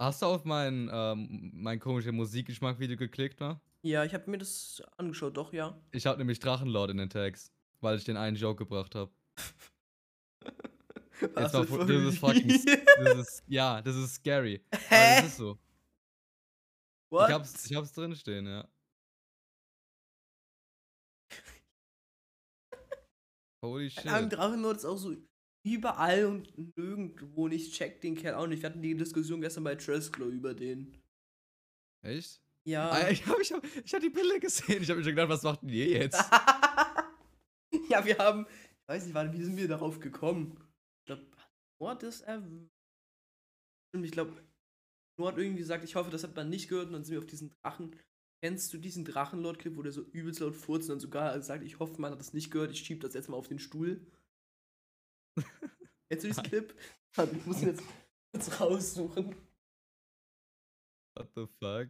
Hast 0.00 0.22
du 0.22 0.26
auf 0.26 0.46
mein, 0.46 0.88
ähm, 0.90 1.50
mein 1.52 1.78
komischer 1.78 2.12
Musikgeschmack-Video 2.12 2.96
geklickt, 2.96 3.38
ne? 3.38 3.60
Ja, 3.82 4.02
ich 4.02 4.14
habe 4.14 4.30
mir 4.30 4.38
das 4.38 4.82
angeschaut, 4.96 5.36
doch, 5.36 5.52
ja. 5.52 5.78
Ich 5.92 6.06
hab 6.06 6.16
nämlich 6.16 6.38
Drachenlord 6.38 6.90
in 6.90 6.96
den 6.96 7.10
Tags, 7.10 7.52
weil 7.82 7.98
ich 7.98 8.04
den 8.04 8.16
einen 8.16 8.34
Joke 8.34 8.64
gebracht 8.64 8.94
habe. 8.94 9.12
Jetzt 11.20 11.52
mal, 11.52 11.66
das 11.66 12.14
ist 12.14 12.18
fucking. 12.18 12.48
Das 12.48 13.18
ist, 13.18 13.44
ja, 13.46 13.82
das 13.82 13.94
ist 13.94 14.14
scary. 14.14 14.64
Aber 14.70 14.80
Hä? 14.88 15.20
das 15.20 15.26
ist 15.26 15.36
so. 15.36 15.58
What? 17.10 17.28
Ich 17.28 17.34
hab's, 17.34 17.70
ich 17.70 17.76
hab's 17.76 17.92
drinstehen, 17.92 18.46
ja. 18.46 18.66
Holy 23.62 23.90
shit. 23.90 24.06
Drachenlord 24.06 24.78
ist 24.78 24.86
auch 24.86 24.96
so 24.96 25.14
überall 25.64 26.26
und 26.26 26.76
nirgendwo. 26.76 27.44
Und 27.44 27.52
ich 27.52 27.72
check 27.72 28.00
den 28.00 28.16
Kerl 28.16 28.34
auch 28.34 28.46
nicht. 28.46 28.62
Wir 28.62 28.70
hatten 28.70 28.82
die 28.82 28.96
Diskussion 28.96 29.40
gestern 29.40 29.64
bei 29.64 29.74
Tresklo 29.74 30.26
über 30.26 30.54
den. 30.54 30.96
Echt? 32.02 32.40
Ja. 32.66 32.90
Ah, 32.90 33.10
ich 33.10 33.26
hab, 33.26 33.38
ich, 33.40 33.52
hab, 33.52 33.64
ich 33.64 33.94
hab 33.94 34.00
die 34.00 34.10
Bilder 34.10 34.38
gesehen. 34.38 34.82
Ich 34.82 34.90
hab 34.90 34.96
mir 34.96 35.04
schon 35.04 35.14
gedacht, 35.14 35.28
was 35.28 35.42
macht 35.42 35.62
denn 35.62 35.70
ihr 35.70 35.88
jetzt? 35.88 36.18
ja, 37.88 38.04
wir 38.04 38.18
haben. 38.18 38.46
Ich 38.48 38.88
weiß 38.88 39.04
nicht, 39.04 39.14
warte, 39.14 39.32
wie 39.32 39.42
sind 39.42 39.56
wir 39.56 39.68
darauf 39.68 40.00
gekommen? 40.00 40.56
Ich 41.00 41.06
glaube, 41.06 41.26
Noah 41.80 41.96
das 41.96 42.20
erwähnt. 42.22 42.70
Ich 43.92 44.12
glaube, 44.12 44.32
hat 45.26 45.38
irgendwie 45.38 45.60
gesagt, 45.60 45.84
ich 45.84 45.96
hoffe, 45.96 46.10
das 46.10 46.24
hat 46.24 46.36
man 46.36 46.48
nicht 46.48 46.68
gehört. 46.68 46.86
Und 46.86 46.94
dann 46.94 47.04
sind 47.04 47.14
wir 47.14 47.20
auf 47.20 47.26
diesen 47.26 47.50
Drachen. 47.62 47.96
Kennst 48.42 48.72
du 48.72 48.78
diesen 48.78 49.04
Drachenlord-Clip, 49.04 49.76
wo 49.76 49.82
der 49.82 49.92
so 49.92 50.02
übelst 50.02 50.40
laut 50.40 50.54
furzt 50.54 50.88
und 50.88 50.94
dann 50.94 51.00
sogar 51.00 51.40
sagt, 51.42 51.62
ich 51.62 51.78
hoffe, 51.78 52.00
man 52.00 52.12
hat 52.12 52.20
das 52.20 52.32
nicht 52.32 52.50
gehört, 52.50 52.70
ich 52.70 52.80
schieb 52.80 53.00
das 53.02 53.12
jetzt 53.12 53.28
mal 53.28 53.36
auf 53.36 53.48
den 53.48 53.58
Stuhl? 53.58 54.06
Du 55.36 56.16
diesen 56.16 56.42
Clip? 56.44 56.74
Warte, 57.14 57.36
ich 57.36 57.46
muss 57.46 57.62
ihn 57.62 57.68
jetzt 57.68 57.82
kurz 58.32 58.60
raussuchen. 58.60 59.34
What 61.14 61.30
the 61.34 61.46
fuck? 61.46 61.88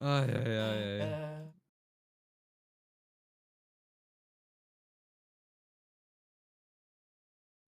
Ah, 0.00 0.24
ja, 0.26 0.42
ja, 0.48 0.74
ja, 0.74 0.96
ja. 0.98 1.52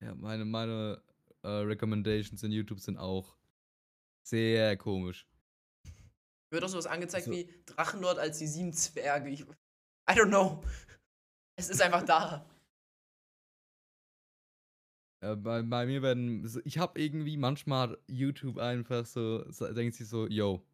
Ja, 0.01 0.15
meine, 0.15 0.45
meine 0.45 1.01
äh, 1.43 1.47
Recommendations 1.47 2.43
in 2.43 2.51
YouTube 2.51 2.79
sind 2.79 2.97
auch 2.97 3.37
sehr 4.23 4.77
komisch. 4.77 5.27
wird 6.51 6.63
auch 6.63 6.69
sowas 6.69 6.87
angezeigt 6.87 7.25
So. 7.25 7.31
wie 7.31 7.49
Drachenlord 7.65 8.19
als 8.19 8.37
die 8.37 8.47
sieben 8.47 8.73
Zwerge. 8.73 9.29
Ich, 9.29 9.41
I 9.41 10.13
don't 10.13 10.27
know. 10.27 10.63
Es 11.55 11.69
ist 11.69 11.81
einfach 11.81 12.03
da. 12.03 12.49
Ja, 15.21 15.35
bei, 15.35 15.61
bei 15.61 15.85
mir 15.85 16.01
werden. 16.01 16.49
Ich 16.63 16.77
habe 16.77 17.01
irgendwie 17.01 17.35
manchmal 17.35 17.97
YouTube 18.07 18.57
einfach 18.57 19.05
so. 19.05 19.43
denkt 19.73 19.95
sich 19.95 20.07
so, 20.07 20.27
yo. 20.27 20.65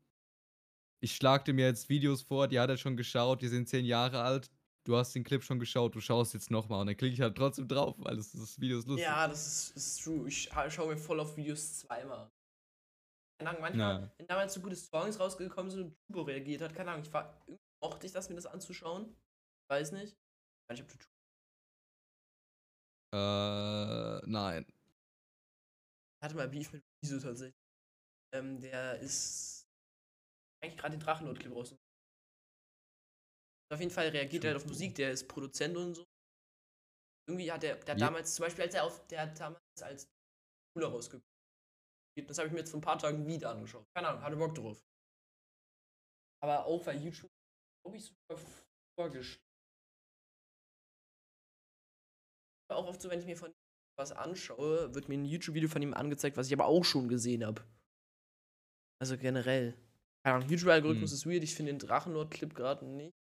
Ich 1.02 1.16
schlag 1.16 1.46
dir 1.46 1.54
mir 1.54 1.66
jetzt 1.66 1.90
Videos 1.90 2.22
vor, 2.22 2.48
die 2.48 2.60
hat 2.60 2.70
er 2.70 2.78
schon 2.78 2.98
geschaut, 2.98 3.42
die 3.42 3.48
sind 3.48 3.68
zehn 3.68 3.86
Jahre 3.86 4.22
alt. 4.22 4.52
Du 4.86 4.96
hast 4.96 5.14
den 5.16 5.24
Clip 5.24 5.44
schon 5.44 5.60
geschaut, 5.60 5.96
du 5.96 6.00
schaust 6.00 6.36
jetzt 6.36 6.52
nochmal. 6.52 6.82
Und 6.82 6.88
dann 6.88 6.96
klicke 6.98 7.14
ich 7.14 7.22
halt 7.22 7.36
trotzdem 7.36 7.68
drauf, 7.68 7.96
weil 7.98 8.16
das, 8.18 8.32
das 8.32 8.60
Video 8.60 8.78
ist 8.78 8.88
lustig. 8.88 9.04
Ja, 9.06 9.28
das 9.28 9.48
ist, 9.48 9.76
ist 9.78 10.04
true. 10.04 10.28
Ich 10.28 10.48
scha- 10.48 10.70
schaue 10.70 10.94
mir 10.94 10.98
voll 10.98 11.20
auf 11.20 11.36
Videos 11.36 11.80
zweimal. 11.80 12.32
Keine 13.40 13.50
Ahnung, 13.50 13.62
manchmal, 13.64 14.02
Ja. 14.04 14.12
wenn 14.18 14.28
damals 14.28 14.54
so 14.54 14.62
gute 14.62 14.76
Songs 14.76 15.20
rausgekommen 15.20 15.72
sind 15.72 15.82
und 15.86 15.96
Tubo 16.08 16.22
reagiert 16.22 16.62
hat, 16.62 16.74
keine 16.76 16.92
Ahnung, 16.92 17.04
ich 17.04 17.12
war, 17.12 17.36
irgendwie 17.48 17.64
mochte 17.84 18.06
ich 18.06 18.14
das, 18.14 18.30
mir 18.30 18.36
das 18.36 18.46
anzuschauen. 18.46 19.14
Weiß 19.70 19.92
nicht. 19.92 20.14
Ich 20.14 20.70
weiß 20.70 20.80
nicht, 20.80 20.94
ob 20.94 21.00
du 21.00 21.06
Äh, 23.18 24.22
nein. 24.30 24.66
Ich 24.70 26.24
hatte 26.24 26.36
mal 26.36 26.48
Beef 26.48 26.72
mit 26.74 26.84
Wieso 27.02 27.20
tatsächlich. 27.20 27.56
Ähm, 28.34 28.60
der 28.60 29.00
ist 29.00 29.68
eigentlich 30.62 30.78
gerade 30.78 30.98
den 30.98 31.00
Drachenlord-Clip 31.04 31.54
raus. 31.54 31.76
Auf 33.74 33.80
jeden 33.80 33.92
Fall 33.92 34.10
reagiert 34.10 34.44
er 34.44 34.52
halt 34.54 34.62
auf 34.62 34.68
Musik, 34.68 34.96
der 34.96 35.12
ist 35.12 35.28
Produzent 35.28 35.76
und 35.76 35.96
so. 35.96 36.04
Irgendwie 37.28 37.52
hat 37.52 37.64
er, 37.64 37.76
der 37.78 37.96
hat 37.96 38.00
Ja. 38.02 38.08
damals, 38.08 38.36
zum 38.36 38.46
Beispiel, 38.46 38.66
als 38.66 38.76
er 38.76 38.84
auf, 38.84 39.06
der 39.08 39.22
hat 39.22 39.40
damals 39.40 39.62
als 39.82 40.08
Cooler 40.76 40.90
rausgekommen. 40.90 41.26
Das 42.28 42.38
habe 42.38 42.48
ich 42.48 42.54
mir 42.54 42.60
jetzt 42.60 42.70
vor 42.72 42.80
ein 42.80 42.84
paar 42.84 43.00
Tagen 43.00 43.26
wieder 43.26 43.50
angeschaut. 43.50 43.86
Keine 43.96 44.10
Ahnung, 44.10 44.22
hatte 44.22 44.36
Bock 44.38 44.56
drauf. 44.56 44.82
Aber 46.44 46.66
auch 46.66 46.86
weil 46.86 47.02
YouTube, 47.04 47.30
glaube 47.84 47.98
ich, 47.98 48.06
sogar 48.06 48.42
vorgeschlagen. 49.00 49.42
Auch 52.72 52.88
oft 52.88 53.02
so, 53.02 53.10
wenn 53.10 53.20
ich 53.20 53.26
mir 53.26 53.38
von 53.38 53.54
was 53.98 54.12
anschaue, 54.12 54.94
wird 54.94 55.08
mir 55.10 55.16
ein 55.18 55.26
YouTube-Video 55.26 55.70
von 55.70 55.82
ihm 55.82 55.94
angezeigt, 55.94 56.36
was 56.38 56.48
ich 56.48 56.54
aber 56.54 56.66
auch 56.66 56.84
schon 56.84 57.08
gesehen 57.08 57.46
habe. 57.46 57.64
Also 59.02 59.18
generell. 59.18 59.74
Keine 60.26 60.38
Ahnung, 60.38 60.50
YouTube-Algorithmus 60.50 61.12
Hm. 61.12 61.16
ist 61.16 61.26
weird, 61.26 61.44
ich 61.44 61.56
finde 61.56 61.74
den 61.74 61.80
Drachenlord-Clip 61.80 62.54
gerade 62.54 62.86
nicht. 62.86 63.16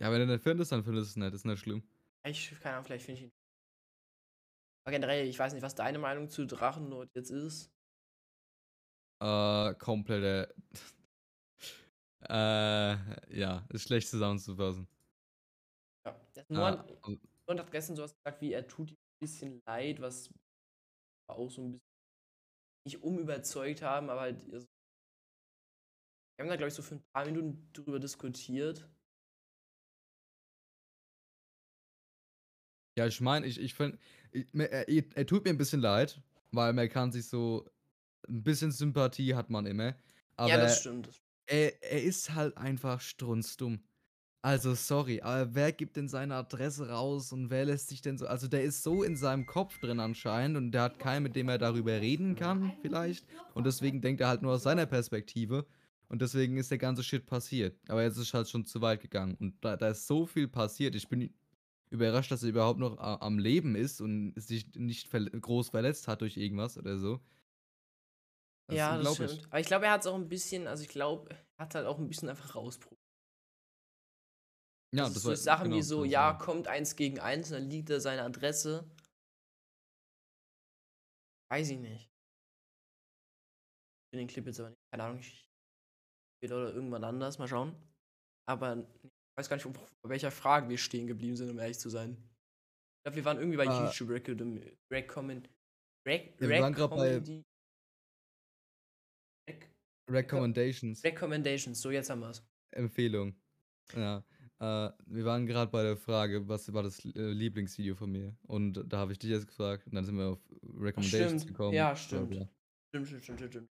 Ja, 0.00 0.12
wenn 0.12 0.20
du 0.20 0.26
nicht 0.26 0.42
findest, 0.42 0.70
dann 0.72 0.84
findest 0.84 1.06
du 1.06 1.10
es 1.10 1.16
nicht. 1.16 1.34
Ist 1.34 1.44
nicht 1.44 1.60
schlimm. 1.60 1.82
Ich, 2.24 2.50
keine 2.60 2.74
Ahnung, 2.76 2.84
vielleicht 2.84 3.04
finde 3.04 3.20
ich 3.20 3.24
ihn. 3.26 3.32
Aber 4.84 4.92
generell, 4.92 5.26
ich 5.26 5.38
weiß 5.38 5.52
nicht, 5.52 5.62
was 5.62 5.74
deine 5.74 5.98
Meinung 5.98 6.28
zu 6.28 6.46
Drachenlord 6.46 7.10
jetzt 7.14 7.30
ist. 7.30 7.70
Äh, 9.20 9.74
komplette. 9.74 10.54
äh, 12.28 13.38
ja, 13.38 13.66
ist 13.70 13.82
schlecht 13.82 14.08
zusammenzufassen. 14.08 14.86
Ja. 16.06 16.18
Der 16.36 16.46
Noah, 16.48 16.84
also- 17.02 17.18
Noah 17.48 17.58
hat 17.58 17.70
gestern 17.72 17.96
sowas 17.96 18.14
gesagt, 18.14 18.40
wie 18.40 18.52
er 18.52 18.66
tut 18.66 18.90
ihm 18.90 18.96
ein 18.96 19.20
bisschen 19.20 19.62
leid, 19.66 20.00
was 20.00 20.32
auch 21.28 21.50
so 21.50 21.62
ein 21.62 21.72
bisschen 21.72 21.88
nicht 22.86 23.02
umüberzeugt 23.02 23.82
haben, 23.82 24.08
aber 24.10 24.20
halt. 24.22 24.42
Also, 24.52 24.66
wir 26.36 26.44
haben 26.44 26.48
da, 26.50 26.56
glaube 26.56 26.68
ich, 26.68 26.74
so 26.74 26.82
für 26.82 26.94
ein 26.94 27.04
paar 27.12 27.26
Minuten 27.26 27.68
drüber 27.72 27.98
diskutiert. 27.98 28.88
Ja, 32.98 33.06
ich 33.06 33.20
meine, 33.20 33.46
ich, 33.46 33.60
ich 33.60 33.74
finde, 33.74 33.96
er, 34.52 34.88
er, 34.88 35.24
tut 35.24 35.44
mir 35.44 35.50
ein 35.50 35.56
bisschen 35.56 35.80
leid, 35.80 36.20
weil 36.50 36.72
man 36.72 36.88
kann 36.88 37.12
sich 37.12 37.28
so, 37.28 37.64
ein 38.28 38.42
bisschen 38.42 38.72
Sympathie 38.72 39.36
hat 39.36 39.50
man 39.50 39.66
immer. 39.66 39.94
Aber 40.34 40.48
ja, 40.48 40.56
das 40.56 40.80
stimmt. 40.80 41.08
Er, 41.46 41.80
er 41.80 42.02
ist 42.02 42.34
halt 42.34 42.56
einfach 42.56 43.00
strunzdumm. 43.00 43.84
Also, 44.42 44.74
sorry, 44.74 45.20
aber 45.20 45.54
wer 45.54 45.70
gibt 45.70 45.96
denn 45.96 46.08
seine 46.08 46.34
Adresse 46.34 46.88
raus 46.88 47.32
und 47.32 47.50
wer 47.50 47.66
lässt 47.66 47.88
sich 47.88 48.02
denn 48.02 48.18
so. 48.18 48.26
Also, 48.26 48.48
der 48.48 48.64
ist 48.64 48.82
so 48.82 49.04
in 49.04 49.14
seinem 49.14 49.46
Kopf 49.46 49.78
drin 49.78 50.00
anscheinend 50.00 50.56
und 50.56 50.72
der 50.72 50.82
hat 50.82 50.98
keinen, 50.98 51.22
mit 51.22 51.36
dem 51.36 51.48
er 51.48 51.58
darüber 51.58 52.00
reden 52.00 52.34
kann, 52.34 52.72
vielleicht. 52.82 53.24
Und 53.54 53.64
deswegen 53.64 54.00
denkt 54.00 54.20
er 54.20 54.28
halt 54.28 54.42
nur 54.42 54.54
aus 54.54 54.64
seiner 54.64 54.86
Perspektive. 54.86 55.66
Und 56.08 56.20
deswegen 56.20 56.56
ist 56.56 56.70
der 56.72 56.78
ganze 56.78 57.04
Shit 57.04 57.26
passiert. 57.26 57.78
Aber 57.86 58.02
jetzt 58.02 58.16
ist 58.16 58.34
halt 58.34 58.48
schon 58.48 58.64
zu 58.64 58.80
weit 58.80 59.00
gegangen. 59.00 59.36
Und 59.38 59.54
da, 59.60 59.76
da 59.76 59.90
ist 59.90 60.06
so 60.06 60.26
viel 60.26 60.48
passiert. 60.48 60.96
Ich 60.96 61.08
bin 61.08 61.30
überrascht, 61.90 62.30
dass 62.30 62.42
er 62.42 62.48
überhaupt 62.50 62.78
noch 62.80 62.98
a- 62.98 63.16
am 63.20 63.38
Leben 63.38 63.74
ist 63.76 64.00
und 64.00 64.32
sich 64.40 64.74
nicht 64.74 65.08
verle 65.08 65.30
groß 65.30 65.70
verletzt 65.70 66.08
hat 66.08 66.20
durch 66.20 66.36
irgendwas 66.36 66.76
oder 66.78 66.98
so. 66.98 67.20
Das 68.68 68.76
ja, 68.76 68.98
das 68.98 69.14
stimmt. 69.14 69.46
Aber 69.46 69.60
ich 69.60 69.66
glaube, 69.66 69.86
er 69.86 69.92
hat 69.92 70.02
es 70.02 70.06
auch 70.06 70.14
ein 70.14 70.28
bisschen, 70.28 70.66
also 70.66 70.82
ich 70.82 70.88
glaube, 70.90 71.30
er 71.30 71.64
hat 71.64 71.74
halt 71.74 71.86
auch 71.86 71.98
ein 71.98 72.08
bisschen 72.08 72.28
einfach 72.28 72.54
rausprobiert. 72.54 72.98
Ja, 74.94 75.04
das 75.04 75.16
ist 75.16 75.24
war- 75.24 75.36
so 75.36 75.42
Sachen 75.42 75.64
genau, 75.64 75.76
wie 75.76 75.82
so, 75.82 76.02
das 76.04 76.12
ja, 76.12 76.20
war- 76.32 76.38
kommt 76.38 76.66
eins 76.66 76.96
gegen 76.96 77.18
eins, 77.20 77.50
und 77.50 77.58
dann 77.58 77.70
liegt 77.70 77.90
da 77.90 78.00
seine 78.00 78.22
Adresse. 78.22 78.90
Weiß 81.50 81.70
ich 81.70 81.78
nicht. 81.78 82.10
Ich 84.10 84.12
will 84.12 84.20
den 84.20 84.28
Clip 84.28 84.46
jetzt 84.46 84.60
aber 84.60 84.70
nicht, 84.70 84.80
keine 84.90 85.04
Ahnung, 85.04 85.18
ich 85.18 85.48
oder 86.44 86.72
irgendwann 86.72 87.04
anders, 87.04 87.38
mal 87.38 87.48
schauen. 87.48 87.74
Aber 88.48 88.86
weiß 89.38 89.48
gar 89.48 89.56
nicht, 89.56 89.66
auf 89.66 89.88
welcher 90.04 90.30
Frage 90.30 90.68
wir 90.68 90.78
stehen 90.78 91.06
geblieben 91.06 91.36
sind, 91.36 91.50
um 91.50 91.58
ehrlich 91.58 91.78
zu 91.78 91.88
sein. 91.90 92.10
Ich 92.12 93.02
glaube, 93.04 93.16
wir 93.16 93.24
waren 93.24 93.38
irgendwie 93.38 93.56
bei 93.56 93.64
Äh, 93.66 93.84
YouTube 93.84 94.10
Recommend. 94.10 94.76
Recommend. 94.92 95.48
Rec 96.06 96.34
Ja, 96.40 96.48
wir 96.48 96.60
waren 96.60 96.74
bei- 96.74 97.14
Recommend- 97.16 97.44
Recommendations. 100.10 101.04
Recommendations, 101.04 101.80
so 101.80 101.90
jetzt 101.90 102.10
haben 102.10 102.20
wir 102.20 102.30
es. 102.30 102.42
Empfehlung. 102.74 103.34
Ja. 103.94 104.24
Äh, 104.60 104.90
wir 105.06 105.24
waren 105.24 105.46
gerade 105.46 105.70
bei 105.70 105.82
der 105.82 105.96
Frage, 105.96 106.46
was 106.48 106.72
war 106.72 106.82
das 106.82 107.04
äh, 107.04 107.10
Lieblingsvideo 107.30 107.94
von 107.94 108.10
mir? 108.10 108.36
Und 108.46 108.82
da 108.86 108.98
habe 108.98 109.12
ich 109.12 109.18
dich 109.18 109.30
jetzt 109.30 109.46
gefragt 109.46 109.86
und 109.86 109.94
dann 109.94 110.04
sind 110.04 110.16
wir 110.16 110.30
auf 110.30 110.40
Recommendations 110.62 111.42
Stimmt, 111.42 111.46
gekommen. 111.46 111.74
ja, 111.74 111.94
stimmt. 111.94 112.34
Stimmt, 112.34 113.06
stimmt, 113.06 113.22
stimmt, 113.22 113.38
stimmt, 113.38 113.52
stimmt. 113.52 113.68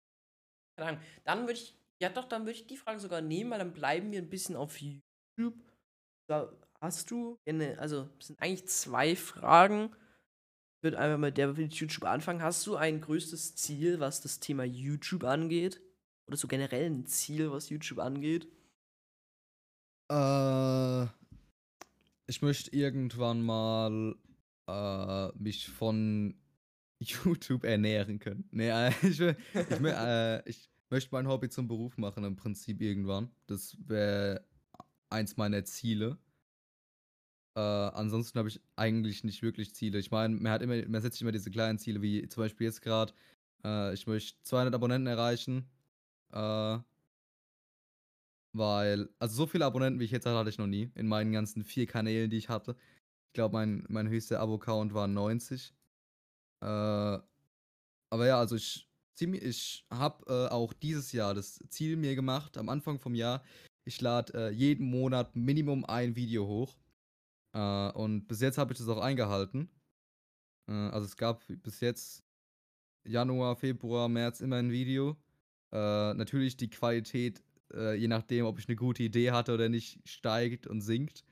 Keine 0.78 0.89
Ahnung. 0.89 1.02
Dann 1.26 1.39
würde 1.41 1.54
ich, 1.54 1.76
ja 2.02 2.10
doch, 2.10 2.26
dann 2.26 2.41
würde 2.43 2.54
ich 2.54 2.65
die 2.65 2.78
Frage 2.78 3.00
sogar 3.00 3.21
nehmen, 3.21 3.52
weil 3.52 3.60
dann 3.60 3.74
bleiben 3.74 4.12
wir 4.12 4.19
ein 4.21 4.30
bisschen 4.30 4.56
auf 4.56 4.80
YouTube. 4.82 5.04
Da 6.28 6.52
hast 6.80 7.12
du, 7.12 7.38
eine, 7.46 7.78
also 7.80 8.10
es 8.20 8.28
sind 8.28 8.41
eigentlich 8.41 8.67
zwei 8.67 9.15
Fragen. 9.15 9.91
Ich 10.78 10.84
würde 10.84 11.00
einfach 11.00 11.17
mit 11.20 11.38
der 11.38 11.54
mit 11.54 11.74
YouTube 11.76 12.06
anfangen. 12.06 12.41
Hast 12.41 12.65
du 12.67 12.76
ein 12.76 13.02
größtes 13.02 13.56
Ziel, 13.56 14.00
was 14.00 14.22
das 14.22 14.39
Thema 14.39 14.63
YouTube 14.63 15.24
angeht? 15.24 15.82
Oder 16.28 16.38
so 16.38 16.48
generell 16.48 16.89
ein 16.89 17.06
Ziel, 17.06 17.52
was 17.52 17.70
YouTube 17.70 18.00
angeht? 18.00 18.48
Äh, 20.10 21.04
ich 22.28 22.41
möchte 22.41 22.72
irgendwann 22.76 23.41
mal 23.41 24.15
äh, 24.67 25.28
mich 25.38 25.70
von 25.70 26.36
YouTube 27.00 27.63
ernähren 27.63 28.20
können. 28.20 28.48
Nee, 28.52 28.70
äh, 28.70 28.89
ich, 29.08 29.20
will- 29.20 29.38
ich, 29.54 29.70
äh, 29.86 30.50
ich 30.50 30.70
möchte 30.89 31.10
mein 31.13 31.28
Hobby 31.28 31.50
zum 31.50 31.67
Beruf 31.67 31.98
machen 31.98 32.24
im 32.24 32.36
Prinzip 32.36 32.82
irgendwann. 32.82 33.32
Das 33.48 33.78
wäre 33.88 34.46
eins 35.12 35.38
meiner 35.38 35.63
Ziele. 35.65 36.17
Äh, 37.56 37.60
ansonsten 37.60 38.39
habe 38.39 38.50
ich 38.50 38.62
eigentlich 38.76 39.24
nicht 39.24 39.41
wirklich 39.41 39.76
Ziele. 39.76 40.00
Ich 40.00 40.12
meine, 40.12 40.36
man 40.36 40.52
hat 40.52 40.62
immer, 40.62 40.76
man 40.88 41.02
setzt 41.02 41.15
sich 41.15 41.21
immer 41.24 41.32
diese 41.32 41.52
kleinen 41.52 41.80
Ziele, 41.80 42.02
wie 42.02 42.28
zum 42.30 42.43
Beispiel 42.43 42.65
jetzt 42.65 42.82
gerade, 42.82 43.13
äh, 43.63 43.93
ich 43.93 44.08
möchte 44.08 44.41
200 44.43 44.74
Abonnenten 44.74 45.08
erreichen. 45.08 45.69
Äh, 46.34 46.80
weil, 48.54 49.10
also 49.19 49.36
so 49.36 49.47
viele 49.47 49.65
Abonnenten, 49.65 50.00
wie 50.00 50.06
ich 50.06 50.12
jetzt 50.12 50.26
hatte, 50.26 50.38
hatte 50.38 50.50
ich 50.50 50.58
noch 50.58 50.67
nie. 50.67 50.91
In 50.95 51.08
meinen 51.08 51.32
ganzen 51.32 51.63
vier 51.63 51.88
Kanälen, 51.88 52.30
die 52.30 52.38
ich 52.38 52.50
hatte. 52.50 52.76
Ich 53.28 53.34
glaube, 53.34 53.54
mein, 53.54 53.86
mein 53.88 54.10
höchster 54.10 54.39
Abo-Count 54.39 54.93
war 54.93 55.08
90. 55.08 55.74
Äh, 56.62 56.65
aber 56.65 58.28
ja, 58.28 58.39
also 58.39 58.56
ich, 58.56 58.89
ich 59.19 59.86
habe 59.89 60.26
äh, 60.28 60.52
auch 60.52 60.74
dieses 60.74 61.12
Jahr 61.13 61.34
das 61.34 61.63
Ziel 61.69 61.95
mir 61.95 62.15
gemacht, 62.15 62.58
am 62.58 62.69
Anfang 62.69 63.00
vom 63.00 63.15
Jahr, 63.15 63.43
ich 63.84 64.02
lade 64.02 64.34
äh, 64.34 64.52
jeden 64.52 64.89
Monat 64.89 65.36
Minimum 65.36 65.86
ein 65.86 66.15
Video 66.15 66.48
hoch. 66.48 66.78
Äh, 67.54 67.91
und 67.91 68.28
bis 68.28 68.41
jetzt 68.41 68.58
habe 68.58 68.74
ich 68.74 68.80
das 68.80 68.88
auch 68.88 69.02
eingehalten. 69.02 69.70
Äh, 70.67 70.74
also 70.74 71.06
es 71.06 71.17
gab 71.17 71.44
bis 71.48 71.80
jetzt 71.80 72.24
Januar, 73.04 73.56
Februar, 73.56 74.10
März 74.10 74.41
immer 74.41 74.58
ein 74.58 74.72
Video. 74.72 75.17
Äh, 75.72 76.13
natürlich 76.13 76.58
die 76.58 76.70
Qualität, 76.70 77.41
äh, 77.74 77.96
je 77.96 78.08
nachdem, 78.08 78.46
ob 78.46 78.60
ich 78.60 78.67
eine 78.67 78.76
gute 78.76 79.04
Idee 79.04 79.32
hatte 79.32 79.54
oder 79.54 79.70
nicht, 79.70 80.08
steigt 80.08 80.67
und 80.67 80.82
sinkt. 80.82 81.24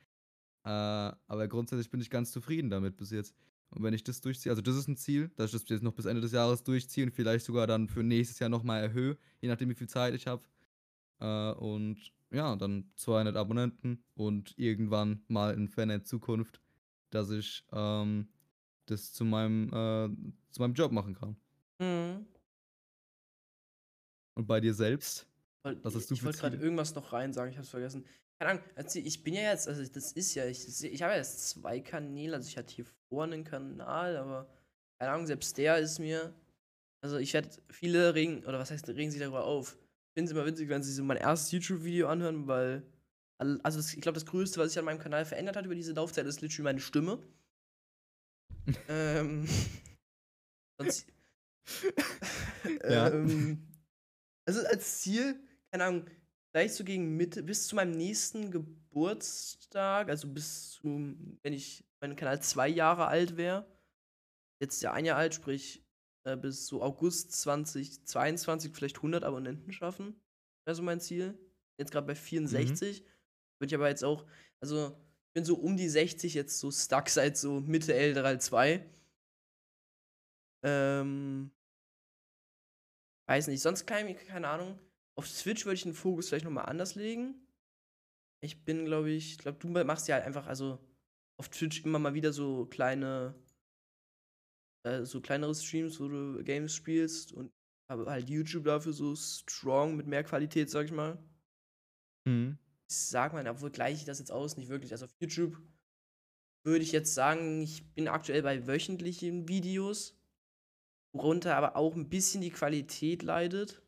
Äh, 0.66 0.70
aber 0.70 1.48
grundsätzlich 1.48 1.90
bin 1.90 2.02
ich 2.02 2.10
ganz 2.10 2.32
zufrieden 2.32 2.70
damit 2.70 2.98
bis 2.98 3.12
jetzt. 3.12 3.36
Und 3.70 3.84
wenn 3.84 3.94
ich 3.94 4.04
das 4.04 4.22
durchziehe, 4.22 4.52
also 4.52 4.64
das 4.64 4.76
ist 4.76 4.88
ein 4.88 4.98
Ziel, 4.98 5.30
dass 5.36 5.54
ich 5.54 5.62
das 5.62 5.70
jetzt 5.70 5.84
noch 5.84 5.94
bis 5.94 6.06
Ende 6.06 6.22
des 6.22 6.32
Jahres 6.32 6.64
durchziehe 6.64 7.06
und 7.06 7.12
vielleicht 7.12 7.46
sogar 7.46 7.68
dann 7.68 7.88
für 7.88 8.04
nächstes 8.04 8.40
Jahr 8.40 8.50
nochmal 8.50 8.82
erhöhe, 8.82 9.18
je 9.42 9.50
nachdem, 9.50 9.70
wie 9.70 9.76
viel 9.76 9.88
Zeit 9.90 10.16
ich 10.16 10.26
habe. 10.26 10.42
Äh, 11.20 11.52
und 11.52 11.98
ja, 12.32 12.56
dann 12.56 12.92
200 12.96 13.36
Abonnenten 13.36 14.04
und 14.16 14.54
irgendwann 14.58 15.24
mal 15.28 15.54
in 15.54 15.68
ferner 15.68 16.04
Zukunft, 16.04 16.62
dass 17.10 17.32
ich 17.32 17.64
ähm, 17.72 18.28
das 18.86 19.14
zu 19.14 19.26
meinem, 19.26 19.68
äh, 19.68 20.10
zu 20.52 20.62
meinem 20.62 20.74
Job 20.74 20.92
machen 20.92 21.16
kann. 21.16 21.36
Mhm. 21.80 22.26
Und 24.36 24.48
bei 24.48 24.60
dir 24.60 24.74
selbst? 24.74 25.28
Was 25.64 25.96
hast 25.96 26.10
du 26.10 26.14
ich 26.14 26.24
wollte 26.24 26.40
gerade 26.40 26.58
irgendwas 26.58 26.96
noch 26.96 27.12
rein 27.12 27.34
sagen, 27.34 27.52
ich 27.52 27.58
habe 27.58 27.66
es 27.66 27.70
vergessen. 27.70 28.06
Keine 28.40 28.52
Ahnung, 28.52 28.64
also 28.76 29.00
ich 29.00 29.22
bin 29.22 29.34
ja 29.34 29.52
jetzt, 29.52 29.68
also 29.68 29.86
das 29.86 30.14
ist 30.14 30.34
ja, 30.34 30.46
ich, 30.46 30.66
ich 30.66 31.02
habe 31.02 31.12
ja 31.12 31.18
jetzt 31.18 31.50
zwei 31.50 31.82
Kanäle, 31.82 32.38
also 32.38 32.48
ich 32.48 32.58
hatte 32.58 32.74
hier 32.74 32.86
vorne 33.10 33.34
einen 33.34 33.44
Kanal, 33.44 34.16
aber 34.16 34.48
keine 34.98 35.12
Ahnung, 35.12 35.28
selbst 35.28 35.58
der 35.58 35.78
ist 35.80 36.00
mir, 36.00 36.34
also 37.02 37.18
ich 37.18 37.34
werde, 37.34 37.50
viele 37.70 38.16
regen, 38.16 38.46
oder 38.46 38.60
was 38.60 38.72
heißt, 38.72 38.88
regen 38.90 39.12
sich 39.12 39.20
darüber 39.20 39.44
auf. 39.44 39.78
Finde 40.20 40.32
es 40.34 40.38
immer 40.38 40.46
witzig, 40.46 40.68
wenn 40.68 40.84
sie 40.84 40.92
so 40.92 41.02
mein 41.02 41.16
erstes 41.16 41.50
YouTube-Video 41.54 42.10
anhören, 42.10 42.46
weil, 42.46 42.84
also 43.38 43.80
das, 43.80 43.94
ich 43.94 44.02
glaube, 44.02 44.16
das 44.16 44.26
Größte, 44.26 44.60
was 44.60 44.74
sich 44.74 44.78
an 44.80 44.84
meinem 44.84 45.00
Kanal 45.00 45.24
verändert 45.24 45.56
hat 45.56 45.64
über 45.64 45.76
diese 45.76 45.94
Laufzeit, 45.94 46.26
ist 46.26 46.42
literally 46.42 46.64
meine 46.64 46.82
Stimme. 46.82 47.26
ähm, 48.90 49.48
sonst, 50.78 51.08
Ja. 52.84 53.08
ähm, 53.12 53.66
also 54.46 54.60
als 54.68 55.00
Ziel, 55.00 55.40
keine 55.72 55.86
Ahnung, 55.86 56.10
vielleicht 56.52 56.74
so 56.74 56.84
gegen 56.84 57.16
Mitte, 57.16 57.42
bis 57.42 57.68
zu 57.68 57.78
meinem 57.78 57.92
nächsten 57.92 58.52
Geburtstag, 58.52 60.10
also 60.10 60.28
bis 60.28 60.72
zu, 60.72 61.16
wenn 61.44 61.54
ich 61.54 61.86
mein 62.02 62.18
Kanal 62.18 62.42
zwei 62.42 62.68
Jahre 62.68 63.08
alt 63.08 63.38
wäre, 63.38 63.66
jetzt 64.62 64.82
ja 64.82 64.92
ein 64.92 65.06
Jahr 65.06 65.18
alt, 65.18 65.34
sprich 65.34 65.82
äh, 66.26 66.36
bis 66.38 66.68
so 66.68 66.82
August 66.82 67.32
2022 67.34 68.74
vielleicht 68.74 68.98
100 68.98 69.24
Abonnenten 69.24 69.72
schaffen, 69.72 70.20
wäre 70.66 70.76
so 70.76 70.84
mein 70.84 71.00
Ziel. 71.00 71.38
Jetzt 71.80 71.92
gerade 71.92 72.08
bei 72.08 72.16
64. 72.16 73.04
Würde 73.60 73.68
ich 73.68 73.76
aber 73.76 73.90
jetzt 73.90 74.04
auch, 74.04 74.26
also 74.62 74.98
ich 75.28 75.34
bin 75.34 75.46
so 75.46 75.56
um 75.56 75.78
die 75.78 75.90
60 75.90 76.34
jetzt 76.34 76.60
so 76.60 76.72
stuck 76.72 77.10
seit 77.10 77.38
so 77.38 77.60
Mitte 77.62 77.94
L32. 77.94 78.82
Ähm, 80.64 81.52
weiß 83.28 83.48
nicht, 83.48 83.62
sonst 83.62 83.86
keine, 83.86 84.16
keine 84.16 84.48
Ahnung. 84.48 84.80
Auf 85.16 85.28
Switch 85.28 85.66
würde 85.66 85.76
ich 85.76 85.84
den 85.84 85.94
Fokus 85.94 86.30
vielleicht 86.30 86.46
nochmal 86.46 86.66
anders 86.66 86.96
legen. 86.96 87.36
Ich 88.42 88.64
bin, 88.64 88.86
glaube 88.86 89.12
ich, 89.12 89.32
ich 89.34 89.38
glaube, 89.38 89.60
du 89.60 89.68
machst 89.68 90.08
ja 90.08 90.16
halt 90.16 90.26
einfach, 90.26 90.48
also 90.48 90.80
auf 91.38 91.50
Twitch 91.50 91.86
immer 91.86 92.00
mal 92.00 92.14
wieder 92.14 92.34
so 92.34 92.66
kleine, 92.66 93.36
äh, 94.84 95.06
so 95.06 95.22
kleinere 95.22 95.54
Streams, 95.56 96.00
wo 96.00 96.08
du 96.08 96.44
Games 96.44 96.74
spielst 96.74 97.34
und 97.34 97.52
habe 97.90 98.06
halt 98.10 98.30
YouTube 98.30 98.66
dafür 98.66 98.94
so 98.94 99.16
strong 99.16 99.96
mit 99.96 100.08
mehr 100.08 100.24
Qualität, 100.24 100.70
sag 100.70 100.86
ich 100.86 100.92
mal. 100.92 101.18
Mhm. 102.26 102.58
Ich 102.90 102.96
sag 102.96 103.34
mal, 103.34 103.48
obwohl 103.48 103.72
gleiche 103.72 104.00
ich 104.00 104.06
das 104.06 104.20
jetzt 104.20 104.32
aus, 104.32 104.58
nicht 104.58 104.70
wirklich. 104.70 104.92
Also 104.92 105.06
auf 105.06 105.16
YouTube 105.20 105.58
würde 106.66 106.84
ich 106.84 106.92
jetzt 106.92 107.14
sagen, 107.14 107.62
ich 107.62 107.94
bin 107.94 108.08
aktuell 108.08 108.44
bei 108.44 108.68
wöchentlichen 108.68 109.48
Videos, 109.48 110.20
worunter 111.14 111.56
aber 111.56 111.76
auch 111.76 111.96
ein 111.96 112.10
bisschen 112.10 112.42
die 112.42 112.52
Qualität 112.52 113.24
leidet. 113.24 113.82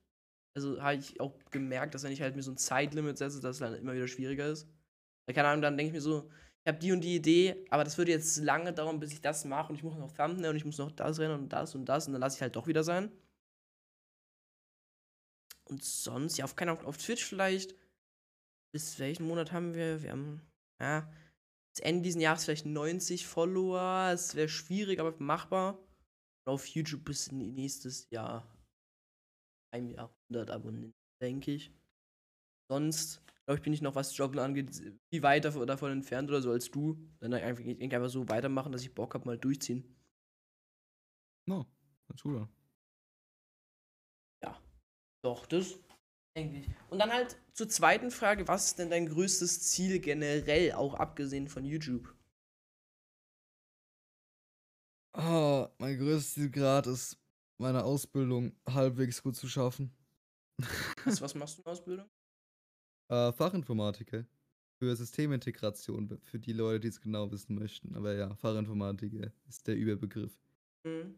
Also 0.55 0.81
habe 0.81 0.97
ich 0.97 1.19
auch 1.19 1.37
gemerkt, 1.51 1.93
dass 1.93 2.03
wenn 2.03 2.11
ich 2.11 2.21
halt 2.21 2.35
mir 2.35 2.43
so 2.43 2.51
ein 2.51 2.57
Zeitlimit 2.57 3.17
setze, 3.17 3.39
dass 3.39 3.57
es 3.57 3.59
dann 3.59 3.75
immer 3.75 3.93
wieder 3.93 4.07
schwieriger 4.07 4.47
ist. 4.47 4.67
Keine 5.33 5.47
Ahnung, 5.47 5.61
dann 5.61 5.77
denke 5.77 5.89
ich 5.89 5.93
mir 5.93 6.01
so, 6.01 6.29
ich 6.63 6.67
habe 6.67 6.79
die 6.79 6.91
und 6.91 7.01
die 7.01 7.15
Idee, 7.15 7.65
aber 7.71 7.83
das 7.83 7.97
würde 7.97 8.11
jetzt 8.11 8.37
lange 8.37 8.71
dauern, 8.71 8.99
bis 8.99 9.11
ich 9.11 9.21
das 9.21 9.45
mache 9.45 9.69
und 9.69 9.75
ich 9.75 9.83
muss 9.83 9.97
noch 9.97 10.11
Thumbnail 10.11 10.51
und 10.51 10.57
ich 10.57 10.65
muss 10.65 10.77
noch 10.77 10.91
das 10.91 11.19
rennen 11.19 11.39
und 11.39 11.49
das 11.49 11.73
und 11.73 11.85
das 11.85 12.07
und 12.07 12.13
dann 12.13 12.21
lasse 12.21 12.35
ich 12.37 12.41
halt 12.41 12.55
doch 12.55 12.67
wieder 12.67 12.83
sein. 12.83 13.11
Und 15.71 15.83
sonst, 15.83 16.37
ja, 16.37 16.45
auf 16.45 16.55
keine 16.55 16.71
Ahnung, 16.71 16.85
auf 16.85 16.97
Twitch 16.97 17.23
vielleicht. 17.25 17.75
Bis 18.73 18.99
welchen 18.99 19.25
Monat 19.25 19.51
haben 19.51 19.73
wir? 19.73 20.03
Wir 20.03 20.11
haben, 20.11 20.41
ja, 20.81 21.11
bis 21.73 21.81
Ende 21.81 22.03
dieses 22.03 22.21
Jahres 22.21 22.45
vielleicht 22.45 22.65
90 22.65 23.25
Follower. 23.25 24.11
Es 24.13 24.35
wäre 24.35 24.49
schwierig, 24.49 24.99
aber 24.99 25.15
machbar. 25.19 25.79
Und 26.45 26.53
auf 26.53 26.67
YouTube 26.67 27.05
bis 27.05 27.31
nächstes 27.31 28.09
Jahr 28.09 28.45
ein 29.73 29.89
Jahr 29.89 30.13
100 30.29 30.51
Abonnenten, 30.51 30.93
denke 31.21 31.51
ich. 31.51 31.71
Sonst, 32.69 33.21
glaube 33.51 33.59
ich, 33.59 33.63
bin 33.63 33.73
ich 33.73 33.81
noch, 33.81 33.95
was 33.95 34.15
Jobben 34.15 34.39
angeht, 34.39 34.71
viel 35.09 35.23
weiter 35.23 35.51
von- 35.51 35.67
davon 35.67 35.91
entfernt 35.91 36.29
oder 36.29 36.41
so 36.41 36.51
als 36.51 36.71
du. 36.71 36.97
Dann 37.19 37.33
einfach, 37.33 37.63
einfach 37.65 38.09
so 38.09 38.27
weitermachen, 38.29 38.71
dass 38.71 38.81
ich 38.81 38.95
Bock 38.95 39.13
habe, 39.13 39.25
mal 39.25 39.37
durchziehen. 39.37 39.83
No, 41.47 41.65
ganz 42.07 42.21
gut. 42.21 42.37
an. 42.37 42.49
Doch, 45.23 45.45
das 45.45 45.77
denke 46.35 46.59
ich. 46.59 46.67
Und 46.89 46.97
dann 46.99 47.11
halt 47.11 47.37
zur 47.53 47.69
zweiten 47.69 48.09
Frage, 48.09 48.47
was 48.47 48.67
ist 48.67 48.79
denn 48.79 48.89
dein 48.89 49.07
größtes 49.07 49.69
Ziel 49.69 49.99
generell, 49.99 50.71
auch 50.71 50.95
abgesehen 50.95 51.47
von 51.47 51.63
YouTube? 51.63 52.15
Ah, 55.13 55.69
mein 55.77 55.97
größtes 55.97 56.33
Ziel 56.33 56.49
gerade 56.49 56.89
ist, 56.89 57.19
meine 57.59 57.83
Ausbildung 57.83 58.55
halbwegs 58.67 59.21
gut 59.21 59.35
zu 59.35 59.47
schaffen. 59.47 59.95
Was, 61.03 61.21
was 61.21 61.35
machst 61.35 61.57
du 61.57 61.61
in 61.61 61.63
der 61.65 61.73
Ausbildung? 61.73 62.09
Äh, 63.11 63.33
Fachinformatiker. 63.33 64.25
Für 64.79 64.95
Systemintegration, 64.95 66.17
für 66.23 66.39
die 66.39 66.53
Leute, 66.53 66.79
die 66.79 66.87
es 66.87 67.01
genau 67.01 67.31
wissen 67.31 67.53
möchten. 67.53 67.93
Aber 67.95 68.13
ja, 68.15 68.33
Fachinformatiker 68.35 69.31
ist 69.47 69.67
der 69.67 69.75
Überbegriff. 69.75 70.35
Mhm. 70.83 71.15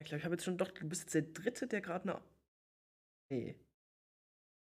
Ich 0.00 0.06
glaube, 0.08 0.18
ich 0.18 0.24
habe 0.24 0.34
jetzt 0.34 0.44
schon 0.44 0.58
doch, 0.58 0.70
du 0.72 0.88
bist 0.88 1.02
jetzt 1.02 1.14
der 1.14 1.22
Dritte, 1.22 1.68
der 1.68 1.80
gerade 1.80 2.10
eine. 2.10 2.22
Nee. 3.30 3.56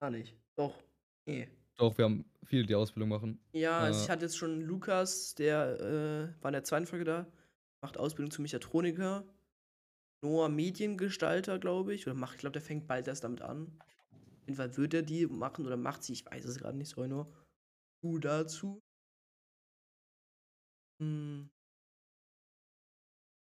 Gar 0.01 0.11
nicht. 0.11 0.37
Doch. 0.57 0.83
Nee. 1.27 1.49
Doch, 1.77 1.97
wir 1.99 2.07
haben 2.07 2.25
viele, 2.45 2.65
die 2.65 2.75
Ausbildung 2.75 3.11
machen. 3.11 3.39
Ja, 3.53 3.81
also 3.81 4.01
Äh. 4.01 4.05
ich 4.05 4.11
hatte 4.11 4.25
jetzt 4.25 4.39
schon 4.39 4.63
Lukas, 4.63 5.35
der 5.35 5.81
äh, 5.81 6.43
war 6.43 6.49
in 6.49 6.55
der 6.55 6.65
zweiten 6.65 6.87
Folge 6.87 7.05
da, 7.05 7.27
macht 7.83 7.99
Ausbildung 7.99 8.31
zum 8.31 8.43
Mechatroniker. 8.43 9.25
Noah 10.23 10.49
Mediengestalter, 10.49 11.59
glaube 11.59 11.95
ich. 11.95 12.07
Oder 12.07 12.15
macht, 12.15 12.35
ich 12.35 12.41
glaube, 12.41 12.53
der 12.53 12.63
fängt 12.63 12.87
bald 12.87 13.09
erst 13.09 13.25
damit 13.25 13.43
an. 13.43 13.79
Jeden 14.53 14.57
Fall 14.59 14.77
wird 14.77 14.93
er 14.93 15.03
die 15.03 15.27
machen 15.27 15.65
oder 15.65 15.79
macht 15.79 16.05
sie, 16.05 16.13
ich 16.13 16.27
weiß 16.27 16.45
es 16.45 16.59
gerade 16.59 16.77
nicht, 16.77 16.91
sorry 16.91 17.09
nur. 17.09 17.27
Du 18.03 18.19
dazu. 18.19 18.83
Hm. 21.01 21.49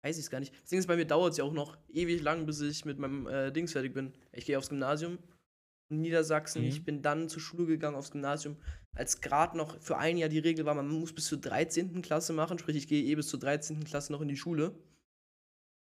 Weiß 0.04 0.18
ich 0.18 0.24
es 0.24 0.32
gar 0.32 0.40
nicht. 0.40 0.60
Das 0.60 0.70
Ding 0.72 0.80
ist, 0.80 0.88
bei 0.88 0.96
mir 0.96 1.06
dauert 1.06 1.34
es 1.34 1.38
ja 1.38 1.44
auch 1.44 1.54
noch 1.54 1.78
ewig 1.90 2.24
lang, 2.24 2.48
bis 2.48 2.62
ich 2.62 2.84
mit 2.84 2.98
meinem 2.98 3.28
äh, 3.28 3.52
Dings 3.52 3.74
fertig 3.74 3.94
bin. 3.94 4.12
Ich 4.32 4.46
gehe 4.46 4.58
aufs 4.58 4.70
Gymnasium 4.70 5.20
in 5.90 6.02
Niedersachsen. 6.02 6.64
Mhm. 6.64 6.68
Ich 6.68 6.84
bin 6.84 7.04
dann 7.04 7.30
zur 7.30 7.42
Schule 7.42 7.68
gegangen 7.68 7.96
aufs 7.96 8.12
Gymnasium, 8.12 8.58
als 8.96 9.22
gerade 9.22 9.56
noch 9.56 9.80
für 9.80 10.00
ein 10.00 10.18
Jahr 10.18 10.30
die 10.30 10.40
Regel 10.40 10.66
war, 10.66 10.74
man 10.74 10.88
muss 10.88 11.14
bis 11.14 11.28
zur 11.28 11.40
13. 11.40 12.02
Klasse 12.02 12.34
machen. 12.34 12.58
Sprich, 12.58 12.78
ich 12.78 12.88
gehe 12.88 13.04
eh 13.04 13.14
bis 13.14 13.28
zur 13.28 13.40
13. 13.40 13.84
Klasse 13.84 14.12
noch 14.12 14.22
in 14.22 14.30
die 14.30 14.38
Schule. 14.38 14.76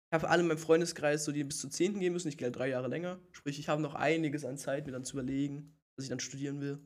Ich 0.08 0.12
habe 0.14 0.28
alle 0.30 0.42
in 0.42 0.48
meinem 0.48 0.58
Freundeskreis, 0.58 1.24
so 1.24 1.32
die 1.32 1.42
bis 1.44 1.60
zur 1.60 1.70
10. 1.70 1.98
gehen 1.98 2.12
müssen. 2.12 2.28
Ich 2.28 2.38
gehe 2.38 2.46
halt 2.46 2.56
drei 2.56 2.68
Jahre 2.68 2.88
länger. 2.88 3.20
Sprich, 3.32 3.58
ich 3.58 3.68
habe 3.68 3.82
noch 3.82 3.94
einiges 3.94 4.44
an 4.44 4.56
Zeit, 4.56 4.86
mir 4.86 4.92
dann 4.92 5.04
zu 5.04 5.14
überlegen, 5.16 5.76
was 5.96 6.04
ich 6.04 6.10
dann 6.10 6.20
studieren 6.20 6.60
will. 6.60 6.78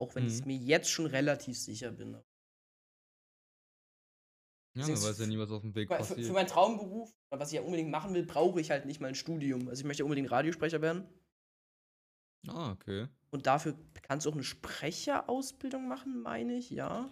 Auch 0.00 0.14
wenn 0.14 0.26
ich 0.26 0.40
Mhm. 0.40 0.46
mir 0.46 0.56
jetzt 0.56 0.90
schon 0.90 1.06
relativ 1.06 1.58
sicher 1.58 1.90
bin. 1.92 2.12
Ja, 4.76 4.86
man 4.86 5.02
weiß 5.02 5.18
ja 5.18 5.26
nie, 5.26 5.38
was 5.38 5.50
auf 5.50 5.62
dem 5.62 5.74
Weg 5.74 5.90
Weil 5.90 5.98
Für, 5.98 6.04
für 6.04 6.14
passiert. 6.14 6.34
meinen 6.34 6.46
Traumberuf, 6.46 7.12
was 7.30 7.50
ich 7.50 7.56
ja 7.56 7.62
unbedingt 7.62 7.90
machen 7.90 8.14
will, 8.14 8.24
brauche 8.24 8.60
ich 8.60 8.70
halt 8.70 8.86
nicht 8.86 9.00
mal 9.00 9.08
ein 9.08 9.14
Studium. 9.16 9.68
Also 9.68 9.80
ich 9.80 9.86
möchte 9.86 10.02
ja 10.02 10.04
unbedingt 10.04 10.30
Radiosprecher 10.30 10.80
werden. 10.80 11.08
Ah, 12.46 12.70
okay. 12.70 13.08
Und 13.30 13.46
dafür 13.46 13.76
kannst 14.02 14.24
du 14.24 14.30
auch 14.30 14.34
eine 14.34 14.44
Sprecherausbildung 14.44 15.88
machen, 15.88 16.22
meine 16.22 16.54
ich, 16.56 16.70
ja. 16.70 17.10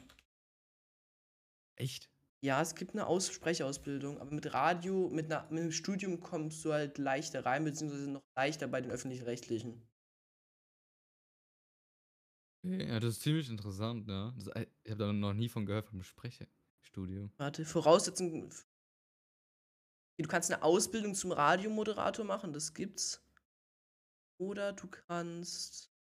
Echt? 1.77 2.09
Ja, 2.43 2.61
es 2.61 2.75
gibt 2.75 2.93
eine 2.93 3.07
Aus 3.07 3.33
Sprecherausbildung, 3.33 4.19
aber 4.19 4.31
mit 4.31 4.53
Radio, 4.53 5.09
mit, 5.09 5.27
einer, 5.27 5.49
mit 5.51 5.61
einem 5.61 5.73
Studium 5.73 6.21
kommst 6.21 6.65
du 6.65 6.73
halt 6.73 6.99
leichter 6.99 7.45
rein, 7.45 7.65
beziehungsweise 7.65 8.11
noch 8.11 8.23
leichter 8.37 8.69
bei 8.69 8.81
den 8.81 8.91
öffentlich-rechtlichen. 8.91 9.89
Ja, 12.63 13.01
das 13.01 13.15
ist 13.15 13.23
ziemlich 13.23 13.49
interessant, 13.49 14.09
ja. 14.09 14.33
Das, 14.37 14.49
äh, 14.49 14.67
ich 14.83 14.91
habe 14.91 15.05
da 15.05 15.13
noch 15.13 15.33
nie 15.33 15.49
von 15.49 15.67
gehört 15.67 15.87
vom 15.87 16.03
Sprecherstudium. 16.03 17.33
Warte, 17.37 17.65
Voraussetzungen. 17.65 18.51
Du 20.19 20.29
kannst 20.29 20.51
eine 20.51 20.63
Ausbildung 20.63 21.15
zum 21.15 21.33
Radiomoderator 21.33 22.25
machen, 22.25 22.53
das 22.53 22.75
gibt's. 22.75 23.23
Oder 24.39 24.73
du 24.73 24.89
kannst. 24.89 25.96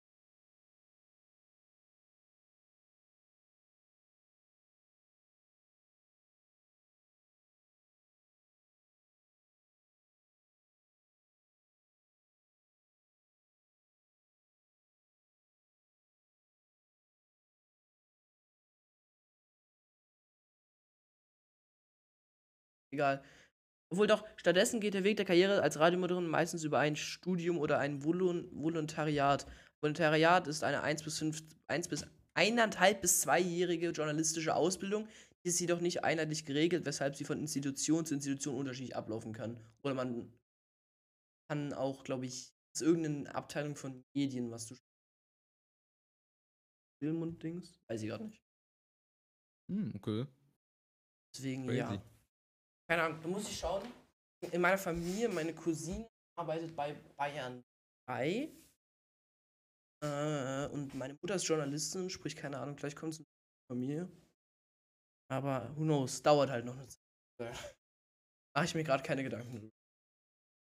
Egal. 22.94 23.24
Obwohl 23.90 24.06
doch, 24.06 24.24
stattdessen 24.36 24.80
geht 24.80 24.94
der 24.94 25.04
Weg 25.04 25.16
der 25.16 25.26
Karriere 25.26 25.62
als 25.62 25.78
Radiomoderator 25.78 26.28
meistens 26.28 26.62
über 26.62 26.78
ein 26.78 26.94
Studium 26.94 27.58
oder 27.58 27.78
ein 27.80 28.04
Volun 28.04 28.48
Volontariat. 28.52 29.46
Volontariat 29.82 30.46
ist 30.46 30.62
eine 30.62 30.82
1 30.82 31.02
bis 31.02 31.18
5, 31.18 31.42
1 31.66 31.88
bis 31.88 32.06
1,5 32.36 33.00
bis 33.00 33.26
2-jährige 33.26 33.90
journalistische 33.90 34.54
Ausbildung, 34.54 35.08
die 35.44 35.48
ist 35.48 35.60
jedoch 35.60 35.80
nicht 35.80 36.04
einheitlich 36.04 36.44
geregelt, 36.44 36.86
weshalb 36.86 37.16
sie 37.16 37.24
von 37.24 37.38
Institution 37.38 38.06
zu 38.06 38.14
Institution 38.14 38.56
unterschiedlich 38.56 38.96
ablaufen 38.96 39.32
kann. 39.32 39.60
Oder 39.82 39.94
man 39.94 40.32
kann 41.48 41.72
auch, 41.72 42.04
glaube 42.04 42.26
ich, 42.26 42.52
ist 42.74 42.82
irgendeine 42.82 43.34
Abteilung 43.34 43.76
von 43.76 44.02
Medien, 44.16 44.50
was 44.50 44.66
du 44.66 44.76
Film 47.00 47.22
und 47.22 47.42
Dings, 47.42 47.78
weiß 47.88 48.02
ich 48.02 48.08
gerade 48.08 48.24
nicht. 48.24 48.42
Hm, 49.70 49.92
okay. 49.94 50.26
Deswegen, 51.34 51.66
Crazy. 51.66 51.78
ja. 51.78 52.13
Keine 52.88 53.02
Ahnung, 53.02 53.20
da 53.22 53.28
muss 53.28 53.48
ich 53.48 53.58
schauen. 53.58 53.82
In 54.52 54.60
meiner 54.60 54.78
Familie, 54.78 55.28
meine 55.28 55.54
Cousine 55.54 56.06
arbeitet 56.36 56.76
bei 56.76 56.94
Bayern 57.16 57.62
3. 58.08 58.50
Äh, 60.02 60.66
und 60.66 60.94
meine 60.94 61.14
Mutter 61.14 61.36
ist 61.36 61.48
Journalistin, 61.48 62.10
sprich, 62.10 62.36
keine 62.36 62.58
Ahnung, 62.58 62.76
gleich 62.76 62.94
kommt 62.94 63.14
es 63.14 63.18
in 63.20 63.24
die 63.24 63.72
Familie. 63.72 64.08
Aber 65.30 65.74
who 65.76 65.82
knows, 65.82 66.22
dauert 66.22 66.50
halt 66.50 66.66
noch 66.66 66.76
eine 66.76 66.86
Zeit. 66.86 67.74
Mache 68.54 68.66
ich 68.66 68.74
mir 68.74 68.84
gerade 68.84 69.02
keine 69.02 69.22
Gedanken 69.22 69.56
drüber. 69.56 69.74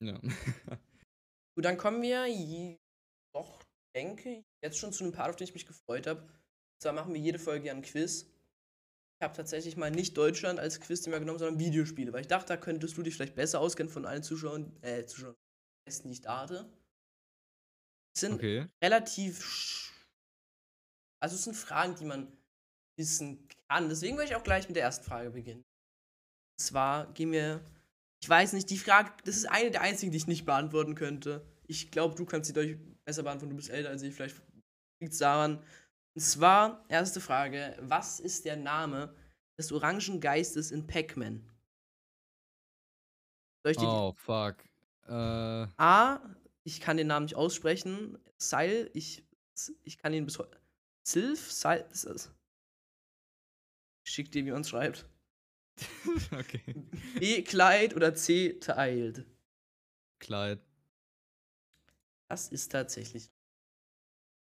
Ja. 0.04 0.20
Gut, 1.56 1.66
dann 1.66 1.78
kommen 1.78 2.02
wir 2.02 2.78
doch, 3.34 3.64
denke 3.96 4.38
ich, 4.38 4.46
jetzt 4.64 4.78
schon 4.78 4.94
zu 4.94 5.04
einem 5.04 5.14
Part, 5.14 5.32
auf 5.32 5.36
den 5.36 5.48
ich 5.48 5.54
mich 5.54 5.66
gefreut 5.66 6.08
habe. 6.08 6.22
Und 6.22 6.82
zwar 6.82 6.94
machen 6.94 7.14
wir 7.14 7.22
jede 7.22 7.40
Folge 7.40 7.68
ja 7.68 7.74
ein 7.74 7.82
Quiz. 7.82 8.30
Ich 9.24 9.26
habe 9.26 9.38
tatsächlich 9.38 9.78
mal 9.78 9.90
nicht 9.90 10.18
Deutschland 10.18 10.60
als 10.60 10.82
Quiz-Thema 10.82 11.18
genommen, 11.18 11.40
sondern 11.40 11.58
Videospiele, 11.58 12.12
weil 12.12 12.20
ich 12.20 12.28
dachte, 12.28 12.50
da 12.50 12.58
könntest 12.58 12.98
du 12.98 13.04
dich 13.04 13.16
vielleicht 13.16 13.36
besser 13.36 13.62
auskennen 13.62 13.90
von 13.90 14.06
allen 14.06 14.22
Zuschauern, 14.22 14.76
äh, 14.82 15.06
Zuschauern, 15.06 15.38
die 15.88 16.12
ich 16.12 16.20
da 16.20 16.42
hatte. 16.42 16.70
Es 18.14 18.20
sind 18.20 18.34
Okay. 18.34 18.68
relativ. 18.84 19.94
Also, 21.24 21.38
es 21.38 21.46
sind 21.46 21.56
Fragen, 21.56 21.96
die 21.96 22.04
man 22.04 22.38
wissen 23.00 23.48
kann. 23.70 23.88
Deswegen 23.88 24.18
will 24.18 24.26
ich 24.26 24.36
auch 24.36 24.44
gleich 24.44 24.68
mit 24.68 24.76
der 24.76 24.84
ersten 24.84 25.06
Frage 25.06 25.30
beginnen. 25.30 25.62
Und 25.62 26.62
zwar 26.62 27.14
gehen 27.14 27.32
wir. 27.32 27.64
Ich 28.22 28.28
weiß 28.28 28.52
nicht, 28.52 28.70
die 28.70 28.78
Frage, 28.78 29.14
das 29.24 29.38
ist 29.38 29.46
eine 29.46 29.72
der 29.72 29.84
einzigen, 29.84 30.12
die 30.12 30.18
ich 30.18 30.28
nicht 30.28 30.44
beantworten 30.46 30.96
könnte. 30.96 31.48
Ich 31.66 31.92
glaube, 31.92 32.16
du 32.16 32.26
kannst 32.26 32.48
sie 32.48 32.54
deutlich 32.54 32.78
besser 33.06 33.24
beantworten. 33.24 33.52
Du 33.52 33.56
bist 33.56 33.70
älter 33.70 33.88
als 33.88 34.02
ich. 34.02 34.14
Vielleicht 34.14 34.36
liegt 35.00 35.14
es 35.14 35.20
daran. 35.20 35.64
Und 36.16 36.22
zwar, 36.22 36.86
erste 36.90 37.22
Frage: 37.22 37.76
Was 37.82 38.20
ist 38.20 38.46
der 38.46 38.56
Name 38.56 39.16
des 39.58 39.72
orangen 39.72 40.20
Geistes 40.20 40.72
in 40.72 40.88
Pac-Man? 40.88 41.50
Oh, 43.78 44.14
fuck. 44.14 44.58
Äh, 45.08 45.12
A, 45.12 46.20
ich 46.64 46.82
kann 46.82 46.98
den 46.98 47.08
Namen 47.08 47.26
nicht 47.26 47.36
aussprechen. 47.36 48.18
Seil, 48.38 48.90
ich, 48.94 49.26
ich 49.84 49.98
kann 49.98 50.14
ihn 50.14 50.26
bis 50.26 50.40
heute. 50.40 50.60
Sylph, 51.06 51.52
Seil, 51.52 51.86
das 51.90 52.04
ist. 52.04 52.34
Ich 54.06 54.12
schick 54.12 54.32
dir, 54.32 54.46
wie 54.46 54.52
man 54.52 54.62
es 54.62 54.70
schreibt. 54.70 55.06
okay. 56.32 56.76
B, 57.20 57.42
Kleid 57.42 57.96
oder 57.96 58.14
C, 58.14 58.60
Tiled. 58.60 59.26
Kleid. 60.20 60.60
Das 62.30 62.50
ist 62.50 62.72
tatsächlich. 62.72 63.32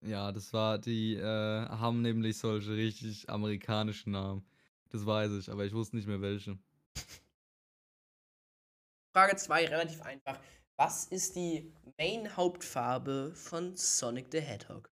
Ja, 0.02 0.32
das 0.32 0.54
war, 0.54 0.78
die 0.78 1.16
äh, 1.16 1.22
haben 1.70 2.02
nämlich 2.02 2.38
solche 2.38 2.76
richtig 2.76 3.30
amerikanischen 3.30 4.12
Namen. 4.12 4.46
Das 4.90 5.06
weiß 5.06 5.32
ich, 5.34 5.52
aber 5.52 5.66
ich 5.66 5.74
wusste 5.74 5.96
nicht 5.96 6.08
mehr 6.08 6.22
welche. 6.22 6.58
Frage 9.14 9.36
2, 9.36 9.66
relativ 9.66 10.02
einfach. 10.02 10.40
Was 10.78 11.06
ist 11.06 11.36
die 11.36 11.74
Main-Hauptfarbe 11.98 13.34
von 13.34 13.76
Sonic 13.76 14.28
the 14.32 14.40
Hedgehog? 14.40 14.92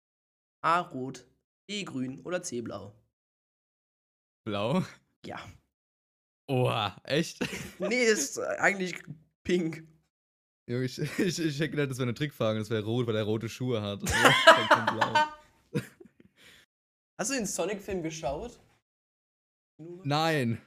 A, 0.62 0.82
rot, 0.82 1.28
B, 1.68 1.84
grün 1.84 2.22
oder 2.22 2.42
C, 2.42 2.62
blau? 2.62 2.96
Blau? 4.46 4.84
Ja. 5.26 5.40
Oha, 6.48 7.00
echt? 7.04 7.40
Nee, 7.80 8.04
ist 8.06 8.40
eigentlich 8.40 8.96
pink. 9.44 9.88
Jo, 10.68 10.82
ich, 10.82 10.98
ich, 11.20 11.40
ich 11.40 11.60
hätte 11.60 11.70
gedacht, 11.70 11.92
das 11.92 11.98
wäre 11.98 12.08
eine 12.10 12.14
Trickfrage, 12.16 12.60
das 12.60 12.70
wäre 12.70 12.84
rot, 12.84 13.08
weil 13.08 13.16
er 13.16 13.24
rote 13.24 13.50
Schuhe 13.50 13.82
hat. 13.82 14.02
Ist 14.04 14.14
halt. 14.14 15.28
Hast 17.18 17.32
du 17.32 17.36
den 17.36 17.46
Sonic-Film 17.46 18.04
geschaut? 18.04 18.60
Nein. 20.04 20.62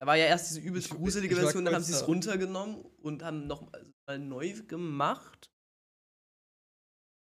Da 0.00 0.06
war 0.06 0.16
ja 0.16 0.26
erst 0.26 0.50
diese 0.50 0.60
übelst 0.60 0.88
Ich- 0.90 0.96
gruselige 0.96 1.34
ich 1.34 1.40
Version, 1.40 1.64
dann 1.64 1.74
haben 1.74 1.84
sie 1.84 1.92
es 1.92 2.06
runtergenommen 2.06 2.76
und 3.02 3.22
haben 3.22 3.46
noch 3.46 3.70
mal 4.06 4.18
neu 4.18 4.52
gemacht. 4.66 5.50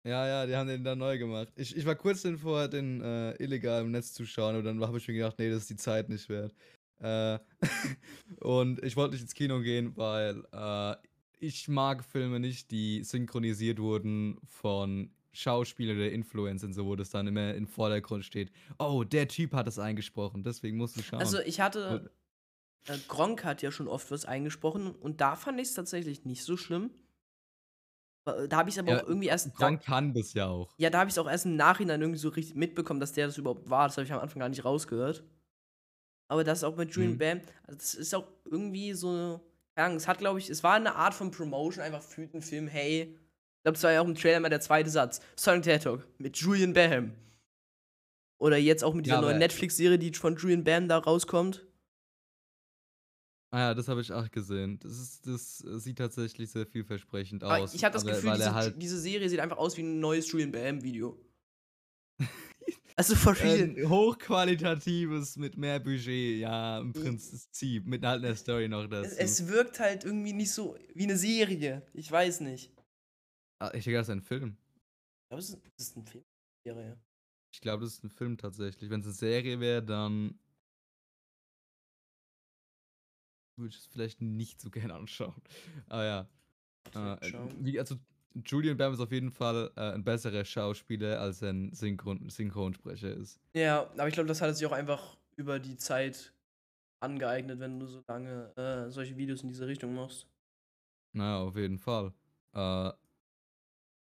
Ja, 0.07 0.25
ja, 0.25 0.45
die 0.47 0.55
haben 0.55 0.67
den 0.67 0.83
dann 0.83 0.97
neu 0.97 1.17
gemacht. 1.19 1.51
Ich, 1.55 1.75
ich 1.75 1.85
war 1.85 1.95
kurz 1.95 2.23
davor, 2.23 2.67
den 2.67 3.01
äh, 3.01 3.33
illegal 3.43 3.81
im 3.81 3.91
Netz 3.91 4.13
zu 4.13 4.25
schauen 4.25 4.55
und 4.55 4.63
dann 4.63 4.81
habe 4.81 4.97
ich 4.97 5.07
mir 5.07 5.13
gedacht, 5.13 5.37
nee, 5.37 5.49
das 5.49 5.59
ist 5.63 5.69
die 5.69 5.75
Zeit 5.75 6.09
nicht 6.09 6.27
wert. 6.27 6.55
Äh, 7.03 7.37
und 8.39 8.81
ich 8.83 8.95
wollte 8.95 9.13
nicht 9.13 9.21
ins 9.21 9.35
Kino 9.35 9.59
gehen, 9.59 9.95
weil 9.95 10.43
äh, 10.51 10.95
ich 11.41 11.67
mag 11.67 12.03
Filme 12.05 12.39
nicht, 12.39 12.71
die 12.71 13.03
synchronisiert 13.03 13.79
wurden 13.79 14.39
von 14.45 15.13
Schauspielern 15.33 15.97
oder 15.97 16.11
Influencern, 16.11 16.73
so 16.73 16.85
wo 16.85 16.95
das 16.95 17.09
dann 17.09 17.27
immer 17.27 17.53
im 17.55 17.67
Vordergrund 17.67 18.25
steht. 18.25 18.51
Oh, 18.79 19.03
der 19.03 19.27
Typ 19.27 19.53
hat 19.53 19.67
es 19.67 19.79
eingesprochen, 19.79 20.43
deswegen 20.43 20.77
musst 20.77 20.97
du 20.97 21.01
schauen. 21.01 21.19
Also 21.19 21.39
ich 21.39 21.59
hatte, 21.61 22.11
äh, 22.87 22.99
Gronk 22.99 23.43
hat 23.45 23.61
ja 23.61 23.71
schon 23.71 23.87
oft 23.89 24.11
was 24.11 24.25
eingesprochen 24.25 24.91
und 24.95 25.21
da 25.21 25.35
fand 25.37 25.59
ich 25.61 25.69
es 25.69 25.75
tatsächlich 25.75 26.25
nicht 26.25 26.43
so 26.43 26.57
schlimm. 26.57 26.91
Äh, 28.25 28.47
Da 28.47 28.57
habe 28.57 28.69
ich 28.69 28.75
es 28.75 28.79
aber 28.79 28.91
Ja, 28.91 28.97
auch 28.97 29.03
irgendwie 29.03 29.27
erst, 29.27 29.55
Gronk 29.55 29.81
kann 29.83 30.13
das 30.13 30.33
ja 30.33 30.47
auch. 30.47 30.77
ja, 30.77 30.89
da 30.89 30.99
habe 30.99 31.09
ich 31.09 31.13
es 31.13 31.17
auch 31.19 31.29
erst 31.29 31.45
im 31.45 31.55
Nachhinein 31.55 32.01
irgendwie 32.01 32.19
so 32.19 32.29
richtig 32.29 32.55
mitbekommen, 32.55 32.99
dass 32.99 33.13
der 33.13 33.27
das 33.27 33.37
überhaupt 33.37 33.69
war. 33.69 33.87
Das 33.87 33.97
habe 33.97 34.05
ich 34.05 34.11
am 34.13 34.19
Anfang 34.19 34.39
gar 34.39 34.49
nicht 34.49 34.65
rausgehört. 34.65 35.23
Aber 36.27 36.43
das 36.43 36.63
auch 36.63 36.77
mit 36.77 36.93
Julian 36.95 37.17
Mhm. 37.17 37.17
Bam, 37.17 37.41
also 37.63 37.77
das 37.77 37.93
ist 37.93 38.15
auch 38.15 38.27
irgendwie 38.45 38.93
so, 38.93 39.09
keine 39.09 39.50
Ahnung, 39.75 39.97
es 39.97 40.07
hat, 40.07 40.17
glaube 40.19 40.39
ich, 40.39 40.49
es 40.49 40.63
war 40.63 40.73
eine 40.73 40.95
Art 40.95 41.13
von 41.13 41.31
Promotion 41.31 41.83
einfach 41.83 42.01
für 42.01 42.27
den 42.27 42.41
Film, 42.41 42.67
hey. 42.67 43.15
Ich 43.57 43.63
glaube, 43.63 43.77
es 43.77 43.83
war 43.83 43.91
ja 43.91 44.01
auch 44.01 44.05
im 44.07 44.15
Trailer 44.15 44.39
mal 44.39 44.49
der 44.49 44.59
zweite 44.61 44.89
Satz. 44.89 45.21
Sonic 45.35 45.63
the 45.65 45.71
Hedgehog 45.71 46.07
mit 46.17 46.35
Julian 46.37 46.73
Bam. 46.73 47.13
Oder 48.39 48.57
jetzt 48.57 48.83
auch 48.83 48.93
mit 48.93 49.05
dieser 49.05 49.15
Ja, 49.17 49.21
neuen 49.21 49.31
aber- 49.35 49.39
Netflix-Serie, 49.39 49.99
die 49.99 50.13
von 50.13 50.35
Julian 50.35 50.63
Bam 50.63 50.87
da 50.87 50.97
rauskommt. 50.97 51.65
Ah 53.53 53.59
ja, 53.59 53.73
das 53.73 53.87
habe 53.87 54.01
ich 54.01 54.11
auch 54.13 54.29
gesehen. 54.31 54.79
Das, 54.79 54.93
ist, 54.93 55.27
das 55.27 55.57
sieht 55.83 55.97
tatsächlich 55.97 56.49
sehr 56.49 56.65
vielversprechend 56.65 57.43
Aber 57.43 57.59
aus. 57.59 57.73
ich 57.73 57.83
habe 57.83 57.93
das 57.93 58.03
aber- 58.03 58.13
Gefühl, 58.13 58.33
diese, 58.33 58.53
halt 58.55 58.81
diese 58.81 58.97
Serie 58.99 59.29
sieht 59.29 59.39
einfach 59.41 59.57
aus 59.57 59.75
wie 59.77 59.83
ein 59.83 59.99
neues 59.99 60.31
Julian 60.31 60.51
Bam-Video. 60.51 61.19
Also 63.09 63.15
for 63.15 63.35
real. 63.43 63.63
ein 63.63 63.89
hochqualitatives 63.89 65.37
mit 65.37 65.57
mehr 65.57 65.79
Budget, 65.79 66.39
ja, 66.39 66.79
im 66.79 66.93
Prinzip. 66.93 67.85
Mit 67.85 68.03
halt 68.03 68.23
einer 68.23 68.35
Story 68.35 68.67
noch 68.67 68.87
dazu. 68.87 69.09
es, 69.17 69.41
es 69.41 69.47
wirkt 69.47 69.79
halt 69.79 70.03
irgendwie 70.03 70.33
nicht 70.33 70.51
so 70.51 70.77
wie 70.93 71.03
eine 71.03 71.17
Serie. 71.17 71.85
Ich 71.93 72.11
weiß 72.11 72.41
nicht. 72.41 72.71
ah, 73.59 73.71
ich 73.73 73.83
denke, 73.83 73.97
das 73.97 74.07
ist 74.07 74.13
ein 74.13 74.21
Film. 74.21 74.57
Ich 75.23 75.29
glaube, 75.29 75.41
ist, 75.41 75.57
das 75.77 75.87
ist 75.87 75.97
eine 75.97 76.05
Filmserie. 76.05 76.97
Ich 77.53 77.61
glaube, 77.61 77.83
das 77.83 77.93
ist 77.93 78.03
ein 78.03 78.09
Film 78.09 78.37
tatsächlich. 78.37 78.89
Wenn 78.89 79.01
es 79.01 79.07
eine 79.07 79.15
Serie 79.15 79.59
wäre, 79.59 79.83
dann 79.83 80.39
würde 83.57 83.69
ich 83.69 83.79
es 83.79 83.85
vielleicht 83.85 84.21
nicht 84.21 84.61
so 84.61 84.69
gerne 84.71 84.93
anschauen. 84.93 85.41
Aber 85.87 86.05
ja. 86.05 86.29
Äh, 86.93 87.31
wie, 87.59 87.79
also 87.79 87.97
Julian 88.45 88.77
Bam 88.77 88.93
ist 88.93 88.99
auf 88.99 89.11
jeden 89.11 89.31
Fall 89.31 89.71
äh, 89.75 89.93
ein 89.93 90.03
besserer 90.03 90.45
Schauspieler, 90.45 91.19
als 91.19 91.41
er 91.41 91.51
ein 91.51 91.73
Synchron 91.73 92.29
Synchronsprecher 92.29 93.11
ist. 93.15 93.39
Ja, 93.55 93.89
aber 93.91 94.07
ich 94.07 94.13
glaube, 94.13 94.27
das 94.27 94.41
hat 94.41 94.47
er 94.49 94.53
sich 94.53 94.65
auch 94.65 94.71
einfach 94.71 95.17
über 95.35 95.59
die 95.59 95.75
Zeit 95.77 96.33
angeeignet, 97.01 97.59
wenn 97.59 97.79
du 97.79 97.87
so 97.87 98.03
lange 98.07 98.53
äh, 98.57 98.91
solche 98.91 99.17
Videos 99.17 99.43
in 99.43 99.49
diese 99.49 99.67
Richtung 99.67 99.95
machst. 99.95 100.29
Naja, 101.13 101.39
auf 101.43 101.55
jeden 101.55 101.77
Fall. 101.77 102.13
Äh, 102.53 102.91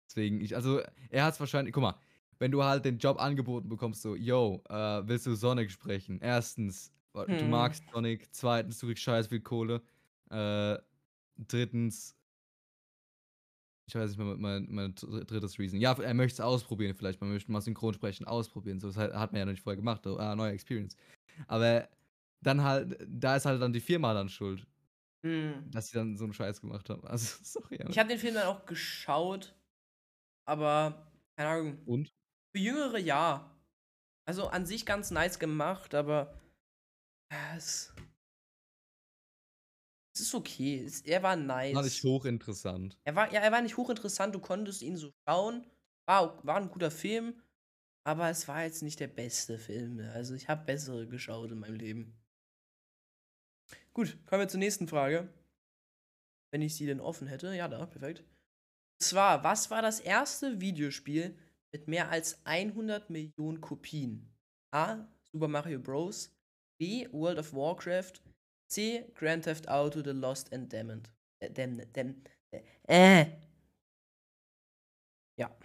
deswegen, 0.08 0.40
ich, 0.40 0.54
also, 0.56 0.80
er 1.10 1.24
hat 1.24 1.34
es 1.34 1.40
wahrscheinlich, 1.40 1.72
guck 1.74 1.82
mal, 1.82 1.96
wenn 2.38 2.50
du 2.52 2.62
halt 2.64 2.84
den 2.84 2.98
Job 2.98 3.20
angeboten 3.20 3.68
bekommst, 3.68 4.02
so, 4.02 4.14
yo, 4.14 4.62
äh, 4.68 4.74
willst 5.08 5.26
du 5.26 5.34
Sonic 5.34 5.70
sprechen? 5.70 6.20
Erstens, 6.20 6.92
äh, 7.14 7.26
du 7.30 7.46
Hm. 7.46 7.46
magst 7.46 7.84
Sonic. 7.90 8.28
Zweitens, 8.32 8.78
du 8.78 8.86
kriegst 8.86 9.02
scheiß 9.04 9.28
viel 9.28 9.40
Kohle. 9.40 9.82
Äh, 10.30 10.78
drittens, 11.38 12.15
ich 13.88 13.94
weiß 13.94 14.10
nicht 14.10 14.18
mehr, 14.18 14.36
mein, 14.36 14.66
mein 14.68 14.94
dr- 14.94 15.24
drittes 15.24 15.58
Reason. 15.58 15.80
Ja, 15.80 15.92
er 16.00 16.14
möchte 16.14 16.34
es 16.34 16.40
ausprobieren, 16.40 16.94
vielleicht. 16.94 17.20
Man 17.20 17.30
möchte 17.30 17.50
mal 17.52 17.60
synchron 17.60 17.94
sprechen, 17.94 18.26
ausprobieren. 18.26 18.80
So, 18.80 18.88
das 18.88 18.96
hat 18.96 19.32
man 19.32 19.38
ja 19.38 19.44
noch 19.44 19.52
nicht 19.52 19.62
vorher 19.62 19.76
gemacht. 19.76 20.02
So, 20.04 20.18
ah, 20.18 20.34
neue 20.34 20.52
Experience. 20.52 20.96
Aber 21.46 21.88
dann 22.42 22.62
halt, 22.62 22.98
da 23.06 23.36
ist 23.36 23.46
halt 23.46 23.62
dann 23.62 23.72
die 23.72 23.80
Firma 23.80 24.12
dann 24.14 24.28
schuld, 24.28 24.66
Hm. 25.24 25.70
dass 25.70 25.88
sie 25.88 25.98
dann 25.98 26.16
so 26.16 26.24
einen 26.24 26.32
Scheiß 26.32 26.60
gemacht 26.60 26.88
haben. 26.90 27.02
Also, 27.06 27.38
sorry. 27.42 27.78
Ich 27.88 27.98
habe 27.98 28.08
den 28.08 28.18
Film 28.18 28.34
dann 28.34 28.46
auch 28.48 28.66
geschaut, 28.66 29.54
aber 30.48 31.12
keine 31.36 31.48
Ahnung. 31.50 31.78
Und? 31.86 32.08
Für 32.54 32.62
Jüngere 32.62 32.98
ja. 32.98 33.52
Also 34.28 34.48
an 34.48 34.66
sich 34.66 34.84
ganz 34.84 35.12
nice 35.12 35.38
gemacht, 35.38 35.94
aber 35.94 36.40
es, 37.56 37.94
es 40.16 40.28
ist 40.28 40.34
okay. 40.34 40.82
Es, 40.84 41.02
er 41.02 41.22
war 41.22 41.36
nice. 41.36 41.74
War 41.74 41.82
nicht 41.82 42.02
hochinteressant. 42.02 42.98
Er 43.04 43.14
war, 43.14 43.32
ja, 43.32 43.40
er 43.40 43.52
war 43.52 43.60
nicht 43.60 43.76
hochinteressant, 43.76 44.34
du 44.34 44.40
konntest 44.40 44.82
ihn 44.82 44.96
so 44.96 45.12
schauen. 45.28 45.66
War, 46.06 46.44
war 46.44 46.56
ein 46.56 46.70
guter 46.70 46.90
Film, 46.90 47.42
aber 48.04 48.30
es 48.30 48.48
war 48.48 48.62
jetzt 48.64 48.82
nicht 48.82 49.00
der 49.00 49.08
beste 49.08 49.58
Film. 49.58 50.00
Also 50.14 50.34
ich 50.34 50.48
habe 50.48 50.64
bessere 50.64 51.06
geschaut 51.06 51.50
in 51.50 51.58
meinem 51.58 51.76
Leben. 51.76 52.16
Gut, 53.92 54.16
kommen 54.26 54.42
wir 54.42 54.48
zur 54.48 54.60
nächsten 54.60 54.88
Frage. 54.88 55.28
Wenn 56.50 56.62
ich 56.62 56.76
sie 56.76 56.86
denn 56.86 57.00
offen 57.00 57.26
hätte. 57.26 57.54
Ja, 57.54 57.68
da, 57.68 57.84
perfekt. 57.86 58.20
Und 58.20 59.02
zwar, 59.02 59.44
was 59.44 59.70
war 59.70 59.82
das 59.82 60.00
erste 60.00 60.60
Videospiel 60.60 61.36
mit 61.72 61.88
mehr 61.88 62.10
als 62.10 62.44
100 62.46 63.10
Millionen 63.10 63.60
Kopien? 63.60 64.34
A. 64.70 65.06
Super 65.24 65.48
Mario 65.48 65.80
Bros. 65.80 66.34
B. 66.78 67.06
World 67.12 67.38
of 67.38 67.52
Warcraft. 67.52 68.22
C. 68.68 69.04
Grand 69.14 69.44
Theft 69.44 69.68
Auto 69.68 70.02
The 70.02 70.10
Lost 70.10 70.52
and 70.52 70.72
Damned. 70.72 71.10
Äh, 71.40 71.50
Damned, 71.50 71.96
Damned, 71.96 72.30
äh. 72.88 73.26
Ja. 75.38 75.56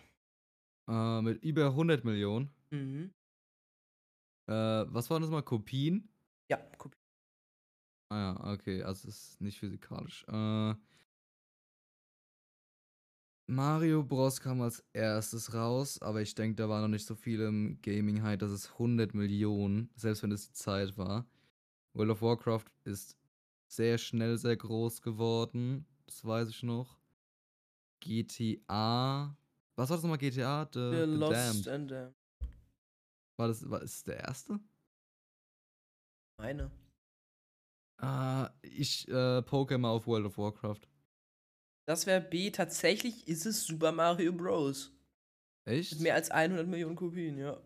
Äh, 0.87 1.21
mit 1.21 1.43
über 1.43 1.67
100 1.67 2.03
Millionen. 2.03 2.51
Mhm. 2.71 3.13
Äh, 4.47 4.53
was 4.53 5.09
waren 5.09 5.21
das 5.21 5.31
mal? 5.31 5.41
Kopien? 5.41 6.09
Ja, 6.49 6.57
Kopie. 6.77 6.97
Ah 8.09 8.17
ja, 8.17 8.53
okay, 8.53 8.83
also 8.83 9.07
es 9.07 9.31
ist 9.31 9.41
nicht 9.41 9.57
physikalisch. 9.57 10.25
Äh, 10.27 10.75
Mario 13.47 14.03
Bros. 14.03 14.39
kam 14.41 14.61
als 14.61 14.83
erstes 14.93 15.53
raus, 15.53 16.01
aber 16.01 16.21
ich 16.21 16.35
denke, 16.35 16.55
da 16.55 16.69
war 16.69 16.81
noch 16.81 16.87
nicht 16.87 17.05
so 17.05 17.15
viel 17.15 17.41
im 17.41 17.79
Gaming-Hype, 17.81 18.39
dass 18.39 18.51
es 18.51 18.71
100 18.73 19.13
Millionen, 19.13 19.89
selbst 19.95 20.23
wenn 20.23 20.31
es 20.31 20.47
die 20.47 20.53
Zeit 20.53 20.97
war. 20.97 21.25
World 21.93 22.11
of 22.11 22.21
Warcraft 22.21 22.65
ist 22.85 23.17
sehr 23.67 23.97
schnell 23.97 24.37
sehr 24.37 24.57
groß 24.57 25.01
geworden, 25.01 25.85
das 26.05 26.23
weiß 26.25 26.49
ich 26.49 26.63
noch. 26.63 26.97
GTA. 27.99 29.35
Was 29.75 29.89
war 29.89 29.97
das 29.97 30.03
nochmal? 30.03 30.17
GTA? 30.17 30.69
The, 30.73 30.79
The 30.79 30.97
The 30.97 31.05
Lost 31.05 31.33
Damned. 31.33 31.67
and 31.67 31.91
Damned. 31.91 32.15
War 33.37 33.47
das, 33.47 33.69
war, 33.69 33.81
ist 33.81 33.95
das 33.95 34.03
der 34.03 34.19
erste? 34.19 34.59
Meine. 36.37 36.71
Ah, 37.97 38.49
ich 38.61 39.07
äh, 39.07 39.41
poke 39.43 39.77
mal 39.77 39.89
auf 39.89 40.07
World 40.07 40.25
of 40.25 40.37
Warcraft. 40.37 40.81
Das 41.87 42.05
wäre 42.05 42.21
B. 42.21 42.51
Tatsächlich 42.51 43.27
ist 43.27 43.45
es 43.45 43.65
Super 43.65 43.91
Mario 43.91 44.31
Bros. 44.33 44.91
Echt? 45.65 45.93
Mit 45.93 46.01
mehr 46.01 46.15
als 46.15 46.31
100 46.31 46.67
Millionen 46.67 46.95
Kopien, 46.95 47.37
ja. 47.37 47.61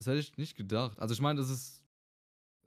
Das 0.00 0.06
hätte 0.08 0.18
ich 0.18 0.36
nicht 0.36 0.56
gedacht. 0.56 0.98
Also 0.98 1.14
ich 1.14 1.20
meine, 1.20 1.40
das 1.40 1.50
ist. 1.50 1.77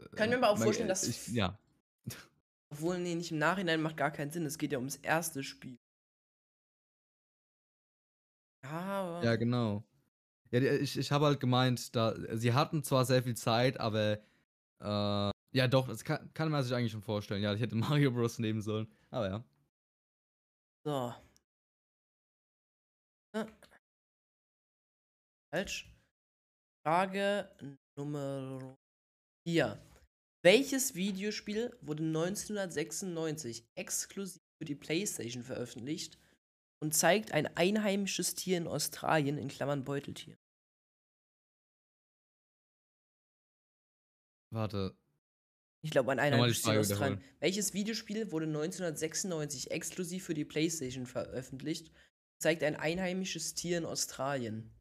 Äh, 0.02 0.16
Kann 0.16 0.30
ich 0.32 0.38
mir 0.38 0.44
aber 0.44 0.50
auch 0.52 0.58
vorstellen, 0.58 0.88
dass- 0.90 1.08
Ich, 1.08 1.28
ja. 1.30 1.58
Obwohl, 2.72 3.00
nee, 3.00 3.16
nicht 3.16 3.32
im 3.32 3.38
Nachhinein 3.38 3.82
macht 3.82 3.98
gar 3.98 4.12
keinen 4.12 4.32
Sinn. 4.32 4.46
Es 4.46 4.58
geht 4.58 4.72
ja 4.72 4.78
ums 4.78 4.96
erste 4.98 5.44
Spiel. 5.44 5.78
Ja, 8.64 8.72
aber. 8.72 9.24
Ja, 9.24 9.36
genau. 9.36 9.84
Ja, 10.52 10.60
ich, 10.62 10.98
ich 10.98 11.12
habe 11.12 11.26
halt 11.26 11.40
gemeint, 11.40 11.96
da 11.96 12.14
sie 12.38 12.54
hatten 12.54 12.84
zwar 12.84 13.06
sehr 13.06 13.24
viel 13.24 13.36
Zeit, 13.36 13.80
aber 13.80 14.20
äh, 14.82 15.32
ja 15.54 15.68
doch, 15.70 15.88
das 15.88 16.04
kann, 16.04 16.34
kann 16.34 16.50
man 16.52 16.64
sich 16.64 16.74
eigentlich 16.74 16.92
schon 16.92 17.02
vorstellen. 17.02 17.42
Ja, 17.42 17.54
ich 17.54 17.62
hätte 17.62 17.76
Mario 18.06 18.12
Bros. 18.12 18.40
nehmen 18.40 18.62
sollen. 18.62 18.88
Aber 19.10 19.30
ja. 19.30 19.44
So. 20.86 21.14
Ja. 23.36 23.48
Falsch. 25.54 25.90
Frage 26.86 27.50
Nummer 27.98 28.76
4. 29.48 29.80
Welches 30.44 30.96
Videospiel 30.96 31.78
wurde 31.82 32.04
1996 32.04 33.64
exklusiv 33.76 34.42
für 34.58 34.66
die 34.66 34.76
PlayStation 34.76 35.44
veröffentlicht 35.44 36.18
und 36.80 36.96
zeigt 36.96 37.32
ein 37.32 37.46
einheimisches 37.58 38.34
Tier 38.34 38.58
in 38.58 38.68
Australien 38.68 39.38
in 39.38 39.50
Klammern 39.50 39.84
Beuteltier? 39.84 40.36
Warte. 44.52 44.98
Ich 45.84 45.92
glaube, 45.92 46.12
ein 46.12 46.20
einheimisches 46.20 46.64
Tier 46.64 46.74
in 46.74 46.80
Australien. 46.80 47.20
wiederholen. 47.20 47.40
Welches 47.40 47.74
Videospiel 47.76 48.32
wurde 48.32 48.48
1996 48.48 49.70
exklusiv 49.70 50.26
für 50.26 50.34
die 50.34 50.46
PlayStation 50.46 51.06
veröffentlicht? 51.06 51.92
Zeigt 52.40 52.64
ein 52.64 52.76
einheimisches 52.76 53.54
Tier 53.54 53.78
in 53.78 53.86
Australien. 53.86 54.72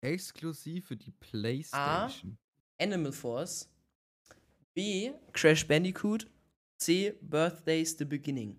Exklusiv 0.00 0.88
für 0.88 0.96
die 0.96 1.12
PlayStation. 1.12 2.36
Animal 2.80 3.12
Force. 3.12 3.68
B. 4.74 5.12
Crash 5.32 5.66
Bandicoot. 5.66 6.26
C. 6.78 7.12
Birthdays 7.22 7.96
The 7.96 8.04
Beginning. 8.04 8.56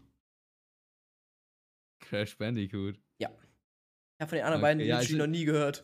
Crash 2.00 2.38
Bandicoot. 2.38 2.98
Ich 4.18 4.22
habe 4.22 4.30
von 4.30 4.38
den 4.38 4.46
anderen 4.46 4.62
Okay, 4.64 4.78
beiden 4.78 4.88
ja, 4.88 5.02
ich- 5.02 5.12
noch 5.12 5.28
nie 5.28 5.44
gehört. 5.44 5.84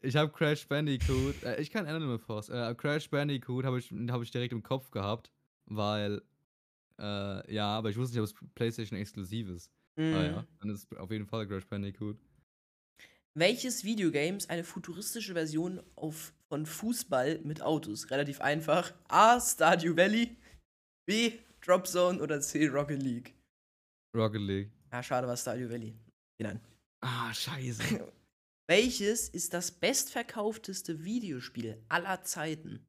Ich 0.00 0.14
habe 0.14 0.30
Crash 0.30 0.68
Bandicoot. 0.68 1.42
Äh, 1.42 1.60
ich 1.60 1.70
kann 1.70 1.86
Animal 1.86 2.20
Force. 2.20 2.48
Äh, 2.50 2.72
Crash 2.76 3.10
Bandicoot 3.10 3.64
habe 3.64 3.80
ich, 3.80 3.90
hab 3.90 4.22
ich 4.22 4.30
direkt 4.30 4.52
im 4.52 4.62
Kopf 4.62 4.92
gehabt, 4.92 5.32
weil. 5.66 6.22
Äh, 7.00 7.52
ja, 7.52 7.66
aber 7.76 7.90
ich 7.90 7.96
wusste 7.96 8.16
nicht, 8.20 8.30
ob 8.32 8.40
es 8.44 8.48
PlayStation 8.54 8.96
exklusiv 8.98 9.48
ist. 9.48 9.72
Ah 9.96 10.00
Mhm. 10.00 10.12
ja, 10.14 10.46
dann 10.60 10.70
ist 10.70 10.84
es 10.92 10.98
auf 10.98 11.10
jeden 11.10 11.26
Fall 11.26 11.48
Crash 11.48 11.66
Bandicoot. 11.66 12.16
Welches 13.38 13.84
Videogames 13.84 14.48
eine 14.48 14.64
futuristische 14.64 15.32
Version 15.32 15.80
auf, 15.94 16.32
von 16.48 16.66
Fußball 16.66 17.38
mit 17.44 17.62
Autos? 17.62 18.10
Relativ 18.10 18.40
einfach. 18.40 18.92
A. 19.06 19.40
Stardew 19.40 19.96
Valley. 19.96 20.36
B. 21.06 21.38
Drop 21.60 21.86
Zone 21.86 22.20
oder 22.20 22.40
C. 22.40 22.66
Rocket 22.66 23.00
League. 23.00 23.36
Rocket 24.12 24.40
League. 24.40 24.72
Ja, 24.90 25.04
schade 25.04 25.28
war 25.28 25.36
Stardew 25.36 25.70
Valley. 25.70 25.94
Nein. 26.42 26.60
Ah, 27.00 27.32
scheiße. 27.32 28.10
Welches 28.66 29.28
ist 29.28 29.54
das 29.54 29.70
bestverkaufteste 29.70 31.04
Videospiel 31.04 31.80
aller 31.88 32.24
Zeiten? 32.24 32.84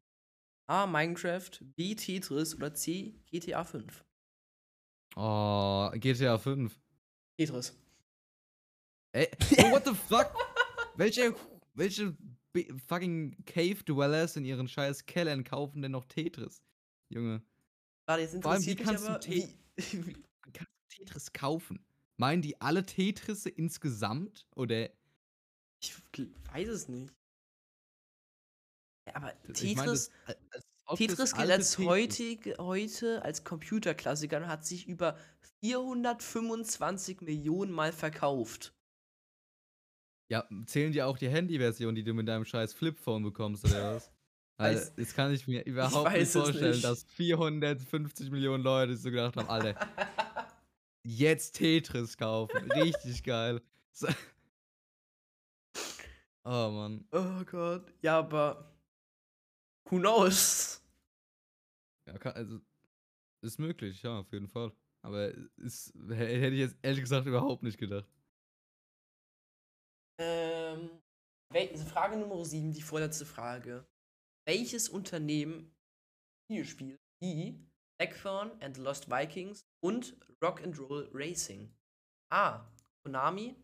A. 0.68 0.88
Minecraft, 0.88 1.52
B. 1.76 1.94
Tetris 1.94 2.56
oder 2.56 2.74
C. 2.74 3.14
GTA 3.30 3.64
5? 3.64 4.04
Oh, 5.16 5.92
GTA 5.94 6.40
5. 6.40 6.76
Tetris. 7.38 7.80
Ey, 9.12 9.28
oh, 9.58 9.72
what 9.72 9.86
the 9.86 9.94
fuck? 9.94 10.32
welche, 10.96 11.34
welche 11.74 12.16
fucking 12.88 13.44
Cave 13.46 13.84
Dwellers 13.84 14.36
in 14.36 14.46
ihren 14.46 14.68
scheiß 14.68 15.06
Kellern 15.06 15.44
kaufen 15.44 15.82
denn 15.82 15.92
noch 15.94 16.06
Tetris? 16.06 16.62
Junge, 17.10 17.42
Warte, 18.06 18.22
jetzt 18.24 18.42
Vor 18.42 18.52
allem, 18.52 18.66
wie 18.66 18.76
kannst 18.76 19.04
du 19.06 19.10
aber, 19.10 19.20
Te- 19.20 19.50
wie, 19.76 19.98
man 20.44 20.54
kann 20.54 20.68
Tetris 20.90 21.34
kaufen. 21.34 21.84
Meinen 22.18 22.42
die 22.42 22.60
alle 22.62 22.86
Tetrisse 22.86 23.50
insgesamt? 23.50 24.46
Oder 24.56 24.90
ich 25.82 25.96
weiß 26.54 26.68
es 26.68 26.88
nicht. 26.90 27.14
Ja, 29.08 29.16
aber 29.16 29.34
ich 29.48 29.76
Tetris, 29.76 30.12
das- 30.26 30.36
als 30.88 30.98
Tetris 30.98 31.34
gilt 31.34 31.50
als 31.52 31.72
Tetris- 31.78 31.86
heutige, 31.88 32.56
heute 32.60 33.22
als 33.24 33.44
Computerklassiker 33.44 34.38
und 34.38 34.48
hat 34.48 34.66
sich 34.66 34.88
über 34.88 35.18
425 35.62 37.22
Millionen 37.22 37.72
Mal 37.72 37.92
verkauft. 37.94 38.74
Ja, 40.32 40.48
zählen 40.66 40.92
dir 40.92 41.08
auch 41.08 41.18
die 41.18 41.28
Handy-Version, 41.30 41.96
die 41.96 42.04
du 42.04 42.14
mit 42.14 42.28
deinem 42.28 42.46
scheiß 42.46 42.74
Flipphone 42.74 43.24
bekommst, 43.24 43.66
oder 43.66 43.96
was? 43.96 44.12
Weil 44.58 44.76
Weiß- 44.78 44.92
das 44.98 45.14
kann 45.16 45.34
ich 45.34 45.48
mir 45.48 45.66
überhaupt 45.66 46.06
weiß 46.14 46.36
nicht 46.36 46.44
vorstellen, 46.44 46.72
nicht. 46.72 46.84
dass 46.84 47.04
450 47.06 48.30
Millionen 48.30 48.64
Leute 48.64 48.96
so 48.98 49.10
gedacht 49.10 49.38
haben, 49.38 49.50
Alter, 49.50 49.74
jetzt 51.04 51.54
Tetris 51.54 52.18
kaufen. 52.18 52.70
Richtig 52.72 53.24
geil. 53.24 53.62
So. 53.94 54.08
Oh 56.44 56.70
Mann. 56.72 57.06
Oh 57.12 57.44
Gott. 57.46 57.94
Ja, 58.02 58.20
aber 58.20 58.72
who 59.90 59.98
knows? 59.98 60.82
Ja, 62.08 62.18
kann, 62.18 62.34
also, 62.34 62.60
ist 63.42 63.60
möglich, 63.60 64.02
ja, 64.04 64.20
auf 64.20 64.32
jeden 64.34 64.48
Fall. 64.48 64.72
Aber 65.02 65.32
ist, 65.58 65.94
hä- 66.10 66.40
hätte 66.42 66.54
ich 66.56 66.60
jetzt 66.60 66.78
ehrlich 66.82 67.02
gesagt 67.02 67.28
überhaupt 67.28 67.64
nicht 67.64 67.78
gedacht. 67.78 68.08
Ähm, 70.20 70.90
Frage 71.88 72.18
Nummer 72.18 72.44
7, 72.44 72.74
die 72.74 72.82
vorletzte 72.82 73.26
Frage. 73.26 73.88
Welches 74.46 74.90
Unternehmen 74.90 75.74
Videospiel 76.50 77.00
wie 77.22 77.66
Blackthorn 77.98 78.52
and 78.62 78.76
the 78.76 78.82
Lost 78.82 79.10
Vikings 79.10 79.66
und 79.82 80.18
Rock'n'Roll 80.42 81.10
Racing? 81.14 81.74
A. 82.32 82.70
Konami, 83.06 83.56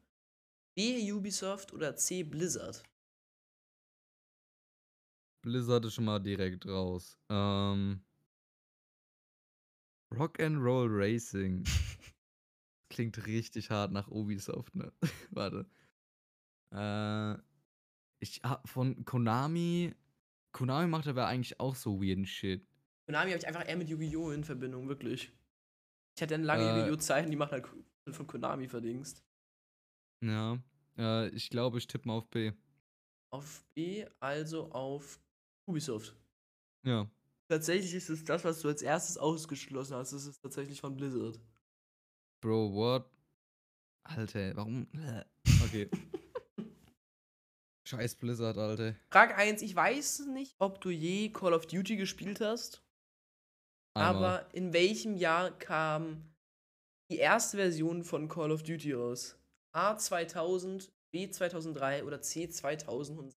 B. 0.77 1.11
Ubisoft 1.11 1.73
oder 1.73 1.95
C. 1.97 2.23
Blizzard? 2.23 2.83
Blizzard 5.43 5.85
ist 5.85 5.95
schon 5.95 6.05
mal 6.05 6.19
direkt 6.19 6.65
raus. 6.65 7.19
Ähm, 7.29 8.03
Rock'n'Roll 10.13 10.87
Racing. 10.89 11.65
Klingt 12.89 13.25
richtig 13.25 13.69
hart 13.69 13.91
nach 13.91 14.07
Ubisoft, 14.07 14.73
ne? 14.73 14.93
Warte. 15.31 15.69
Äh, 16.71 17.33
ich 18.19 18.41
hab 18.43 18.67
von 18.67 19.05
Konami. 19.05 19.93
Konami 20.51 20.87
macht 20.87 21.07
aber 21.07 21.27
eigentlich 21.27 21.59
auch 21.59 21.75
so 21.75 22.01
weirden 22.01 22.25
Shit. 22.25 22.65
Konami 23.07 23.31
habe 23.31 23.39
ich 23.39 23.47
einfach 23.47 23.67
eher 23.67 23.77
mit 23.77 23.89
Yu-Gi-Oh! 23.89 24.31
in 24.31 24.43
Verbindung, 24.43 24.87
wirklich. 24.87 25.31
Ich 26.15 26.21
hatte 26.21 26.35
eine 26.35 26.45
lange 26.45 26.63
Äh. 26.63 26.79
Yu-Gi-Oh! 26.79 26.95
Zeit 26.95 27.25
und 27.25 27.31
die 27.31 27.37
machen 27.37 27.51
halt 27.51 27.67
von 28.15 28.27
Konami 28.27 28.67
verdingst. 28.67 29.23
Ja. 30.23 30.57
Äh, 30.97 31.29
ich 31.29 31.49
glaube, 31.49 31.77
ich 31.77 31.87
tippe 31.87 32.07
mal 32.07 32.15
auf 32.15 32.29
B. 32.29 32.53
Auf 33.31 33.65
B, 33.73 34.05
also 34.19 34.71
auf 34.71 35.19
Ubisoft. 35.67 36.15
Ja. 36.85 37.09
Tatsächlich 37.49 37.93
ist 37.93 38.09
es 38.09 38.23
das, 38.23 38.43
was 38.43 38.61
du 38.61 38.69
als 38.69 38.81
erstes 38.81 39.17
ausgeschlossen 39.17 39.95
hast. 39.95 40.13
Es 40.13 40.25
ist 40.25 40.41
tatsächlich 40.41 40.79
von 40.79 40.95
Blizzard. 40.95 41.39
Bro, 42.41 42.73
what? 42.73 43.11
Alter, 44.03 44.55
warum? 44.55 44.87
Okay. 45.63 45.89
Scheiß 47.87 48.15
Blizzard, 48.15 48.57
Alter. 48.57 48.95
Frage 49.11 49.35
1, 49.35 49.61
ich 49.61 49.75
weiß 49.75 50.27
nicht, 50.33 50.55
ob 50.57 50.81
du 50.81 50.89
je 50.89 51.29
Call 51.29 51.53
of 51.53 51.67
Duty 51.67 51.97
gespielt 51.97 52.41
hast, 52.41 52.83
Einmal. 53.93 54.15
aber 54.39 54.53
in 54.55 54.73
welchem 54.73 55.15
Jahr 55.17 55.51
kam 55.51 56.33
die 57.11 57.17
erste 57.17 57.57
Version 57.57 58.03
von 58.03 58.27
Call 58.27 58.51
of 58.51 58.63
Duty 58.63 58.93
raus? 58.93 59.37
A 59.71 59.95
2000, 59.97 60.91
B 61.11 61.29
2003 61.29 62.03
oder 62.03 62.21
C 62.21 62.49
2006? 62.49 63.35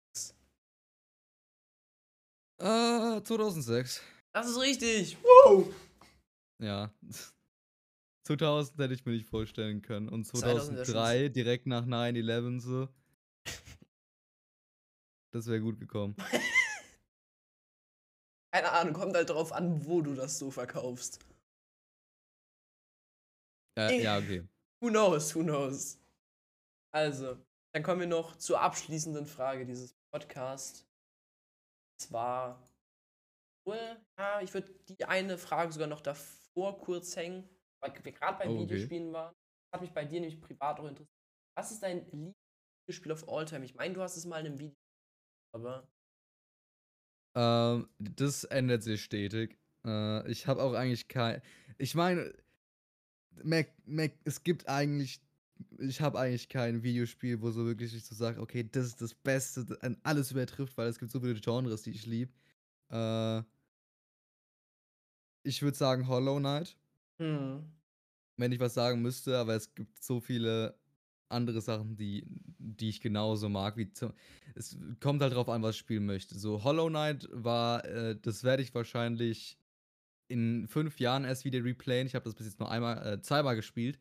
Äh, 2.59 3.21
2006. 3.23 4.01
Das 4.31 4.47
ist 4.47 4.59
richtig. 4.59 5.17
Woo! 5.23 5.73
Ja. 6.61 6.93
2000 8.27 8.77
hätte 8.79 8.93
ich 8.93 9.05
mir 9.05 9.13
nicht 9.13 9.27
vorstellen 9.27 9.81
können. 9.81 10.09
Und 10.09 10.25
2000 10.25 10.45
wäre 10.45 10.85
schon 10.85 10.93
2003, 10.93 11.29
direkt 11.29 11.67
nach 11.67 11.85
9-11 11.85 12.59
so. 12.59 12.89
Das 15.35 15.47
wäre 15.47 15.59
gut 15.59 15.77
gekommen. 15.77 16.15
Keine 18.53 18.71
Ahnung, 18.71 18.93
kommt 18.93 19.15
halt 19.15 19.29
drauf 19.29 19.51
an, 19.51 19.85
wo 19.85 20.01
du 20.01 20.15
das 20.15 20.39
so 20.39 20.49
verkaufst. 20.49 21.19
Äh, 23.77 24.01
ja, 24.01 24.17
okay. 24.17 24.47
Who 24.81 24.87
knows, 24.91 25.35
who 25.35 25.43
knows. 25.43 26.01
Also, 26.93 27.37
dann 27.73 27.83
kommen 27.83 27.99
wir 27.99 28.07
noch 28.07 28.37
zur 28.37 28.61
abschließenden 28.61 29.25
Frage 29.25 29.65
dieses 29.65 29.93
Podcasts. 30.09 30.87
Zwar, 32.01 32.65
ja, 34.17 34.39
ich 34.39 34.53
würde 34.53 34.73
die 34.87 35.03
eine 35.03 35.37
Frage 35.37 35.73
sogar 35.73 35.89
noch 35.89 35.99
davor 35.99 36.77
kurz 36.79 37.17
hängen, 37.17 37.49
weil 37.83 37.93
wir 38.05 38.13
gerade 38.13 38.37
bei 38.37 38.47
Oh, 38.47 38.53
okay. 38.53 38.61
Videospielen 38.61 39.11
waren. 39.11 39.33
Das 39.33 39.79
hat 39.79 39.81
mich 39.81 39.91
bei 39.91 40.05
dir 40.05 40.21
nämlich 40.21 40.39
privat 40.39 40.79
auch 40.79 40.87
interessiert. 40.87 41.11
Was 41.57 41.71
ist 41.71 41.83
dein 41.83 42.05
Lieblingsspiel 42.05 43.11
of 43.11 43.27
all 43.27 43.43
time? 43.43 43.65
Ich 43.65 43.75
meine, 43.75 43.93
du 43.93 44.01
hast 44.01 44.15
es 44.15 44.25
mal 44.25 44.39
in 44.39 44.45
einem 44.45 44.59
Video, 44.59 44.84
aber 45.55 45.87
Ähm, 47.35 47.87
das 47.99 48.45
ändert 48.45 48.83
sich 48.83 49.03
stetig. 49.03 49.57
Äh, 49.85 50.29
ich 50.31 50.47
habe 50.47 50.61
auch 50.63 50.73
eigentlich 50.73 51.07
kein. 51.07 51.41
Ich 51.77 51.93
meine, 51.95 52.33
Mac, 53.43 53.67
Mac, 53.85 54.13
es 54.23 54.43
gibt 54.43 54.67
eigentlich. 54.69 55.21
Ich 55.79 56.01
habe 56.01 56.19
eigentlich 56.19 56.49
kein 56.49 56.83
Videospiel, 56.83 57.41
wo 57.41 57.51
so 57.51 57.65
wirklich 57.65 57.93
ich 57.95 58.03
so 58.05 58.15
sage, 58.15 58.41
okay, 58.41 58.67
das 58.69 58.87
ist 58.87 59.01
das 59.01 59.13
Beste, 59.15 59.65
das 59.65 59.79
an 59.81 59.97
alles 60.03 60.31
übertrifft, 60.31 60.77
weil 60.77 60.89
es 60.89 60.99
gibt 60.99 61.11
so 61.11 61.19
viele 61.21 61.39
Genres, 61.39 61.83
die 61.83 61.91
ich 61.91 62.05
liebe. 62.05 62.31
Äh, 62.89 63.41
ich 65.43 65.61
würde 65.61 65.77
sagen 65.77 66.07
Hollow 66.07 66.39
Knight, 66.39 66.75
hm, 67.19 67.63
wenn 68.37 68.51
ich 68.51 68.59
was 68.59 68.73
sagen 68.73 69.01
müsste, 69.01 69.37
aber 69.37 69.55
es 69.55 69.73
gibt 69.75 70.03
so 70.03 70.19
viele 70.19 70.77
andere 71.35 71.61
Sachen, 71.61 71.95
die, 71.95 72.25
die 72.57 72.89
ich 72.89 73.01
genauso 73.01 73.49
mag. 73.49 73.77
Wie 73.77 73.91
zum, 73.91 74.13
es 74.55 74.77
kommt 74.99 75.21
halt 75.21 75.33
drauf 75.33 75.49
an, 75.49 75.61
was 75.61 75.75
ich 75.75 75.79
spielen 75.79 76.05
möchte. 76.05 76.37
So, 76.39 76.63
Hollow 76.63 76.89
Knight 76.89 77.27
war, 77.31 77.85
äh, 77.85 78.17
das 78.21 78.43
werde 78.43 78.63
ich 78.63 78.73
wahrscheinlich 78.73 79.57
in 80.27 80.67
fünf 80.67 80.99
Jahren 80.99 81.25
erst 81.25 81.45
wieder 81.45 81.63
replayen. 81.63 82.07
Ich 82.07 82.15
habe 82.15 82.25
das 82.25 82.35
bis 82.35 82.47
jetzt 82.47 82.59
nur 82.59 82.71
einmal, 82.71 83.05
äh, 83.05 83.21
zweimal 83.21 83.55
gespielt. 83.55 83.99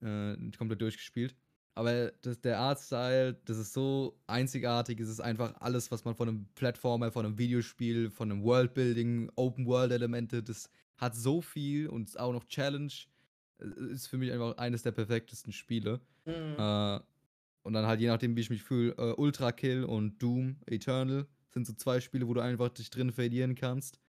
Äh, 0.00 0.36
komplett 0.56 0.80
durchgespielt. 0.80 1.36
Aber 1.74 2.12
das, 2.22 2.40
der 2.40 2.58
Artstyle, 2.58 3.34
das 3.44 3.58
ist 3.58 3.72
so 3.72 4.18
einzigartig. 4.26 5.00
Es 5.00 5.08
ist 5.08 5.20
einfach 5.20 5.54
alles, 5.60 5.90
was 5.90 6.04
man 6.04 6.14
von 6.14 6.28
einem 6.28 6.46
Plattformer, 6.54 7.10
von 7.10 7.24
einem 7.24 7.38
Videospiel, 7.38 8.10
von 8.10 8.30
einem 8.30 8.42
Worldbuilding, 8.42 9.30
Open-World-Elemente, 9.36 10.42
das 10.42 10.68
hat 10.98 11.16
so 11.16 11.40
viel 11.40 11.88
und 11.88 12.08
ist 12.08 12.20
auch 12.20 12.32
noch 12.32 12.44
Challenge. 12.44 12.92
Ist 13.90 14.08
für 14.08 14.18
mich 14.18 14.32
einfach 14.32 14.56
eines 14.58 14.82
der 14.82 14.92
perfektesten 14.92 15.52
Spiele. 15.52 16.00
hm. 16.24 16.54
Äh, 16.58 17.00
und 17.64 17.74
dann 17.74 17.86
halt 17.86 18.00
je 18.00 18.08
nachdem, 18.08 18.34
wie 18.36 18.40
ich 18.40 18.50
mich 18.50 18.62
fühle, 18.64 18.92
äh, 18.98 19.14
Ultra 19.16 19.52
Kill 19.52 19.84
und 19.84 20.20
Doom 20.20 20.56
Eternal 20.66 21.26
sind 21.50 21.66
so 21.66 21.72
zwei 21.74 22.00
Spiele, 22.00 22.26
wo 22.26 22.34
du 22.34 22.40
einfach 22.40 22.70
dich 22.70 22.90
drin 22.90 23.12
verlieren 23.12 23.54
kannst. 23.54 24.00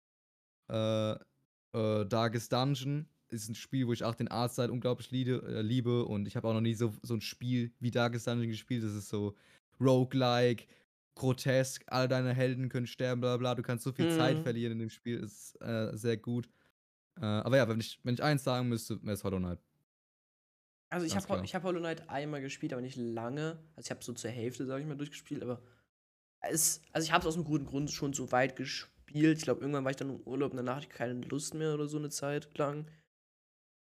Äh, 0.71 1.13
äh, 1.13 2.07
Darkest 2.07 2.53
Dungeon 2.53 3.07
ist 3.29 3.49
ein 3.49 3.55
Spiel, 3.55 3.87
wo 3.87 3.93
ich 3.93 4.05
auch 4.05 4.15
den 4.15 4.29
Artstyle 4.29 4.73
unglaublich 4.73 5.11
liebe, 5.11 5.43
äh, 5.47 5.63
liebe 5.63 6.05
und 6.05 6.27
ich 6.27 6.37
habe 6.37 6.49
auch 6.49 6.55
noch 6.55 6.61
nie 6.61 6.75
so, 6.75 6.93
so 7.03 7.15
ein 7.15 7.21
Spiel 7.21 7.73
wie 7.81 7.91
Darkest 7.91 8.27
Dungeon 8.27 8.49
gespielt. 8.49 8.85
Das 8.85 8.95
ist 8.95 9.09
so 9.09 9.35
roguelike, 9.81 10.67
grotesk, 11.15 11.85
all 11.89 12.09
deine 12.09 12.33
Helden 12.33 12.69
können 12.69 12.87
sterben, 12.87 13.21
bla 13.21 13.37
bla. 13.37 13.55
Du 13.55 13.63
kannst 13.63 13.85
so 13.85 13.93
viel 13.93 14.09
Zeit 14.09 14.39
Mhm. 14.39 14.43
verlieren 14.43 14.73
in 14.73 14.79
dem 14.79 14.91
Spiel, 14.91 15.19
ist 15.19 15.61
äh, 15.61 15.91
sehr 15.97 16.17
gut. 16.17 16.49
Äh, 17.21 17.25
aber 17.25 17.57
ja, 17.57 17.69
wenn 17.69 17.81
ich, 17.81 18.01
wenn 18.03 18.15
ich 18.15 18.23
eins 18.23 18.45
sagen 18.45 18.69
müsste, 18.69 19.03
wäre 19.03 19.15
es 19.15 19.25
Hollow 19.25 19.39
Knight. 19.39 19.61
Also 20.91 21.07
ich 21.07 21.17
habe 21.17 21.43
hab 21.43 21.63
Hollow 21.63 21.81
Knight 21.81 22.09
einmal 22.11 22.43
gespielt, 22.43 22.73
aber 22.73 22.83
nicht 22.83 22.97
lange. 22.97 23.59
Also 23.77 23.87
ich 23.87 23.91
habe 23.91 24.05
so 24.05 24.13
zur 24.13 24.31
Hälfte, 24.31 24.67
sage 24.67 24.83
ich 24.83 24.89
mal, 24.89 24.97
durchgespielt, 24.97 25.43
aber 25.43 25.63
es, 26.41 26.83
also 26.93 27.07
ich 27.07 27.13
habe 27.13 27.23
es 27.23 27.29
aus 27.29 27.35
einem 27.37 27.45
guten 27.45 27.65
Grund 27.65 27.91
schon 27.91 28.13
so 28.13 28.31
weit 28.31 28.57
gespielt. 28.57 29.39
Ich 29.39 29.45
glaube, 29.45 29.61
irgendwann 29.63 29.85
war 29.85 29.91
ich 29.91 29.97
dann 29.97 30.11
im 30.11 30.21
Urlaub 30.21 30.51
und 30.51 30.59
danach 30.59 30.77
hatte 30.77 30.87
ich 30.91 30.93
keine 30.93 31.15
Lust 31.23 31.55
mehr 31.55 31.73
oder 31.73 31.87
so 31.87 31.97
eine 31.97 32.11
Zeit 32.11 32.57
lang. 32.59 32.91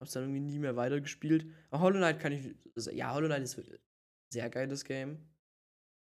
Hab's 0.00 0.12
dann 0.12 0.22
irgendwie 0.22 0.40
nie 0.40 0.58
mehr 0.58 0.76
weitergespielt. 0.76 1.46
Aber 1.70 1.82
Hollow 1.82 1.98
Knight 1.98 2.20
kann 2.20 2.32
ich, 2.32 2.54
also, 2.76 2.90
ja, 2.90 3.12
Hollow 3.12 3.26
Knight 3.26 3.42
ist 3.42 3.58
ein 3.58 3.64
sehr 4.32 4.48
geiles 4.48 4.84
Game. 4.84 5.18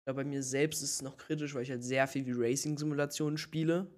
Aber 0.05 0.17
bei 0.17 0.25
mir 0.25 0.43
selbst 0.43 0.83
ist 0.83 0.93
es 0.93 1.03
noch 1.03 1.17
kritisch, 1.17 1.55
weil 1.55 1.63
ich 1.63 1.71
halt 1.71 1.85
sehr 1.85 2.07
viel 2.07 2.27
wie 2.27 2.33
Racing-Simulationen 2.33 3.39
spiele. 3.39 3.91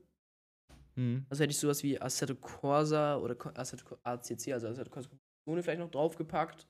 Hm. 1.00 1.24
Also 1.30 1.42
hätte 1.42 1.52
ich 1.52 1.58
sowas 1.58 1.82
wie 1.82 1.98
Assetto 1.98 2.34
Corsa 2.34 3.16
oder 3.16 3.34
Assetto 3.58 3.96
ACC, 4.02 4.52
also 4.52 4.68
Assetto 4.68 4.90
Corsa 4.90 5.08
Competizione 5.08 5.62
vielleicht 5.62 5.80
noch 5.80 5.90
draufgepackt. 5.90 6.68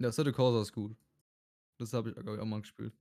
Ja, 0.00 0.08
Assetto 0.08 0.32
Corsa 0.32 0.62
ist 0.62 0.72
gut. 0.72 0.96
Das 1.78 1.92
habe 1.92 2.08
ich 2.10 2.16
glaub 2.16 2.34
ich, 2.34 2.40
auch 2.40 2.44
mal 2.44 2.60
gespielt. 2.60 2.92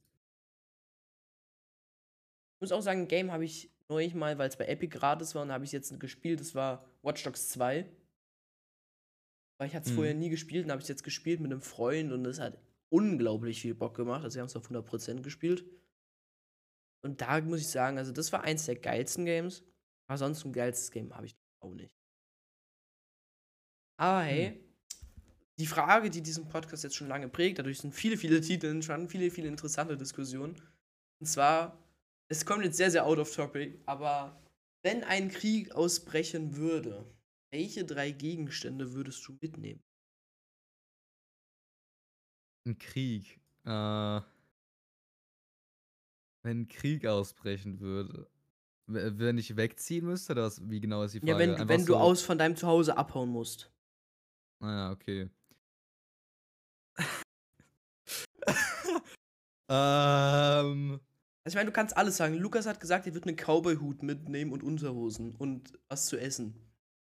Ich 2.58 2.62
muss 2.62 2.72
auch 2.72 2.82
sagen, 2.82 3.02
ein 3.02 3.08
Game 3.08 3.32
habe 3.32 3.44
ich 3.44 3.72
neulich 3.90 4.14
mal, 4.14 4.38
weil 4.38 4.50
es 4.50 4.56
bei 4.58 4.68
Epic 4.68 4.96
gratis 4.96 5.34
war 5.34 5.42
und 5.42 5.52
habe 5.52 5.66
ich 5.66 5.72
jetzt 5.72 6.00
gespielt, 6.00 6.40
das 6.40 6.54
war 6.54 6.86
Watch 7.02 7.24
Dogs 7.24 7.50
2. 7.50 7.90
Weil 9.58 9.68
ich 9.68 9.76
hatte 9.76 9.86
es 9.88 9.92
Mhm. 9.92 9.96
vorher 9.96 10.14
nie 10.14 10.30
gespielt 10.30 10.66
und 10.66 10.72
habe 10.72 10.82
ich 10.82 10.88
jetzt 10.88 11.04
gespielt 11.04 11.40
mit 11.40 11.52
einem 11.52 11.62
Freund 11.62 12.12
und 12.12 12.26
es 12.26 12.40
hat 12.40 12.60
unglaublich 12.90 13.62
viel 13.62 13.74
Bock 13.74 13.96
gemacht. 13.96 14.24
Also 14.24 14.36
wir 14.36 14.42
haben 14.42 14.48
es 14.48 14.56
auf 14.56 14.70
100% 14.70 15.24
gespielt. 15.24 15.66
Und 17.04 17.22
da 17.22 17.42
muss 17.42 17.60
ich 17.60 17.68
sagen, 17.68 17.98
also 17.98 18.12
das 18.12 18.32
war 18.32 18.44
eins 18.44 18.66
der 18.66 18.76
geilsten 18.76 19.26
Games. 19.26 19.64
Aber 20.08 20.18
sonst 20.18 20.46
ein 20.46 20.54
geilstes 20.54 20.92
Game 20.92 21.14
habe 21.16 21.26
ich 21.28 21.36
auch 21.62 21.74
nicht. 21.74 21.96
Aber 23.98 24.24
hey, 24.24 24.60
die 25.60 25.68
Frage, 25.68 26.10
die 26.10 26.22
diesen 26.22 26.48
Podcast 26.50 26.84
jetzt 26.84 26.96
schon 26.96 27.08
lange 27.08 27.30
prägt, 27.30 27.60
dadurch 27.60 27.80
sind 27.80 27.94
viele, 27.94 28.18
viele 28.18 28.42
Titel 28.42 28.68
entstanden, 28.68 29.08
viele, 29.10 29.30
viele 29.30 29.48
interessante 29.48 29.98
Diskussionen. 29.98 30.56
Und 31.20 31.28
zwar, 31.28 31.78
es 32.28 32.46
kommt 32.46 32.66
jetzt 32.66 32.78
sehr, 32.78 32.92
sehr 32.92 33.06
out 33.06 33.20
of 33.20 33.34
topic, 33.34 33.80
aber 33.86 34.42
wenn 34.84 35.04
ein 35.04 35.30
Krieg 35.30 35.72
ausbrechen 35.74 36.58
würde, 36.58 37.06
welche 37.52 37.86
drei 37.86 38.12
Gegenstände 38.12 38.94
würdest 38.94 39.26
du 39.28 39.38
mitnehmen? 39.42 39.84
Ein 42.66 42.78
Krieg. 42.80 43.40
Äh, 43.66 44.22
wenn 46.44 46.62
ein 46.62 46.68
Krieg 46.68 47.06
ausbrechen 47.06 47.80
würde. 47.80 48.28
Wenn 48.86 49.38
ich 49.38 49.56
wegziehen 49.56 50.06
müsste, 50.06 50.34
oder 50.34 50.44
was, 50.44 50.62
wie 50.70 50.80
genau 50.82 51.04
ist 51.04 51.14
die 51.14 51.20
Frage? 51.20 51.32
Ja, 51.32 51.38
wenn, 51.40 51.50
du- 51.50 51.56
Einfach 51.56 51.68
wenn 51.70 51.86
du 51.86 51.94
so- 51.94 51.98
aus 51.98 52.22
von 52.22 52.38
deinem 52.38 52.56
Zuhause 52.56 52.98
abhauen 52.98 53.30
musst. 53.30 53.72
Ah 54.60 54.72
ja, 54.72 54.92
okay. 54.92 55.30
ähm, 59.70 61.00
Also 61.46 61.50
ich 61.50 61.56
meine, 61.56 61.68
du 61.68 61.72
kannst 61.74 61.96
alles 61.98 62.18
sagen. 62.18 62.36
Lukas 62.36 62.66
hat 62.66 62.80
gesagt, 62.80 63.08
er 63.08 63.14
wird 63.14 63.26
einen 63.28 63.36
Cowboy-Hut 63.38 64.04
mitnehmen 64.04 64.52
und 64.52 64.64
Unterhosen 64.64 65.36
und 65.36 65.78
was 65.90 66.08
zu 66.08 66.18
essen. 66.18 66.56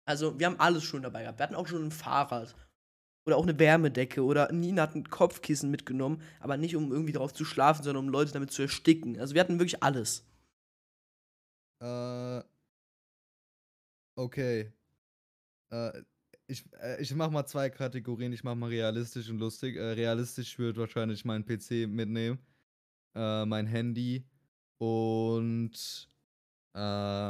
Also 0.07 0.39
wir 0.39 0.45
haben 0.47 0.59
alles 0.59 0.83
schon 0.83 1.01
dabei 1.03 1.21
gehabt. 1.23 1.39
Wir 1.39 1.43
hatten 1.43 1.55
auch 1.55 1.67
schon 1.67 1.83
ein 1.85 1.91
Fahrrad. 1.91 2.55
Oder 3.27 3.37
auch 3.37 3.43
eine 3.43 3.57
Wärmedecke. 3.57 4.23
Oder 4.23 4.51
Nina 4.51 4.83
hat 4.83 4.95
ein 4.95 5.09
Kopfkissen 5.09 5.71
mitgenommen, 5.71 6.21
aber 6.39 6.57
nicht 6.57 6.75
um 6.75 6.91
irgendwie 6.91 7.13
drauf 7.13 7.33
zu 7.33 7.43
schlafen, 7.43 7.83
sondern 7.83 8.05
um 8.05 8.11
Leute 8.11 8.31
damit 8.33 8.51
zu 8.51 8.61
ersticken. 8.61 9.19
Also 9.19 9.33
wir 9.33 9.41
hatten 9.41 9.57
wirklich 9.59 9.81
alles. 9.81 10.25
Äh, 11.85 12.43
okay. 14.15 14.71
Äh, 15.71 16.03
ich, 16.47 16.63
äh, 16.81 17.01
ich 17.01 17.13
mach 17.15 17.29
mal 17.31 17.45
zwei 17.45 17.69
Kategorien. 17.69 18.33
Ich 18.33 18.43
mach 18.43 18.55
mal 18.55 18.69
realistisch 18.69 19.29
und 19.29 19.39
lustig. 19.39 19.75
Äh, 19.77 19.91
realistisch 19.93 20.57
wird 20.59 20.77
wahrscheinlich 20.77 21.25
mein 21.25 21.45
PC 21.45 21.87
mitnehmen. 21.87 22.39
Äh, 23.15 23.45
mein 23.45 23.67
Handy 23.67 24.25
und 24.77 26.09
äh, 26.75 27.29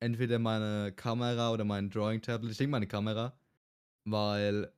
entweder 0.00 0.38
meine 0.38 0.92
Kamera 0.92 1.52
oder 1.52 1.64
mein 1.64 1.90
Drawing-Tablet. 1.90 2.52
Ich 2.52 2.58
denke 2.58 2.70
meine 2.70 2.86
Kamera, 2.86 3.36
weil 4.04 4.72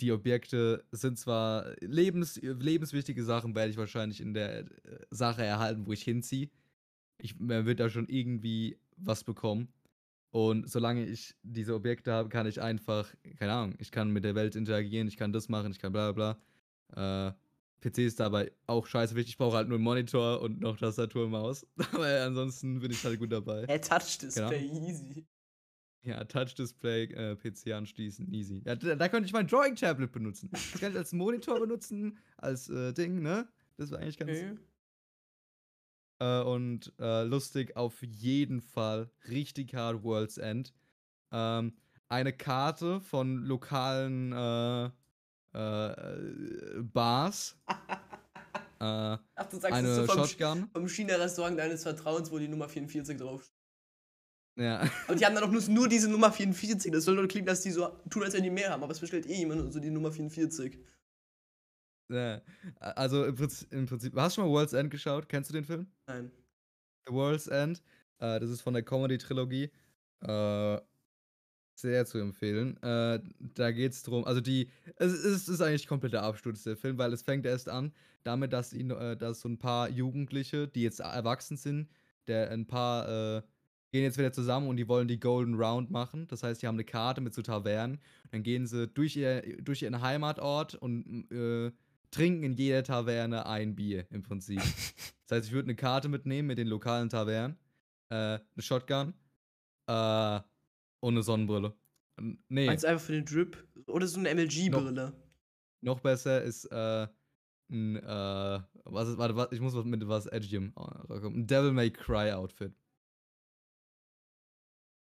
die 0.00 0.12
Objekte 0.12 0.84
sind 0.92 1.18
zwar 1.18 1.74
lebens, 1.80 2.36
lebenswichtige 2.42 3.24
Sachen, 3.24 3.54
werde 3.54 3.70
ich 3.70 3.76
wahrscheinlich 3.76 4.20
in 4.20 4.34
der 4.34 4.60
äh, 4.60 4.66
Sache 5.10 5.44
erhalten, 5.44 5.86
wo 5.86 5.92
ich 5.92 6.02
hinziehe. 6.02 6.50
Ich, 7.22 7.38
man 7.38 7.66
wird 7.66 7.80
da 7.80 7.88
schon 7.88 8.08
irgendwie 8.08 8.78
was 8.96 9.24
bekommen. 9.24 9.68
Und 10.30 10.70
solange 10.70 11.04
ich 11.04 11.34
diese 11.42 11.74
Objekte 11.74 12.12
habe, 12.12 12.28
kann 12.28 12.46
ich 12.46 12.60
einfach, 12.60 13.12
keine 13.38 13.52
Ahnung, 13.52 13.74
ich 13.78 13.90
kann 13.90 14.10
mit 14.10 14.22
der 14.22 14.36
Welt 14.36 14.54
interagieren, 14.54 15.08
ich 15.08 15.16
kann 15.16 15.32
das 15.32 15.48
machen, 15.48 15.72
ich 15.72 15.80
kann 15.80 15.92
bla 15.92 16.12
bla 16.12 16.36
bla. 16.94 17.28
Äh, 17.28 17.32
PC 17.80 17.98
ist 17.98 18.20
dabei 18.20 18.52
auch 18.66 18.86
scheiße 18.86 19.14
wichtig. 19.16 19.32
Ich 19.32 19.38
brauche 19.38 19.56
halt 19.56 19.68
nur 19.68 19.76
einen 19.76 19.84
Monitor 19.84 20.40
und 20.40 20.60
noch 20.60 20.76
Tastatur 20.76 21.24
und 21.24 21.30
Maus. 21.30 21.66
Aber 21.92 22.22
ansonsten 22.22 22.78
bin 22.78 22.90
ich 22.90 23.04
halt 23.04 23.18
gut 23.18 23.32
dabei. 23.32 23.64
Hey, 23.66 23.80
Touch-Display, 23.80 24.66
easy. 24.66 25.26
Ja, 26.02 26.24
Touch-Display, 26.24 27.04
äh, 27.04 27.36
PC 27.36 27.72
anschließen, 27.72 28.32
easy. 28.32 28.62
Ja, 28.64 28.76
da, 28.76 28.94
da 28.94 29.08
könnte 29.08 29.26
ich 29.26 29.32
mein 29.32 29.46
Drawing-Tablet 29.46 30.12
benutzen. 30.12 30.48
Das 30.52 30.80
kann 30.80 30.92
ich 30.92 30.98
als 30.98 31.12
Monitor 31.12 31.58
benutzen, 31.58 32.18
als 32.36 32.68
äh, 32.68 32.92
Ding, 32.92 33.20
ne? 33.20 33.48
Das 33.76 33.90
war 33.90 33.98
eigentlich 33.98 34.18
ganz. 34.18 34.30
Okay. 34.30 34.56
Äh, 36.20 36.42
und 36.42 36.92
äh, 36.98 37.24
lustig 37.24 37.76
auf 37.76 38.02
jeden 38.02 38.60
Fall. 38.60 39.10
Richtig 39.28 39.74
hart 39.74 40.04
World's 40.04 40.38
End. 40.38 40.74
Ähm, 41.32 41.74
eine 42.08 42.32
Karte 42.32 43.00
von 43.00 43.44
lokalen 43.44 44.32
äh, 44.32 44.90
äh, 45.52 46.82
Bars. 46.82 47.56
äh, 47.68 47.74
Ach, 48.80 49.18
du 49.50 49.58
sagst 49.58 49.64
es 49.64 49.72
eine 49.72 49.94
so 49.94 50.06
vom, 50.06 50.26
Shotgun. 50.26 50.68
vom 50.72 50.88
China-Restaurant 50.88 51.58
deines 51.58 51.82
Vertrauens, 51.82 52.30
wo 52.30 52.38
die 52.38 52.48
Nummer 52.48 52.68
44 52.68 53.16
drauf 53.16 53.50
Ja. 54.56 54.80
Aber 55.06 55.16
die 55.16 55.24
haben 55.24 55.34
dann 55.34 55.44
auch 55.44 55.50
nur, 55.50 55.62
nur 55.68 55.88
diese 55.88 56.10
Nummer 56.10 56.32
44. 56.32 56.92
Das 56.92 57.04
soll 57.04 57.14
nur 57.14 57.28
klingen, 57.28 57.46
dass 57.46 57.62
die 57.62 57.70
so 57.70 57.88
tun, 58.10 58.24
als 58.24 58.34
wenn 58.34 58.42
die 58.42 58.50
mehr 58.50 58.70
haben. 58.70 58.82
Aber 58.82 58.92
es 58.92 59.00
bestellt 59.00 59.26
eh 59.26 59.36
jemand 59.36 59.72
so 59.72 59.80
die 59.80 59.90
Nummer 59.90 60.12
44. 60.12 60.78
ja. 62.10 62.40
Also 62.78 63.24
im 63.24 63.34
Prinzip, 63.34 63.72
im 63.72 63.86
Prinzip. 63.86 64.14
Hast 64.16 64.36
du 64.36 64.40
schon 64.42 64.50
mal 64.50 64.54
World's 64.54 64.72
End 64.72 64.90
geschaut? 64.90 65.28
Kennst 65.28 65.50
du 65.50 65.54
den 65.54 65.64
Film? 65.64 65.86
Nein. 66.06 66.30
The 67.06 67.12
World's 67.12 67.46
End. 67.46 67.82
Äh, 68.18 68.40
das 68.40 68.50
ist 68.50 68.60
von 68.60 68.74
der 68.74 68.82
Comedy-Trilogie. 68.82 69.70
Äh, 70.22 70.78
sehr 71.74 72.04
zu 72.04 72.18
empfehlen. 72.18 72.76
Äh, 72.82 73.20
da 73.54 73.70
geht 73.70 73.92
es 73.92 74.02
drum, 74.02 74.24
also 74.24 74.40
die, 74.40 74.68
es 74.96 75.12
ist, 75.12 75.24
es 75.24 75.48
ist 75.48 75.60
eigentlich 75.62 75.86
kompletter 75.86 76.22
Absturz 76.22 76.62
der 76.62 76.76
Film, 76.76 76.98
weil 76.98 77.12
es 77.12 77.22
fängt 77.22 77.46
erst 77.46 77.70
an 77.70 77.92
damit, 78.22 78.52
dass, 78.52 78.72
ihn, 78.72 78.90
äh, 78.90 79.16
dass 79.16 79.40
so 79.40 79.48
ein 79.48 79.58
paar 79.58 79.88
Jugendliche, 79.88 80.68
die 80.68 80.82
jetzt 80.82 81.00
erwachsen 81.00 81.56
sind, 81.56 81.88
der 82.26 82.50
ein 82.50 82.66
paar 82.66 83.38
äh, 83.38 83.42
gehen 83.92 84.04
jetzt 84.04 84.18
wieder 84.18 84.32
zusammen 84.32 84.68
und 84.68 84.76
die 84.76 84.88
wollen 84.88 85.08
die 85.08 85.18
Golden 85.18 85.54
Round 85.54 85.90
machen. 85.90 86.28
Das 86.28 86.42
heißt, 86.42 86.62
die 86.62 86.66
haben 86.66 86.76
eine 86.76 86.84
Karte 86.84 87.20
mit 87.20 87.34
so 87.34 87.42
Tavernen. 87.42 87.98
Dann 88.30 88.42
gehen 88.42 88.66
sie 88.66 88.86
durch, 88.86 89.16
ihr, 89.16 89.42
durch 89.62 89.82
ihren 89.82 90.00
Heimatort 90.00 90.76
und 90.76 91.30
äh, 91.32 91.72
trinken 92.10 92.42
in 92.42 92.52
jeder 92.54 92.82
Taverne 92.82 93.46
ein 93.46 93.74
Bier 93.74 94.06
im 94.10 94.22
Prinzip. 94.22 94.60
Das 95.26 95.36
heißt, 95.36 95.46
ich 95.46 95.54
würde 95.54 95.66
eine 95.66 95.76
Karte 95.76 96.08
mitnehmen 96.08 96.48
mit 96.48 96.58
den 96.58 96.66
lokalen 96.66 97.08
Tavernen, 97.08 97.56
äh, 98.08 98.14
eine 98.16 98.42
Shotgun 98.58 99.14
äh, 99.86 100.40
und 100.98 101.14
eine 101.14 101.22
Sonnenbrille. 101.22 101.72
Nee, 102.48 102.66
Meinst 102.66 102.84
einfach 102.84 103.06
für 103.06 103.12
den 103.12 103.26
Drip? 103.26 103.64
Oder 103.86 104.08
so 104.08 104.18
eine 104.18 104.34
MLG-Brille? 104.34 105.14
noch 105.82 106.00
besser 106.00 106.42
ist 106.42 106.64
äh, 106.66 107.06
ein, 107.70 107.96
äh, 107.96 108.60
was 108.84 109.08
ist, 109.08 109.18
warte, 109.18 109.36
was, 109.36 109.52
ich 109.52 109.60
muss 109.60 109.74
was 109.74 109.84
mit 109.84 110.06
was 110.06 110.26
Edgiem 110.26 110.72
rauskommen. 110.76 111.40
Ein 111.40 111.46
Devil 111.46 111.72
May 111.72 111.90
Cry 111.90 112.32
Outfit. 112.32 112.74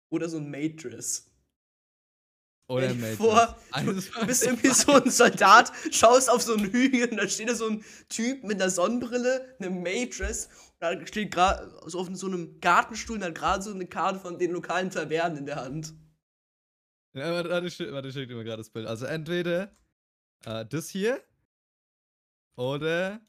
Oder 0.09 0.29
so 0.29 0.37
ein 0.37 0.49
Maid-Dress. 0.49 1.32
Oder 2.67 2.87
dir 2.87 2.95
Matrix. 2.95 3.17
vor, 3.17 3.57
Du 3.83 4.25
bist 4.25 4.43
irgendwie 4.45 4.69
so 4.69 4.93
ein 4.93 5.09
Soldat, 5.09 5.71
schaust 5.91 6.29
auf 6.29 6.41
so 6.41 6.55
einen 6.55 6.71
Hügel 6.71 7.09
und 7.09 7.17
da 7.17 7.27
steht 7.27 7.49
da 7.49 7.55
so 7.55 7.67
ein 7.67 7.83
Typ 8.09 8.43
mit 8.43 8.61
einer 8.61 8.69
Sonnenbrille, 8.69 9.55
einem 9.59 9.83
Maid-Dress 9.83 10.45
und 10.45 10.75
da 10.79 11.05
steht 11.05 11.31
gerade 11.31 11.77
so 11.85 11.99
auf 11.99 12.09
so 12.13 12.27
einem 12.27 12.59
Gartenstuhl 12.61 13.17
und 13.17 13.23
hat 13.23 13.35
gerade 13.35 13.61
so 13.63 13.71
eine 13.71 13.85
Karte 13.85 14.19
von 14.19 14.39
den 14.39 14.51
lokalen 14.51 14.89
Tavernen 14.89 15.39
in 15.39 15.45
der 15.45 15.57
Hand. 15.57 15.93
Ja, 17.13 17.31
warte, 17.31 17.49
warte, 17.49 17.93
warte, 17.93 18.07
ich 18.07 18.13
schick 18.13 18.27
dir 18.27 18.35
mal 18.35 18.43
gerade 18.43 18.57
das 18.57 18.69
Bild. 18.69 18.87
Also 18.87 19.05
entweder 19.05 19.75
äh, 20.45 20.65
das 20.65 20.89
hier 20.89 21.21
oder. 22.55 23.21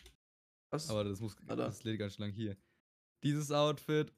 Was? 0.71 0.89
Aber 0.91 1.05
das 1.05 1.21
muss. 1.21 1.37
Warte. 1.43 1.63
Das 1.63 1.85
lädt 1.85 1.99
ganz 1.99 2.15
schön 2.15 2.25
lang 2.27 2.33
hier. 2.33 2.57
Dieses 3.23 3.51
Outfit. 3.51 4.13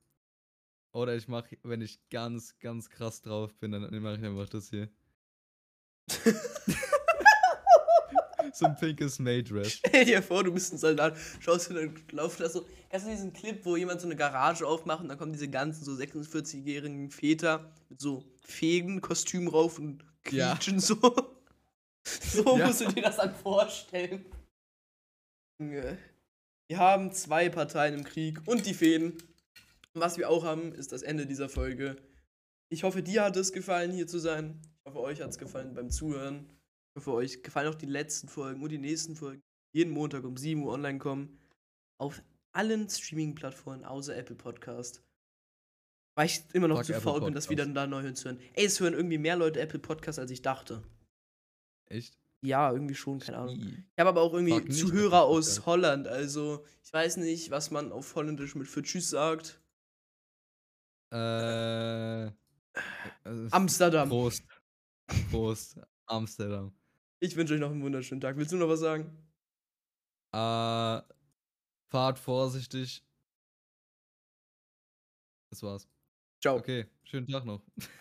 Oder 0.92 1.14
ich 1.14 1.28
mache, 1.28 1.58
wenn 1.62 1.82
ich 1.82 2.00
ganz, 2.08 2.58
ganz 2.58 2.88
krass 2.88 3.20
drauf 3.20 3.54
bin, 3.58 3.72
dann 3.72 3.82
mache 4.00 4.16
ich 4.16 4.24
einfach 4.24 4.48
das 4.48 4.70
hier. 4.70 4.88
So 8.52 8.66
ein 8.66 8.76
pinkes 8.76 9.18
Maid-Dress. 9.18 9.72
Stell 9.86 10.04
dir 10.04 10.22
vor, 10.22 10.44
du 10.44 10.52
bist 10.52 10.72
ein 10.72 10.78
Soldat, 10.78 11.16
schaust 11.40 11.68
und 11.70 11.76
dann 11.76 11.94
laufen 12.12 12.42
da 12.42 12.48
so. 12.48 12.66
Kennst 12.90 13.06
du 13.06 13.10
diesen 13.10 13.32
Clip, 13.32 13.64
wo 13.64 13.76
jemand 13.76 14.00
so 14.00 14.06
eine 14.06 14.16
Garage 14.16 14.66
aufmacht 14.66 15.02
und 15.02 15.08
dann 15.08 15.18
kommen 15.18 15.32
diese 15.32 15.48
ganzen 15.48 15.84
so 15.84 15.92
46-jährigen 15.92 17.10
Väter 17.10 17.72
mit 17.88 18.00
so 18.00 18.24
Fädenkostüm 18.42 19.48
rauf 19.48 19.78
und 19.78 20.04
Ja. 20.30 20.52
quietschen 20.54 20.80
so. 20.80 20.96
So 22.22 22.56
Ja. 22.56 22.68
musst 22.68 22.82
du 22.82 22.86
dir 22.86 23.02
das 23.02 23.16
dann 23.16 23.34
vorstellen. 23.34 24.24
Wir 25.58 25.98
haben 26.76 27.10
zwei 27.10 27.48
Parteien 27.48 27.94
im 27.94 28.04
Krieg 28.04 28.38
und 28.46 28.64
die 28.64 28.74
Fäden. 28.74 29.12
Und 29.92 30.00
was 30.00 30.16
wir 30.16 30.30
auch 30.30 30.44
haben, 30.44 30.72
ist 30.72 30.92
das 30.92 31.02
Ende 31.02 31.26
dieser 31.26 31.48
Folge. 31.48 31.96
Ich 32.68 32.84
hoffe, 32.84 33.02
dir 33.02 33.24
hat 33.24 33.36
es 33.36 33.52
gefallen, 33.52 33.90
hier 33.90 34.06
zu 34.06 34.20
sein. 34.20 34.60
Ich 34.86 34.94
hoffe, 34.94 35.00
euch 35.00 35.20
hat 35.20 35.30
es 35.30 35.38
gefallen 35.38 35.74
beim 35.74 35.90
Zuhören. 35.90 36.46
Ich 36.94 37.00
hoffe, 37.00 37.12
euch 37.14 37.42
gefallen 37.42 37.66
auch 37.66 37.74
die 37.74 37.86
letzten 37.86 38.28
Folgen 38.28 38.62
und 38.62 38.70
die 38.70 38.78
nächsten 38.78 39.16
Folgen. 39.16 39.42
Jeden 39.72 39.90
Montag 39.92 40.22
um 40.22 40.36
7 40.36 40.62
Uhr 40.62 40.72
online 40.72 41.00
kommen. 41.00 41.40
Auf 41.98 42.22
allen 42.52 42.88
Streaming-Plattformen 42.88 43.84
außer 43.84 44.16
Apple 44.16 44.36
Podcast. 44.36 45.02
Weil 46.14 46.26
ich 46.26 46.44
immer 46.52 46.68
noch 46.68 46.76
Fuck 46.76 46.86
zu 46.86 46.92
Apple 46.92 47.02
faul 47.02 47.20
bin, 47.22 47.34
das 47.34 47.50
wieder 47.50 47.64
Podcast. 47.64 47.76
da 47.76 47.86
neu 47.88 48.02
hören. 48.02 48.38
Ey, 48.54 48.64
es 48.64 48.78
hören 48.78 48.94
irgendwie 48.94 49.18
mehr 49.18 49.34
Leute 49.34 49.60
Apple 49.60 49.80
Podcasts, 49.80 50.20
als 50.20 50.30
ich 50.30 50.42
dachte. 50.42 50.84
Echt? 51.86 52.16
Ja, 52.42 52.70
irgendwie 52.70 52.94
schon, 52.94 53.18
keine 53.18 53.38
Ahnung. 53.38 53.58
Ich 53.58 53.98
habe 53.98 54.10
aber 54.10 54.20
auch 54.20 54.34
irgendwie 54.34 54.68
Zuhörer 54.68 55.22
aus 55.22 55.46
Podcast. 55.46 55.66
Holland, 55.66 56.06
also 56.06 56.64
ich 56.84 56.92
weiß 56.92 57.16
nicht, 57.16 57.50
was 57.50 57.72
man 57.72 57.90
auf 57.90 58.14
Holländisch 58.14 58.54
mit 58.54 58.68
für 58.68 58.84
Tschüss 58.84 59.10
sagt. 59.10 59.60
Äh, 61.10 62.30
Amsterdam. 63.50 64.08
Prost. 64.08 64.44
Prost. 65.30 65.80
Amsterdam. 66.06 66.72
Ich 67.20 67.34
wünsche 67.36 67.54
euch 67.54 67.60
noch 67.60 67.70
einen 67.70 67.82
wunderschönen 67.82 68.20
Tag. 68.20 68.36
Willst 68.36 68.52
du 68.52 68.56
noch 68.56 68.68
was 68.68 68.80
sagen? 68.80 69.10
Äh. 70.32 71.16
Fahrt 71.88 72.18
vorsichtig. 72.18 73.02
Das 75.50 75.62
war's. 75.62 75.88
Ciao. 76.40 76.56
Okay, 76.56 76.86
schönen 77.04 77.26
Tag 77.26 77.44
noch. 77.44 77.62